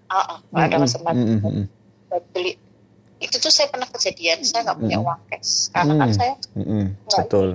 ah 0.09 0.17
ah, 0.17 0.37
nggak 0.49 0.65
ada 0.65 0.75
Mm-mm, 0.75 0.85
kesempatan 0.89 1.21
mm-mm, 1.21 1.39
mm-mm. 1.45 1.65
buat 2.09 2.23
beli 2.33 2.51
itu 3.21 3.35
tuh 3.37 3.53
saya 3.53 3.69
pernah 3.69 3.85
kejadian 3.85 4.41
saya 4.41 4.65
nggak 4.65 4.77
punya 4.81 4.97
Mm-mm. 4.97 5.07
uang 5.13 5.21
cash 5.29 5.69
karena 5.69 5.93
kan 5.95 6.09
saya 6.11 6.33
Nggak. 6.57 7.17
Betul. 7.29 7.49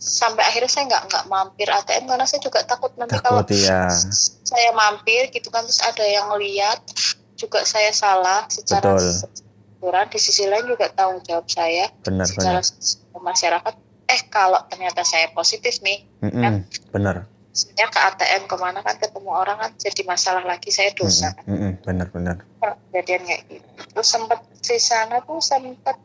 sampai 0.00 0.42
akhirnya 0.48 0.70
saya 0.72 0.84
nggak 0.88 1.02
nggak 1.12 1.24
mampir 1.28 1.68
ATM 1.68 2.04
karena 2.08 2.24
saya 2.24 2.40
juga 2.40 2.64
takut 2.64 2.88
nanti 2.96 3.20
kalau 3.20 3.44
Takut 3.44 3.52
ya. 3.52 3.92
saya 4.48 4.72
mampir 4.72 5.28
gitu 5.28 5.52
kan 5.52 5.68
terus 5.68 5.84
ada 5.84 6.00
yang 6.08 6.32
lihat 6.40 6.80
juga 7.36 7.68
saya 7.68 7.92
salah 7.92 8.48
secara 8.48 8.96
Betul. 8.96 10.08
di 10.08 10.18
sisi 10.20 10.48
lain 10.48 10.64
juga 10.64 10.88
tanggung 10.88 11.20
jawab 11.20 11.44
saya 11.52 11.92
Benar, 12.00 12.24
secara 12.24 12.64
benar. 12.64 13.20
masyarakat 13.20 13.74
eh 14.10 14.20
kalau 14.26 14.58
ternyata 14.66 15.06
saya 15.06 15.30
positif 15.30 15.78
nih 15.80 16.02
Mm-mm, 16.20 16.66
Benar. 16.90 17.30
sebenarnya 17.50 17.88
ke 17.88 18.00
ATM 18.00 18.42
ke 18.44 18.56
mana 18.58 18.82
kan 18.82 18.98
ketemu 18.98 19.30
orang 19.30 19.56
kan 19.56 19.70
jadi 19.78 20.02
masalah 20.02 20.42
lagi 20.42 20.74
saya 20.74 20.90
dosa 20.92 21.30
Mm-mm, 21.46 21.54
mm-mm, 21.54 21.72
Benar, 21.86 22.06
benar. 22.10 22.36
kejadian 22.90 23.22
kayak 23.22 23.42
gitu 23.46 23.68
terus 23.94 24.08
sempat 24.10 24.42
di 24.50 24.78
sana 24.78 25.22
tuh 25.22 25.38
sempat 25.38 25.96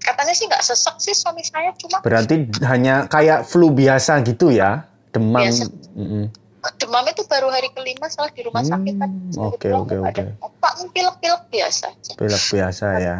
katanya 0.00 0.32
sih 0.32 0.46
nggak 0.46 0.62
sesek 0.62 0.96
sih 0.96 1.12
suami 1.12 1.42
saya 1.42 1.74
cuma 1.76 2.00
Berarti 2.00 2.48
hanya 2.64 3.04
kayak 3.04 3.44
flu 3.44 3.68
biasa 3.68 4.24
gitu 4.24 4.48
ya? 4.48 4.88
Demam. 5.10 5.42
Biasa. 5.44 5.68
Mm-mm. 5.92 6.24
demam 6.76 7.04
itu 7.04 7.24
baru 7.24 7.48
hari 7.48 7.68
kelima 7.72 8.08
setelah 8.08 8.32
di 8.32 8.42
rumah 8.44 8.62
sakit 8.62 8.94
kan 8.96 9.10
Hmm, 9.10 9.32
Saya 9.32 9.48
oke, 9.48 9.68
oke, 9.74 9.96
oke. 9.98 10.24
apa 10.40 10.68
pilek-pilek 10.92 11.42
biasa 11.48 11.88
aja 11.88 12.12
Pilek 12.16 12.42
biasa 12.48 12.86
ya. 13.00 13.16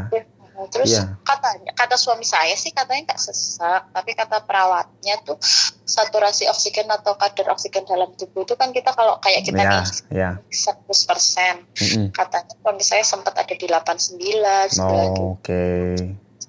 Terus 0.68 0.90
Iya. 0.90 1.16
katanya 1.22 1.70
kata 1.72 1.94
suami 1.94 2.22
saya 2.22 2.52
sih 2.52 2.68
katanya 2.68 3.08
nggak 3.08 3.20
sesak 3.22 3.88
tapi 3.88 4.12
kata 4.12 4.42
perawatnya 4.42 5.22
tuh 5.22 5.40
saturasi 5.82 6.44
oksigen 6.46 6.86
atau 6.86 7.14
kadar 7.14 7.50
oksigen 7.50 7.82
dalam 7.82 8.12
tubuh 8.12 8.42
itu 8.42 8.54
kan 8.54 8.70
kita 8.70 8.90
kalau 8.90 9.16
kayak 9.18 9.40
kita 9.42 9.58
Ya, 9.58 9.70
nih 9.70 9.84
ya. 10.12 10.30
100 10.44 10.84
persen 11.06 11.54
Mm-mm. 11.72 12.06
katanya 12.10 12.52
suami 12.52 12.82
saya 12.82 13.02
sempat 13.02 13.34
ada 13.34 13.50
di 13.50 13.64
89 13.64 14.76
Oh, 14.76 15.38
Oke. 15.38 15.96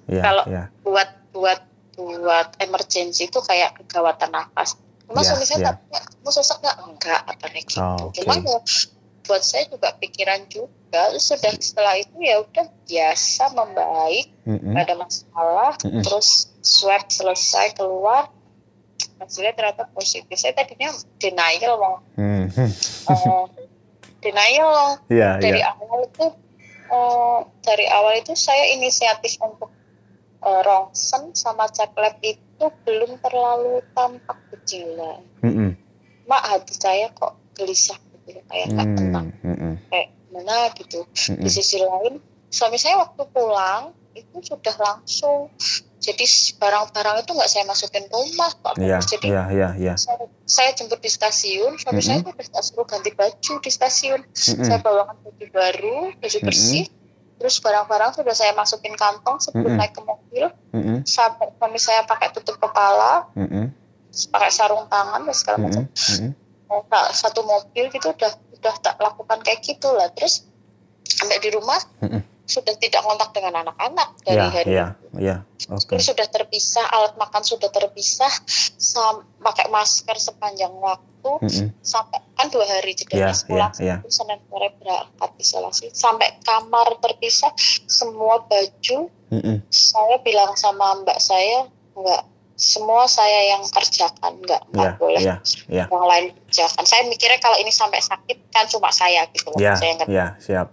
Ya, 0.04 0.20
Kalau- 0.20 0.46
ya. 0.46 0.68
buat 0.82 1.08
buat 1.30 1.60
buat 1.92 2.48
emergency 2.58 3.26
itu 3.26 3.38
kayak 3.38 3.78
kegawatan 3.78 4.30
nafas. 4.30 4.74
Cuma 5.04 5.20
Iya, 5.20 5.28
suami 5.28 5.44
saya 5.44 5.58
iya. 5.60 5.70
tanya, 5.76 6.00
kamu 6.02 6.30
sesak 6.30 6.58
nggak? 6.58 6.76
Enggak, 6.82 7.20
katanya 7.28 7.60
gitu. 7.62 7.78
Oh, 7.78 7.96
oke. 8.08 8.16
Cuma 8.16 8.34
ya 8.34 8.58
buat 9.22 9.42
saya 9.42 9.70
juga 9.70 9.94
pikiran 9.96 10.50
juga. 10.50 11.14
Sudah 11.16 11.54
setelah 11.56 11.94
itu 11.96 12.14
ya 12.20 12.42
udah 12.42 12.66
biasa 12.84 13.54
membaik, 13.54 14.26
nggak 14.44 14.84
ada 14.86 14.96
masalah. 14.98 15.72
Mm-mm. 15.86 16.02
Terus 16.02 16.50
swab 16.60 17.06
selesai 17.08 17.74
keluar, 17.78 18.28
hasilnya 19.18 19.54
ternyata 19.54 19.86
positif. 19.90 20.34
Saya 20.34 20.54
tadinya 20.54 20.90
denial 21.18 21.74
mau 21.78 21.96
Hmm. 22.18 22.50
eh, 22.50 23.44
denial 24.20 24.98
Iya, 25.16 25.38
dari 25.40 25.60
iya. 25.62 25.72
awal 25.72 26.06
itu 26.06 26.26
eh, 26.92 27.38
dari 27.62 27.86
awal 27.88 28.14
itu 28.20 28.34
saya 28.34 28.74
inisiatif 28.74 29.38
untuk 29.40 29.70
eh, 30.42 30.60
rongsen 30.66 31.32
sama 31.32 31.70
cek 31.70 31.94
lab 31.96 32.18
itu 32.20 32.64
belum 32.84 33.18
terlalu 33.22 33.80
tampak 33.94 34.38
gejala. 34.54 35.22
Mm-mm. 35.46 35.78
Mak 36.26 36.42
hati 36.46 36.74
saya 36.78 37.10
kok 37.10 37.34
gelisah 37.58 37.98
gitu 38.22 38.38
ya, 38.38 38.42
kayak 38.46 38.66
nggak 38.70 38.86
Hmm, 38.86 38.96
tenang 38.98 39.26
mm-mm, 39.42 39.74
kayak 39.90 40.08
mana 40.32 40.58
gitu. 40.74 41.00
mm-mm. 41.04 41.42
Di 41.42 41.50
sisi 41.50 41.78
lain 41.82 42.18
suami 42.48 42.76
saya 42.76 43.00
waktu 43.00 43.22
pulang 43.32 43.92
itu 44.12 44.44
sudah 44.44 44.76
langsung 44.76 45.48
jadi 46.02 46.24
barang-barang 46.58 47.22
itu 47.22 47.30
nggak 47.32 47.46
saya 47.48 47.64
masukin 47.64 48.04
ke 48.04 48.12
rumah 48.12 48.50
Pak. 48.58 48.74
Iya, 48.76 48.98
jadi 49.00 49.26
iya, 49.30 49.44
iya, 49.54 49.68
iya. 49.78 49.94
saya, 49.94 50.26
saya 50.44 50.74
jemput 50.74 50.98
di 50.98 51.08
stasiun 51.08 51.78
suami 51.78 52.02
saya 52.02 52.20
udah 52.20 52.34
tak 52.34 52.62
suruh 52.66 52.84
ganti 52.84 53.14
baju 53.14 53.52
di 53.62 53.70
stasiun 53.70 54.20
Mm-mm. 54.26 54.66
saya 54.66 54.78
bawakan 54.82 55.16
baju 55.22 55.44
baru 55.48 55.98
baju 56.18 56.38
bersih 56.42 56.90
terus 57.38 57.58
barang-barang 57.58 58.10
sudah 58.14 58.34
saya 58.36 58.52
masukin 58.52 58.94
kantong 58.94 59.38
sebelum 59.40 59.74
Mm-mm. 59.74 59.80
naik 59.80 59.94
ke 59.94 60.02
mobil 60.04 60.44
Mm-mm, 60.74 60.98
sampai 61.08 61.50
suami 61.56 61.78
saya 61.80 62.02
pakai 62.04 62.34
tutup 62.36 62.58
kepala 62.58 63.26
mm-mm, 63.38 63.70
pakai 64.28 64.50
sarung 64.52 64.86
tangan 64.92 65.24
dan 65.24 65.34
segala 65.34 65.56
macam 65.62 65.84
mm-mm, 65.88 66.12
mm-mm. 66.18 66.30
Tak- 66.82 67.12
satu 67.12 67.40
mobil 67.42 67.88
gitu 67.88 68.08
udah 68.08 68.32
udah 68.54 68.74
tak 68.78 68.96
lakukan 68.96 69.38
kayak 69.40 69.60
gitu 69.60 69.90
lah 69.90 70.08
terus 70.08 70.46
sampai 71.02 71.36
di 71.36 71.50
rumah 71.50 71.76
Mm-mm. 72.00 72.22
sudah 72.42 72.74
tidak 72.74 73.02
kontak 73.02 73.30
dengan 73.32 73.60
anak-anak 73.60 74.08
dari 74.22 74.38
Iya, 74.38 74.48
hari 74.48 74.70
iya. 75.18 75.36
Oke. 75.68 75.94
Jadi 75.94 76.02
sudah 76.04 76.26
terpisah, 76.26 76.82
alat 76.84 77.14
makan 77.14 77.42
sudah 77.42 77.68
terpisah, 77.68 78.32
sam- 78.74 79.22
pakai 79.38 79.68
masker 79.68 80.16
sepanjang 80.16 80.74
waktu, 80.74 81.30
Mm-mm. 81.38 81.68
sampai 81.78 82.18
kan 82.34 82.50
dua 82.50 82.66
hari 82.66 82.92
jeda 82.92 83.14
iya, 83.14 83.30
pulang 83.46 83.70
iya. 83.78 83.96
Sabtu, 83.98 84.10
Senin 84.10 84.40
sore 84.42 84.68
berangkat 84.74 85.30
isolasi, 85.38 85.86
sampai 85.92 86.34
kamar 86.40 86.98
terpisah, 86.98 87.54
semua 87.86 88.42
baju 88.42 89.06
Mm-mm. 89.30 89.62
saya 89.68 90.18
bilang 90.18 90.56
sama 90.56 90.98
mbak 90.98 91.18
saya 91.18 91.70
nggak 91.94 92.22
semua 92.62 93.10
saya 93.10 93.50
yang 93.50 93.62
kerjakan 93.66 94.38
nggak 94.38 94.62
nggak 94.70 94.92
Iya, 94.94 95.00
boleh 95.02 95.20
iya, 95.20 95.36
iya. 95.66 95.84
orang 95.90 96.06
lain 96.06 96.24
kerjakan. 96.46 96.84
Saya 96.86 97.02
mikirnya 97.04 97.42
kalau 97.42 97.58
ini 97.58 97.74
sampai 97.74 97.98
sakit 97.98 98.38
kan 98.48 98.70
cuma 98.70 98.94
saya 98.94 99.26
gitu 99.34 99.50
loh, 99.50 99.58
Iya, 99.58 99.74
saya 99.74 99.90
nggak 99.98 100.08
iya, 100.08 100.26
siap. 100.38 100.70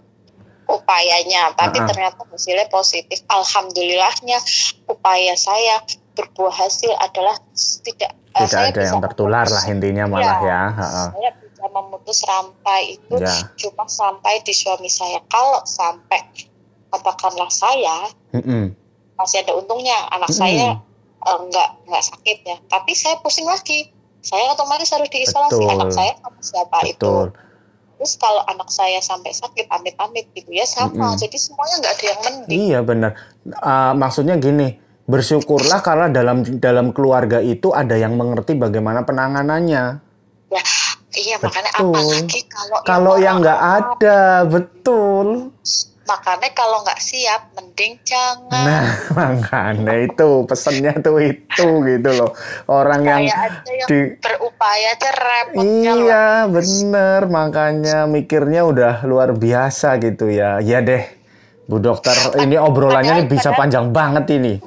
upayanya, 0.64 1.50
tapi 1.58 1.82
Uh-uh. 1.82 1.90
ternyata 1.90 2.22
hasilnya 2.22 2.70
positif. 2.70 3.26
Alhamdulillahnya 3.26 4.38
upaya 4.86 5.34
saya 5.34 5.82
berbuah 6.14 6.54
hasil 6.54 6.94
adalah 6.94 7.34
tidak 7.82 8.14
eh, 8.30 8.46
Tidak 8.46 8.54
saya 8.54 8.70
ada 8.70 8.82
yang 8.86 9.02
tertular 9.02 9.50
lah 9.50 9.64
intinya 9.66 10.06
malah 10.06 10.38
Iya, 10.38 10.46
ya. 10.46 10.62
Ha-ha. 10.70 11.04
Saya 11.10 11.30
bisa 11.36 11.64
memutus 11.66 12.18
rantai 12.22 12.82
itu 12.94 13.14
Ya. 13.18 13.34
cuma 13.58 13.84
sampai 13.90 14.46
di 14.46 14.54
suami 14.54 14.86
saya. 14.86 15.18
Kalau 15.26 15.58
sampai 15.66 16.22
katakanlah 16.88 17.50
saya 17.50 18.06
Mm-mm. 18.30 18.70
masih 19.14 19.42
ada 19.42 19.58
untungnya 19.58 20.06
anak 20.10 20.30
Mm-mm. 20.30 20.38
saya 20.38 20.68
eh, 21.20 21.38
nggak 21.48 21.68
nggak 21.88 22.04
sakit 22.04 22.38
ya, 22.46 22.56
tapi 22.70 22.92
saya 22.96 23.20
pusing 23.20 23.48
lagi. 23.48 23.92
Saya 24.20 24.52
otomatis 24.52 24.92
harus 24.92 25.08
diisolasi. 25.08 25.64
Betul. 25.64 25.72
Anak 25.72 25.90
saya 25.96 26.12
sama 26.20 26.40
siapa 26.44 26.76
itu? 26.84 26.92
Betul. 27.00 27.26
Terus 28.00 28.12
kalau 28.16 28.42
anak 28.48 28.68
saya 28.68 29.00
sampai 29.00 29.32
sakit 29.32 29.68
amit-amit 29.68 30.28
gitu 30.36 30.52
ya 30.52 30.64
sama. 30.68 31.16
Mm-mm. 31.16 31.20
Jadi 31.20 31.36
semuanya 31.40 31.74
nggak 31.80 31.92
ada 31.96 32.04
yang 32.04 32.20
mending. 32.24 32.60
Iya 32.68 32.78
benar. 32.84 33.10
Ah, 33.64 33.92
maksudnya 33.96 34.36
gini, 34.36 34.76
bersyukurlah 35.08 35.80
karena 35.80 36.12
dalam 36.12 36.44
dalam 36.60 36.92
keluarga 36.92 37.40
itu 37.40 37.72
ada 37.72 37.96
yang 37.96 38.16
mengerti 38.16 38.56
bagaimana 38.56 39.04
penanganannya. 39.04 39.84
Ya, 40.52 40.64
iya 41.16 41.36
makanya 41.40 41.70
Betul. 41.76 41.92
apalagi 41.92 42.40
kalau 42.48 42.78
Kalau 42.84 43.14
yang 43.16 43.36
nggak 43.40 43.60
ada, 43.60 44.20
betul. 44.48 45.26
Makanya 46.08 46.50
kalau 46.56 46.82
nggak 46.82 47.00
siap 47.00 47.52
mending 47.54 48.00
jangan. 48.02 48.64
Nah, 48.66 48.86
makanya 49.18 49.94
itu 50.00 50.44
pesennya 50.48 50.96
tuh 50.98 51.20
itu 51.20 51.68
gitu 51.86 52.10
loh. 52.16 52.32
Orang 52.66 53.04
yang 53.04 53.28
yang 53.28 53.86
di 53.86 54.16
berupaya 54.18 54.96
aja 54.96 55.10
repotnya 55.12 55.92
loh. 55.94 56.06
Iya, 56.06 56.28
bener. 56.48 57.20
Makanya 57.28 57.98
mikirnya 58.08 58.66
udah 58.66 58.94
luar 59.06 59.36
biasa 59.36 60.00
gitu 60.02 60.32
ya. 60.32 60.58
Ya 60.64 60.82
deh, 60.82 61.04
Bu 61.70 61.78
Dokter, 61.78 62.16
ini 62.42 62.58
obrolannya 62.58 63.22
nih 63.22 63.26
bisa 63.30 63.54
panjang 63.54 63.94
banget 63.94 64.26
ini. 64.34 64.58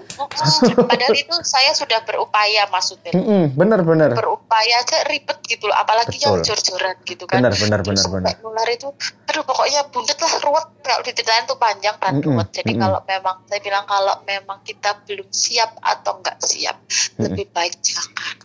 Padahal 0.74 1.14
itu 1.14 1.36
saya 1.46 1.72
sudah 1.74 2.02
berupaya 2.04 2.66
maksudnya. 2.70 3.14
Mm-mm, 3.14 3.54
bener-bener. 3.54 4.14
Berupaya 4.18 4.82
aja 4.82 5.06
ribet 5.08 5.40
gitu 5.46 5.70
loh, 5.70 5.78
apalagi 5.78 6.18
yang 6.20 6.40
Betul. 6.40 6.54
jor-joran 6.56 6.96
gitu 7.06 7.24
kan. 7.30 7.40
Bener, 7.42 7.54
bener, 7.56 7.80
Terus 7.86 8.06
bener, 8.10 8.34
bener. 8.34 8.42
nular 8.42 8.70
itu, 8.70 8.90
aduh 9.30 9.44
pokoknya 9.46 9.88
bundet 9.94 10.18
lah 10.18 10.34
ruwet. 10.42 10.66
Kalau 10.84 11.02
dititipin 11.06 11.46
tuh 11.46 11.58
panjang 11.58 11.96
dan 12.02 12.14
Mm-mm, 12.20 12.26
ruwet. 12.34 12.50
Jadi 12.52 12.72
mm-mm. 12.74 12.84
kalau 12.84 13.00
memang, 13.06 13.36
saya 13.48 13.62
bilang 13.62 13.86
kalau 13.86 14.16
memang 14.26 14.60
kita 14.62 14.90
belum 15.06 15.28
siap 15.30 15.78
atau 15.80 16.20
nggak 16.20 16.38
siap, 16.42 16.78
lebih 17.22 17.48
baik 17.52 17.78
jangan. 17.80 18.36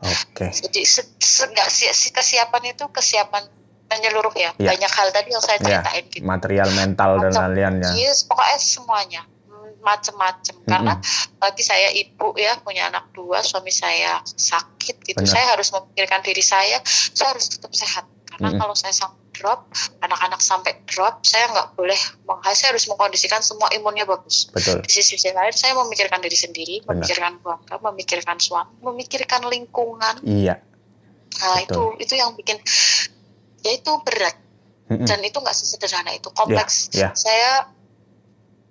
Oke. 0.00 0.48
Jadi 0.48 0.80
se- 0.88 1.12
se- 1.20 1.48
nggak 1.48 1.68
si- 1.68 1.92
si- 1.92 2.12
kesiapan 2.12 2.72
itu 2.72 2.88
kesiapan 2.88 3.44
menyeluruh 3.90 4.32
ya. 4.38 4.54
Iya. 4.56 4.70
Banyak 4.72 4.92
hal 4.96 5.08
tadi 5.10 5.28
yang 5.34 5.42
saya 5.42 5.58
Ya, 5.60 5.82
ceritain 5.82 6.04
gitu. 6.08 6.22
material 6.22 6.70
mental 6.72 7.18
dan 7.20 7.32
lain-lainnya. 7.34 7.90
Yes, 7.98 8.22
pokoknya 8.22 8.56
semuanya 8.56 9.22
Hmm, 9.80 9.88
macem-macem. 9.88 10.56
Karena 10.62 11.00
bagi 11.36 11.64
saya 11.64 11.88
ibu 11.90 12.36
ya 12.36 12.60
punya 12.60 12.86
anak 12.86 13.08
dua, 13.10 13.40
suami 13.40 13.72
saya 13.72 14.20
sakit 14.22 15.00
gitu. 15.02 15.16
Benar. 15.16 15.32
Saya 15.32 15.46
harus 15.50 15.72
memikirkan 15.72 16.20
diri 16.20 16.44
saya, 16.44 16.84
saya 16.84 17.32
harus 17.32 17.48
tetap 17.48 17.72
sehat. 17.72 18.04
Karena 18.28 18.52
Mm-mm. 18.52 18.60
kalau 18.60 18.76
saya 18.76 18.92
sampai 18.92 19.18
drop, 19.32 19.72
anak-anak 19.98 20.38
sampai 20.38 20.72
drop, 20.84 21.24
saya 21.24 21.48
nggak 21.48 21.72
boleh, 21.72 21.96
saya 22.52 22.76
harus 22.76 22.84
mengkondisikan 22.86 23.40
semua 23.40 23.72
imunnya 23.72 24.04
bagus. 24.04 24.52
Betul. 24.52 24.84
Di 24.84 25.00
sisi 25.00 25.32
lain, 25.32 25.50
saya 25.50 25.72
memikirkan 25.74 26.20
diri 26.20 26.36
sendiri, 26.36 26.74
Benar. 26.84 27.00
memikirkan 27.00 27.32
keluarga, 27.40 27.74
memikirkan 27.80 28.36
suami, 28.36 28.76
memikirkan 28.84 29.48
lingkungan. 29.48 30.20
Iya. 30.20 30.60
Nah 31.40 31.56
Betul. 31.58 31.96
itu 31.96 32.04
itu 32.04 32.14
yang 32.16 32.36
bikin 32.36 32.60
ya 33.60 33.72
itu 33.72 33.92
berat 34.04 34.36
dan 34.90 35.22
itu 35.22 35.38
nggak 35.38 35.54
sesederhana 35.54 36.10
itu 36.12 36.28
kompleks. 36.30 36.90
ya. 36.92 37.14
Saya 37.14 37.70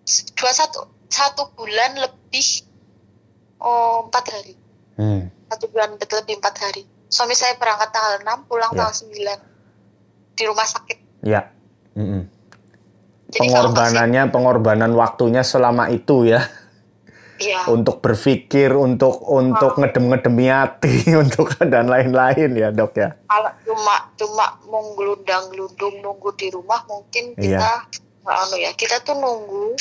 s- 0.04 0.28
dua 0.36 0.52
satu 0.52 0.84
satu 1.10 1.52
bulan 1.54 1.98
lebih 1.98 2.48
oh 3.60 4.08
empat 4.08 4.26
hari 4.30 4.54
Hmm. 4.96 5.32
satu 5.48 5.72
bulan 5.72 5.96
lebih 5.96 6.36
empat 6.38 6.56
hari. 6.60 6.84
Suami 7.08 7.32
saya 7.32 7.56
berangkat 7.56 7.90
tanggal 7.90 8.20
6 8.20 8.46
pulang 8.46 8.68
Ya. 8.70 8.84
tanggal 8.84 8.96
9 9.00 9.40
di 10.36 10.44
rumah 10.44 10.68
sakit. 10.68 10.98
Ya. 11.24 11.48
Jadi 11.96 13.48
kalau 13.48 13.72
masih 13.72 13.80
Pengorbanannya, 13.80 14.24
pengorbanan 14.28 14.92
waktunya 14.94 15.40
selama 15.40 15.88
itu 15.88 16.28
ya. 16.28 16.44
iya 17.40 17.64
Untuk 17.66 18.04
berpikir, 18.04 18.76
untuk 18.76 19.24
untuk 19.24 19.80
ngedem-ngedemi 19.80 20.52
hati, 20.52 21.08
untuk 21.24 21.48
dan 21.58 21.88
lain-lain 21.88 22.52
ya 22.52 22.68
dok 22.70 22.92
ya. 22.94 23.16
kalau 23.26 23.52
cuma 23.64 23.96
cuma 24.14 24.46
menggelundang-gelundung 24.68 26.04
nunggu 26.04 26.36
di 26.36 26.52
rumah 26.52 26.84
mungkin 26.86 27.40
Iya. 27.40 27.56
kita 27.56 27.72
nggak 28.20 28.38
anu 28.44 28.56
ya 28.60 28.72
kita 28.76 29.00
tuh 29.00 29.16
nunggu 29.16 29.80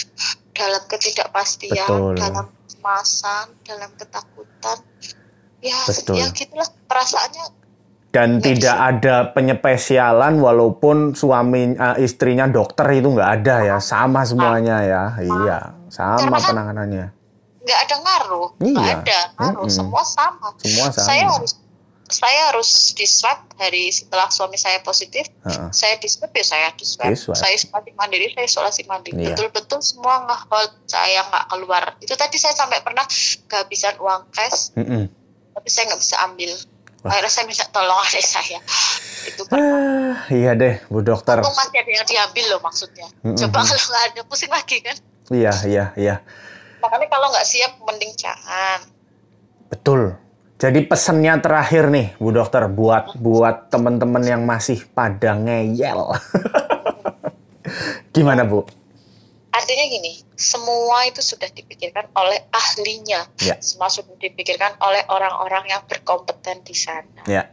dalam 0.58 0.82
ketidakpastian 0.84 1.86
Betul. 1.86 2.12
dalam 2.14 2.46
kecemasan 2.58 3.46
dalam 3.62 3.90
ketakutan 3.94 4.78
ya 5.60 5.78
Betul. 5.84 6.14
ya 6.16 6.26
gitulah 6.30 6.66
perasaannya 6.84 7.46
Dan 8.08 8.40
Nggak 8.40 8.44
tidak 8.48 8.72
bisa. 8.74 8.88
ada 8.88 9.16
penyepesialan 9.30 10.34
walaupun 10.38 10.96
suami 11.12 11.72
eh, 11.72 11.96
istrinya 12.00 12.48
dokter 12.48 12.88
itu 12.90 13.04
nggak 13.06 13.30
ada 13.38 13.56
ya, 13.62 13.76
sama 13.78 14.24
semuanya 14.24 14.80
ya. 14.80 15.04
Iya, 15.14 15.58
sama 15.88 16.16
Karena 16.18 16.32
kan- 16.34 16.48
penanganannya. 16.48 17.06
nggak 17.60 17.78
ada 17.78 17.96
ngaruh 18.00 18.48
nggak 18.56 18.80
Iya. 18.82 18.96
ada 18.96 19.18
ngaruh 19.36 19.60
Mm-mm. 19.60 19.76
semua 19.76 20.02
sama 20.02 20.48
Semua 20.56 20.88
sama. 20.88 21.04
saya 21.04 21.24
harus 21.28 21.52
saya 22.10 22.48
harus 22.48 22.68
di 22.92 23.04
swab 23.04 23.36
hari 23.54 23.88
setelah 23.88 24.26
suami 24.26 24.54
saya 24.54 24.80
positif 24.80 25.28
Heeh. 25.42 25.68
saya 25.70 25.94
di 25.96 26.06
swab 26.06 26.30
ya 26.30 26.40
saya 26.42 26.68
di 26.72 26.82
swab 26.82 27.06
Di 27.06 27.14
swab. 27.14 27.34
saya 27.34 27.52
isolasi 27.52 27.92
mandiri 27.92 28.32
saya 28.32 28.44
isolasi 28.44 28.82
mandiri 28.84 29.16
Iya. 29.18 29.32
betul-betul 29.32 29.78
semua 29.78 30.24
ngehold 30.24 30.72
saya 30.84 31.20
nggak 31.22 31.44
keluar 31.46 31.84
itu 31.98 32.12
tadi 32.12 32.34
saya 32.34 32.52
sampai 32.52 32.80
pernah 32.80 33.04
kehabisan 33.44 33.94
uang 33.96 34.26
cash 34.30 34.72
Mm-mm. 34.74 35.04
tapi 35.52 35.68
saya 35.68 35.88
nggak 35.88 36.00
bisa 36.00 36.16
ambil 36.22 36.50
Wah. 36.98 37.08
akhirnya 37.12 37.30
saya 37.30 37.44
minta 37.44 37.66
tolong 37.68 37.98
adik 38.02 38.24
saya 38.24 38.58
itu 39.24 39.42
pernah 39.44 39.68
Ah, 39.68 40.16
iya 40.34 40.52
deh, 40.52 40.80
Bu 40.86 40.98
Dokter. 41.00 41.38
untung 41.38 41.52
masih 41.52 41.76
ada 41.76 41.90
yang 41.92 42.06
diambil 42.06 42.44
loh 42.48 42.60
maksudnya 42.60 43.06
Mm-mm. 43.20 43.36
coba 43.38 43.58
kalau 43.62 43.78
nggak 43.86 44.04
ada 44.08 44.20
pusing 44.24 44.50
lagi 44.50 44.80
kan 44.80 44.96
Iya, 45.28 45.52
iya, 45.62 45.84
iya. 45.94 46.16
makanya 46.78 47.06
kalau 47.06 47.28
nggak 47.28 47.44
siap 47.44 47.76
mending 47.80 48.14
jangan 48.14 48.80
Betul. 49.68 50.16
Jadi 50.58 50.90
pesannya 50.90 51.38
terakhir 51.38 51.86
nih, 51.86 52.18
Bu 52.18 52.34
Dokter, 52.34 52.66
buat 52.66 53.14
buat 53.14 53.70
teman-teman 53.70 54.26
yang 54.26 54.42
masih 54.42 54.82
pada 54.90 55.38
ngeyel. 55.38 56.18
Gimana, 58.14 58.42
Bu? 58.42 58.66
artinya 59.48 59.90
gini 59.90 60.22
semua 60.38 61.02
itu 61.10 61.18
sudah 61.18 61.50
dipikirkan 61.50 62.06
oleh 62.14 62.46
ahlinya 62.54 63.26
Ya. 63.42 63.58
semua 63.58 63.90
sudah 63.90 64.14
dipikirkan 64.14 64.78
oleh 64.78 65.02
orang-orang 65.10 65.66
yang 65.66 65.82
berkompeten 65.82 66.62
di 66.62 66.78
sana 66.78 67.26
Ya. 67.26 67.50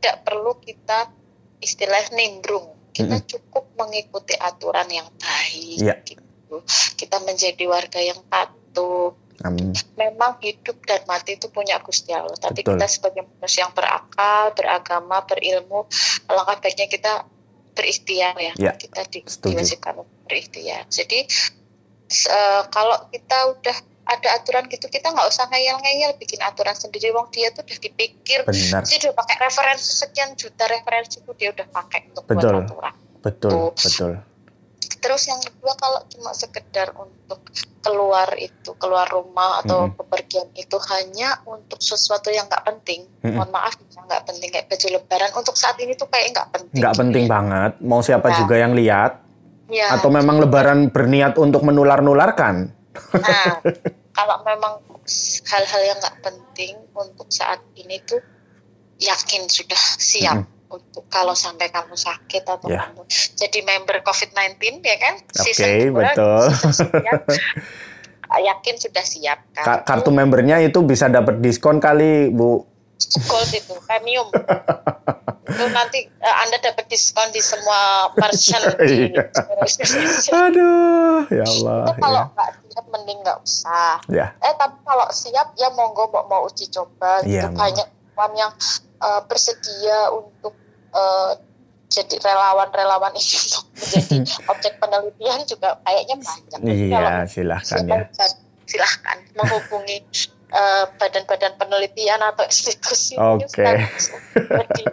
tidak 0.00 0.24
perlu 0.24 0.56
kita 0.56 1.12
istilah 1.60 2.08
nimbrung 2.16 2.72
kita 2.96 3.20
Mm-mm. 3.20 3.28
cukup 3.28 3.68
mengikuti 3.76 4.32
aturan 4.32 4.88
yang 4.88 5.12
baik 5.20 5.76
Iya. 5.76 5.94
gitu. 6.08 6.64
kita 6.96 7.20
menjadi 7.20 7.64
warga 7.68 8.00
yang 8.00 8.24
patuh 8.32 9.12
Amin. 9.40 9.72
Memang 9.96 10.36
hidup 10.44 10.76
dan 10.84 11.02
mati 11.08 11.40
itu 11.40 11.48
punya 11.48 11.80
Gusti 11.80 12.12
Allah. 12.12 12.36
Tapi 12.36 12.60
Betul. 12.60 12.76
kita 12.76 12.86
sebagai 12.86 13.22
manusia 13.24 13.64
yang 13.64 13.74
berakal, 13.74 14.52
beragama, 14.52 15.24
berilmu, 15.24 15.88
alangkah 16.28 16.60
baiknya 16.60 16.86
kita 16.92 17.12
berikhtiar 17.72 18.36
ya. 18.36 18.52
Ya, 18.60 18.72
Kita 18.76 19.08
di, 19.08 19.24
diwajibkan 19.24 20.04
berikhtiar. 20.28 20.84
Jadi 20.92 21.24
eh, 22.12 22.62
kalau 22.68 22.96
kita 23.08 23.38
udah 23.56 23.76
ada 24.02 24.28
aturan 24.36 24.66
gitu, 24.68 24.90
kita 24.90 25.14
nggak 25.14 25.26
usah 25.30 25.46
ngeyel-ngeyel 25.48 26.18
bikin 26.20 26.42
aturan 26.44 26.76
sendiri. 26.76 27.14
Wong 27.14 27.32
dia 27.32 27.54
tuh 27.54 27.64
udah 27.64 27.78
dipikir, 27.80 28.44
Benar. 28.44 28.82
dia 28.84 28.96
udah 29.08 29.14
pakai 29.16 29.36
referensi 29.40 29.88
sekian 29.94 30.36
juta 30.36 30.68
referensi 30.68 31.22
itu 31.22 31.32
dia 31.38 31.54
udah 31.54 31.66
pakai 31.70 32.12
untuk 32.12 32.26
Betul. 32.28 32.52
buat 32.52 32.66
aturan. 32.68 32.94
Betul, 33.22 33.50
Tuh. 33.50 33.68
betul. 33.78 34.12
Terus 35.02 35.26
yang 35.26 35.42
kedua 35.42 35.74
kalau 35.74 36.00
cuma 36.06 36.30
sekedar 36.30 36.94
untuk 36.94 37.42
keluar 37.82 38.30
itu 38.38 38.70
keluar 38.78 39.10
rumah 39.10 39.58
atau 39.66 39.90
bepergian 39.90 40.46
itu 40.54 40.78
hanya 40.94 41.42
untuk 41.42 41.82
sesuatu 41.82 42.30
yang 42.30 42.46
nggak 42.46 42.62
penting. 42.62 43.10
Mm-mm. 43.26 43.34
Mohon 43.34 43.50
maaf 43.50 43.74
nggak 43.82 44.22
penting 44.30 44.48
kayak 44.54 44.70
baju 44.70 44.86
lebaran 44.94 45.30
untuk 45.34 45.58
saat 45.58 45.74
ini 45.82 45.98
tuh 45.98 46.06
kayak 46.06 46.30
nggak 46.30 46.48
penting. 46.54 46.78
Nggak 46.78 46.94
penting 46.94 47.24
banget. 47.26 47.72
Mau 47.82 47.98
siapa 47.98 48.30
Nah. 48.30 48.38
juga 48.38 48.54
yang 48.62 48.78
lihat. 48.78 49.18
Ya. 49.66 49.90
Atau 49.98 50.14
memang 50.14 50.38
lebaran 50.38 50.94
berniat 50.94 51.34
untuk 51.34 51.66
menular-nularkan. 51.66 52.70
Nah, 53.18 53.58
kalau 54.18 54.36
memang 54.46 54.78
hal-hal 55.50 55.82
yang 55.82 55.98
nggak 55.98 56.18
penting 56.22 56.78
untuk 56.94 57.26
saat 57.32 57.58
ini 57.74 57.98
tuh 58.06 58.22
yakin 59.02 59.50
sudah 59.50 59.82
siap 59.98 60.46
Mm-mm. 60.46 60.61
Untuk 60.72 61.04
kalau 61.06 61.36
sampai 61.36 61.68
kamu 61.68 61.92
sakit 61.92 62.42
atau 62.42 62.66
Ya. 62.66 62.88
kamu 62.88 63.04
jadi 63.36 63.58
member 63.60 64.00
COVID-19 64.00 64.56
ya 64.80 64.96
kan? 64.96 65.14
Oke, 65.20 65.44
Season 65.44 65.68
dua 65.86 66.00
betul. 66.08 66.44
siap. 66.72 67.20
yakin 68.32 68.74
sudah 68.78 69.04
siap 69.04 69.38
kan? 69.52 69.62
Ka- 69.62 69.82
Kartu 69.84 70.08
membernya 70.08 70.56
itu 70.58 70.80
bisa 70.80 71.06
dapat 71.06 71.38
diskon 71.38 71.76
kali, 71.76 72.32
Bu. 72.32 72.64
gold 73.02 73.50
itu 73.50 73.74
premium 73.82 74.30
itu 75.50 75.64
nanti 75.68 76.06
eh, 76.06 76.36
anda 76.38 76.54
dapat 76.56 76.86
diskon 76.86 77.28
di 77.28 77.42
semua 77.42 78.08
merchant 78.14 78.62
di 78.80 79.10
Iya. 79.10 79.26
itu 79.26 80.30
Aduh, 80.30 81.26
ya 81.26 81.42
Allah. 81.44 81.98
kalau 81.98 82.20
nggak 82.30 82.48
siap 82.64 82.86
mending 82.88 83.18
nggak 83.20 83.38
usah 83.42 83.98
Ya. 84.06 84.30
eh 84.38 84.54
tapi 84.54 84.78
kalau 84.80 85.10
siap 85.10 85.50
ya 85.52 85.74
monggo 85.74 86.08
mau, 86.08 86.24
mau 86.24 86.40
uji 86.46 86.70
coba 86.70 87.20
gitu 87.20 87.34
Iya, 87.34 87.50
monggo. 87.50 87.58
banyak 87.58 87.88
yang 88.38 88.52
eh, 89.02 89.20
bersedia 89.26 89.98
untuk 90.14 90.54
eh, 90.92 91.32
jadi 91.92 92.16
relawan-relawan 92.24 93.12
ini 93.12 93.36
untuk 93.44 93.64
menjadi 93.76 94.16
objek 94.52 94.72
penelitian 94.80 95.40
juga 95.44 95.68
kayaknya 95.84 96.16
banyak 96.20 96.60
Iya, 96.64 97.08
silahkan 97.28 97.82
ya. 97.84 98.00
Silakan, 98.08 98.30
silahkan 98.64 99.18
menghubungi 99.36 99.98
eh, 100.58 100.84
badan-badan 100.96 101.52
penelitian 101.60 102.20
atau 102.24 102.44
institusi 102.48 103.20
Oke. 103.20 103.88
Jadi, 104.32 104.84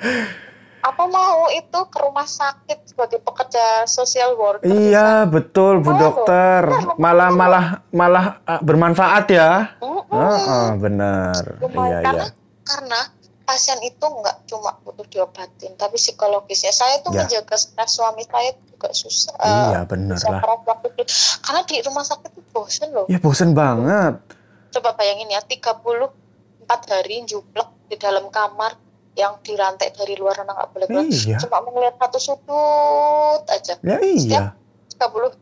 apa 0.79 1.03
mau 1.11 1.51
itu 1.51 1.79
ke 1.91 1.97
rumah 1.99 2.23
sakit 2.23 2.95
sebagai 2.95 3.19
pekerja 3.19 3.83
social 3.83 4.39
worker 4.39 4.63
Iya, 4.63 5.27
betul 5.27 5.83
Bu 5.83 5.91
Oh, 5.91 5.95
Dokter. 5.99 6.63
Malah 6.95 7.29
malah 7.35 7.65
malah 7.91 8.25
ah, 8.47 8.59
bermanfaat 8.63 9.25
ya. 9.27 9.75
Heeh, 9.83 10.67
benar. 10.79 11.59
Lumayan. 11.59 11.99
Iya, 11.99 12.07
karena 12.07 12.25
iya. 12.25 12.27
karena 12.63 12.99
pasien 13.49 13.81
itu 13.81 13.97
nggak 13.99 14.45
cuma 14.45 14.77
butuh 14.79 15.01
diobatin 15.03 15.73
tapi 15.73 15.97
psikologisnya 15.97 16.69
saya 16.71 17.01
tuh 17.01 17.09
Ya. 17.09 17.25
menjaga 17.25 17.55
stres 17.55 17.89
suami 17.91 18.21
saya 18.23 18.53
juga 18.63 18.93
susah 18.93 19.33
Iya, 19.39 19.79
eh, 19.79 19.85
benar 19.87 20.15
susah 20.15 20.29
lah. 20.29 20.41
keras 20.43 20.61
waktu 20.63 20.87
itu. 20.93 21.03
karena 21.41 21.61
di 21.63 21.75
rumah 21.81 22.05
sakit 22.05 22.29
itu 22.31 22.41
bosen 22.47 22.89
loh 22.91 23.05
Ya 23.05 23.17
bosen 23.17 23.51
banget. 23.51 24.21
coba 24.69 24.93
bayangin 24.93 25.27
ya 25.27 25.41
34 25.41 26.13
hari 26.85 27.25
jublek 27.25 27.65
di 27.85 27.97
dalam 27.97 28.29
kamar 28.29 28.77
yang 29.15 29.41
dirantai 29.41 29.89
dari 29.91 30.13
luar 30.13 30.37
sana 30.37 30.53
nggak 30.53 30.69
boleh 30.69 30.85
keluar 30.85 31.05
Iya. 31.09 31.37
cuma 31.41 31.57
melihat 31.65 31.95
satu 31.99 32.19
sudut 32.21 33.41
aja 33.45 33.73
Ya 33.81 33.97
iya. 33.99 34.53
34 34.93 35.33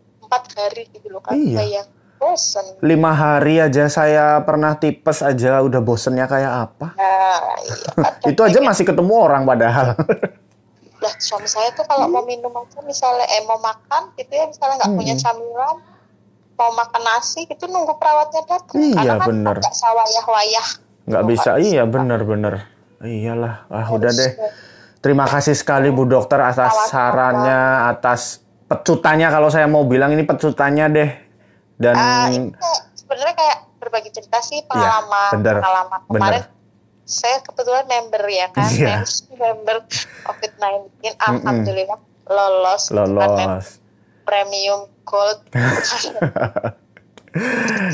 hari 0.55 0.87
gitu 0.89 1.07
loh 1.09 1.19
kan 1.19 1.35
Iya. 1.35 1.55
bayang 1.57 1.87
bosen 2.17 2.65
Lima 2.81 3.13
hari 3.13 3.57
aja 3.57 3.87
saya 3.87 4.41
pernah 4.41 4.75
tipes 4.75 5.21
aja 5.21 5.61
udah 5.61 5.79
bosennya 5.79 6.25
kayak 6.25 6.53
apa. 6.69 6.87
nah 6.93 7.55
iya. 7.61 8.29
Itu 8.33 8.41
aja 8.41 8.59
masih 8.59 8.83
ketemu 8.83 9.13
orang 9.13 9.45
padahal. 9.45 9.93
lah 11.03 11.13
suami 11.21 11.45
saya 11.45 11.69
tuh 11.77 11.85
kalau 11.85 12.09
mau 12.09 12.25
minum 12.25 12.49
aja 12.49 12.81
misalnya 12.81 13.21
eh 13.29 13.45
mau 13.45 13.61
makan 13.61 14.17
gitu 14.17 14.33
ya 14.33 14.49
misalnya 14.49 14.81
nggak 14.81 14.93
punya 14.97 15.13
Mm-mm. 15.13 15.25
camilan 15.29 15.77
mau 16.57 16.71
makan 16.73 17.01
nasi 17.05 17.45
gitu 17.45 17.69
nunggu 17.69 18.01
perawatnya 18.01 18.41
datang 18.49 18.81
Iya, 18.81 18.97
karena 18.97 19.15
kan 19.21 19.27
bener. 19.29 19.55
nggak 19.61 19.75
sawayah-wayah 19.77 20.67
Nggak 21.07 21.21
Nggak 21.23 21.23
bisa. 21.31 21.51
bisa. 21.55 21.63
Iya 21.63 21.83
bener-bener. 21.87 22.53
Iyalah. 22.99 23.55
Ah 23.69 23.87
udah 23.87 24.11
Harus, 24.11 24.19
deh. 24.19 24.31
Terima 24.99 25.23
kasih 25.23 25.55
sekali 25.55 25.87
Bu 25.87 26.03
Dokter 26.03 26.41
atas 26.41 26.91
sarannya, 26.91 27.87
atas 27.87 28.43
pecutannya 28.65 29.31
kalau 29.31 29.47
saya 29.47 29.69
mau 29.69 29.87
bilang 29.87 30.11
ini 30.11 30.27
pecutannya 30.27 30.85
deh. 30.91 31.09
Dan 31.77 31.93
ini 32.27 32.51
kayak- 32.51 32.83
sebenarnya 32.95 33.33
kayak 33.33 33.57
berbagi 33.77 34.09
cerita 34.09 34.37
sih 34.39 34.59
pengalaman 34.63 35.13
Iya, 35.23 35.33
bener, 35.33 35.55
pengalaman 35.57 35.99
kemarin 36.07 36.41
bener. 36.41 36.43
saya 37.03 37.37
kebetulan 37.39 37.85
member 37.85 38.23
ya 38.25 38.47
kan 38.49 38.67
Iya. 38.67 38.95
member 39.39 39.77
COVID-19 40.23 40.89
alhamdulillah 41.17 41.99
lolos 42.25 42.83
kan, 42.85 42.95
member 42.97 43.21
lolos. 43.47 43.67
premium 44.23 44.81
gold 45.03 45.39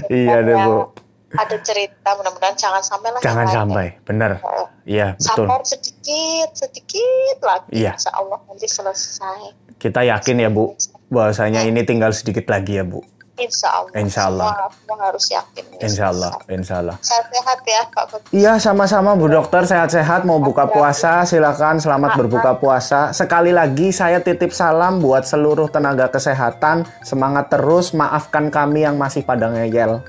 Iya 0.09 0.35
deh 0.41 0.55
Bu. 0.57 0.95
ada 1.33 1.57
cerita 1.59 2.13
mudah-mudahan 2.13 2.53
jangan 2.53 2.79
sampai 2.79 3.09
lah 3.09 3.19
Jangan 3.19 3.47
sampai. 3.47 3.85
Ya. 3.97 4.37
Iya 4.85 5.07
betul. 5.13 5.45
sabar 5.45 5.61
sedikit 5.63 6.49
sedikit 6.53 7.37
lagi 7.41 7.69
Iya. 7.75 7.91
insya 7.93 8.11
Allah 8.13 8.39
nanti 8.43 8.65
selesai 8.65 9.41
Kita 9.75 9.99
yakin 10.01 10.39
ya 10.39 10.47
Bu. 10.47 10.77
Bahwasanya 11.09 11.65
ini 11.65 11.83
tinggal 11.83 12.09
sedikit 12.11 12.47
lagi 12.47 12.77
ya 12.77 12.85
Bu. 12.85 13.03
Insya 13.37 13.69
Allah 13.73 13.93
Insya 13.97 14.21
Allah. 14.29 14.45
semua, 14.53 14.69
semua 14.69 14.97
harus 15.09 15.25
yakin 15.29 15.63
Insya 15.81 16.05
Allah. 16.13 16.31
Insya 16.47 16.75
Allah. 16.79 16.95
sehat-sehat 17.01 17.59
ya 17.65 17.81
Pak. 17.89 18.05
Iya 18.29 18.53
sama-sama 18.61 19.17
Bu 19.17 19.25
Dokter 19.27 19.65
sehat-sehat 19.65 20.23
mau 20.23 20.37
buka 20.37 20.69
puasa 20.69 21.25
silakan 21.25 21.81
selamat 21.81 22.15
berbuka 22.17 22.55
puasa 22.61 23.09
sekali 23.11 23.49
lagi 23.49 23.89
saya 23.89 24.21
titip 24.21 24.53
salam 24.53 25.01
buat 25.01 25.25
seluruh 25.25 25.65
tenaga 25.67 26.07
kesehatan 26.13 26.85
semangat 27.01 27.49
terus 27.49 27.91
maafkan 27.91 28.53
kami 28.53 28.85
yang 28.85 28.95
masih 29.01 29.25
pada 29.25 29.49
ngeyel 29.49 29.99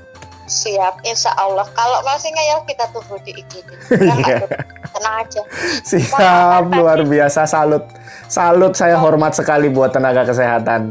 siap 0.45 1.01
insya 1.01 1.33
Allah 1.35 1.65
kalau 1.73 2.01
masih 2.05 2.29
ngeyel 2.29 2.61
kita 2.65 2.85
tunggu 2.93 3.17
di 3.25 3.33
IG 3.37 3.53
Iya. 3.95 4.45
ya, 4.45 4.47
tenang 4.93 5.15
aja. 5.25 5.41
Siap 5.83 6.65
luar 6.71 6.99
biasa. 7.03 7.43
Salut. 7.45 7.83
Salut 8.25 8.73
saya 8.73 8.97
hormat 8.97 9.37
sekali 9.37 9.69
buat 9.69 9.93
tenaga 9.93 10.25
kesehatan. 10.25 10.89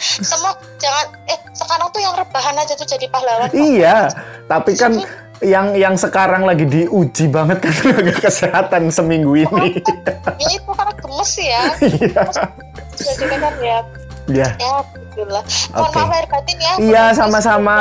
Semua 0.00 0.52
jangan 0.76 1.06
eh 1.24 1.38
sekarang 1.56 1.88
tuh 1.88 2.00
yang 2.00 2.14
rebahan 2.16 2.54
aja 2.56 2.72
tuh 2.76 2.84
jadi 2.84 3.06
pahlawan 3.08 3.48
iya 3.52 4.08
tapi 4.44 4.76
kan 4.76 4.96
yang 5.40 5.72
yang 5.72 5.96
sekarang 5.96 6.44
lagi 6.44 6.68
diuji 6.68 7.32
banget 7.32 7.64
kan 7.64 7.72
tenaga 7.72 8.14
kesehatan 8.20 8.92
seminggu 8.92 9.40
ini. 9.40 9.80
Ya 10.36 10.48
itu 10.52 10.68
karena 10.68 10.94
gemes 11.00 11.32
ya. 11.36 11.62
Iya. 11.80 12.22
Jadi 13.00 13.24
kan 13.40 13.54
ya 13.64 13.78
ya. 14.32 14.48
Ya 14.56 14.70
alhamdulillah. 14.80 15.44
Mohon 15.74 15.90
maaf 15.90 16.08
lahir 16.10 16.26
batin 16.30 16.56
ya. 16.58 16.72
Iya 16.80 17.04
sama-sama. 17.14 17.76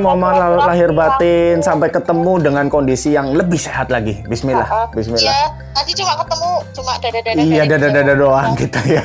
Mohon 0.00 0.34
lahir 0.64 0.90
batin. 0.90 1.54
Sampai 1.60 1.88
ketemu 1.92 2.32
dengan 2.42 2.66
kondisi 2.72 3.14
yang 3.14 3.32
lebih 3.36 3.60
sehat 3.60 3.92
lagi. 3.92 4.24
Bismillah. 4.26 4.90
Bismillah. 4.92 5.22
Ya 5.22 5.38
nanti 5.74 5.90
cuma 5.98 6.14
ketemu 6.14 6.50
cuma 6.70 6.92
dada-dada 7.02 7.40
Iya 7.42 7.62
dari 7.66 7.70
dada-dada 7.82 8.14
doang 8.14 8.52
kita 8.54 8.80
ya. 8.86 9.04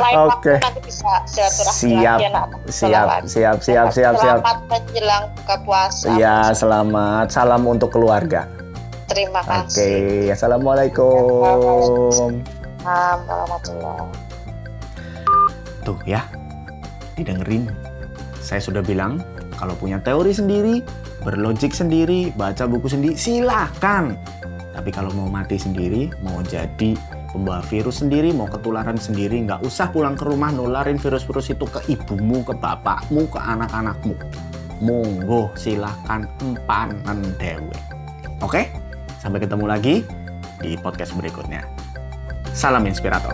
Lain 0.00 0.14
Oke. 0.24 0.56
waktu 0.56 0.64
nanti 0.64 0.80
bisa 0.88 1.10
silaturahmi 1.28 1.78
Siap. 1.78 2.18
ya. 2.18 2.30
Siap. 2.68 3.06
Siap 3.28 3.56
Siap 3.60 3.86
Siap 3.92 4.14
Siap 4.16 4.40
selamat 4.40 4.56
menjelang 4.68 5.24
buka 5.36 5.56
puasa. 5.64 6.06
Iya 6.16 6.36
selamat. 6.56 7.26
Salam 7.28 7.62
untuk 7.68 7.92
keluarga. 7.92 8.48
Terima 9.06 9.44
Oke 9.44 9.52
kasih. 9.68 10.32
Assalamualaikum. 10.32 11.44
Assalamualaikum 11.44 12.62
warahmatullahi 12.82 14.21
Tuh 15.82 15.98
ya, 16.06 16.22
didengerin. 17.18 17.66
Saya 18.42 18.62
sudah 18.62 18.82
bilang, 18.82 19.22
kalau 19.58 19.74
punya 19.78 19.98
teori 20.02 20.34
sendiri, 20.34 20.82
berlogik 21.22 21.70
sendiri, 21.74 22.34
baca 22.34 22.66
buku 22.66 22.90
sendiri, 22.90 23.14
silakan. 23.14 24.18
Tapi 24.72 24.90
kalau 24.90 25.14
mau 25.14 25.28
mati 25.30 25.60
sendiri, 25.60 26.10
mau 26.24 26.42
jadi 26.42 26.98
pembawa 27.30 27.62
virus 27.66 28.02
sendiri, 28.02 28.34
mau 28.34 28.50
ketularan 28.50 28.98
sendiri, 28.98 29.42
nggak 29.46 29.62
usah 29.64 29.88
pulang 29.90 30.18
ke 30.18 30.26
rumah 30.26 30.50
nularin 30.50 30.98
virus-virus 30.98 31.54
itu 31.54 31.64
ke 31.66 31.80
ibumu, 31.88 32.42
ke 32.42 32.54
bapakmu, 32.56 33.26
ke 33.30 33.38
anak-anakmu. 33.38 34.14
Monggo, 34.82 35.54
silakan 35.54 36.26
empanan 36.42 37.22
dewe. 37.38 37.74
Oke, 38.42 38.66
sampai 39.22 39.38
ketemu 39.38 39.64
lagi 39.70 40.02
di 40.58 40.74
podcast 40.74 41.14
berikutnya. 41.14 41.62
Salam 42.52 42.84
inspirator. 42.84 43.32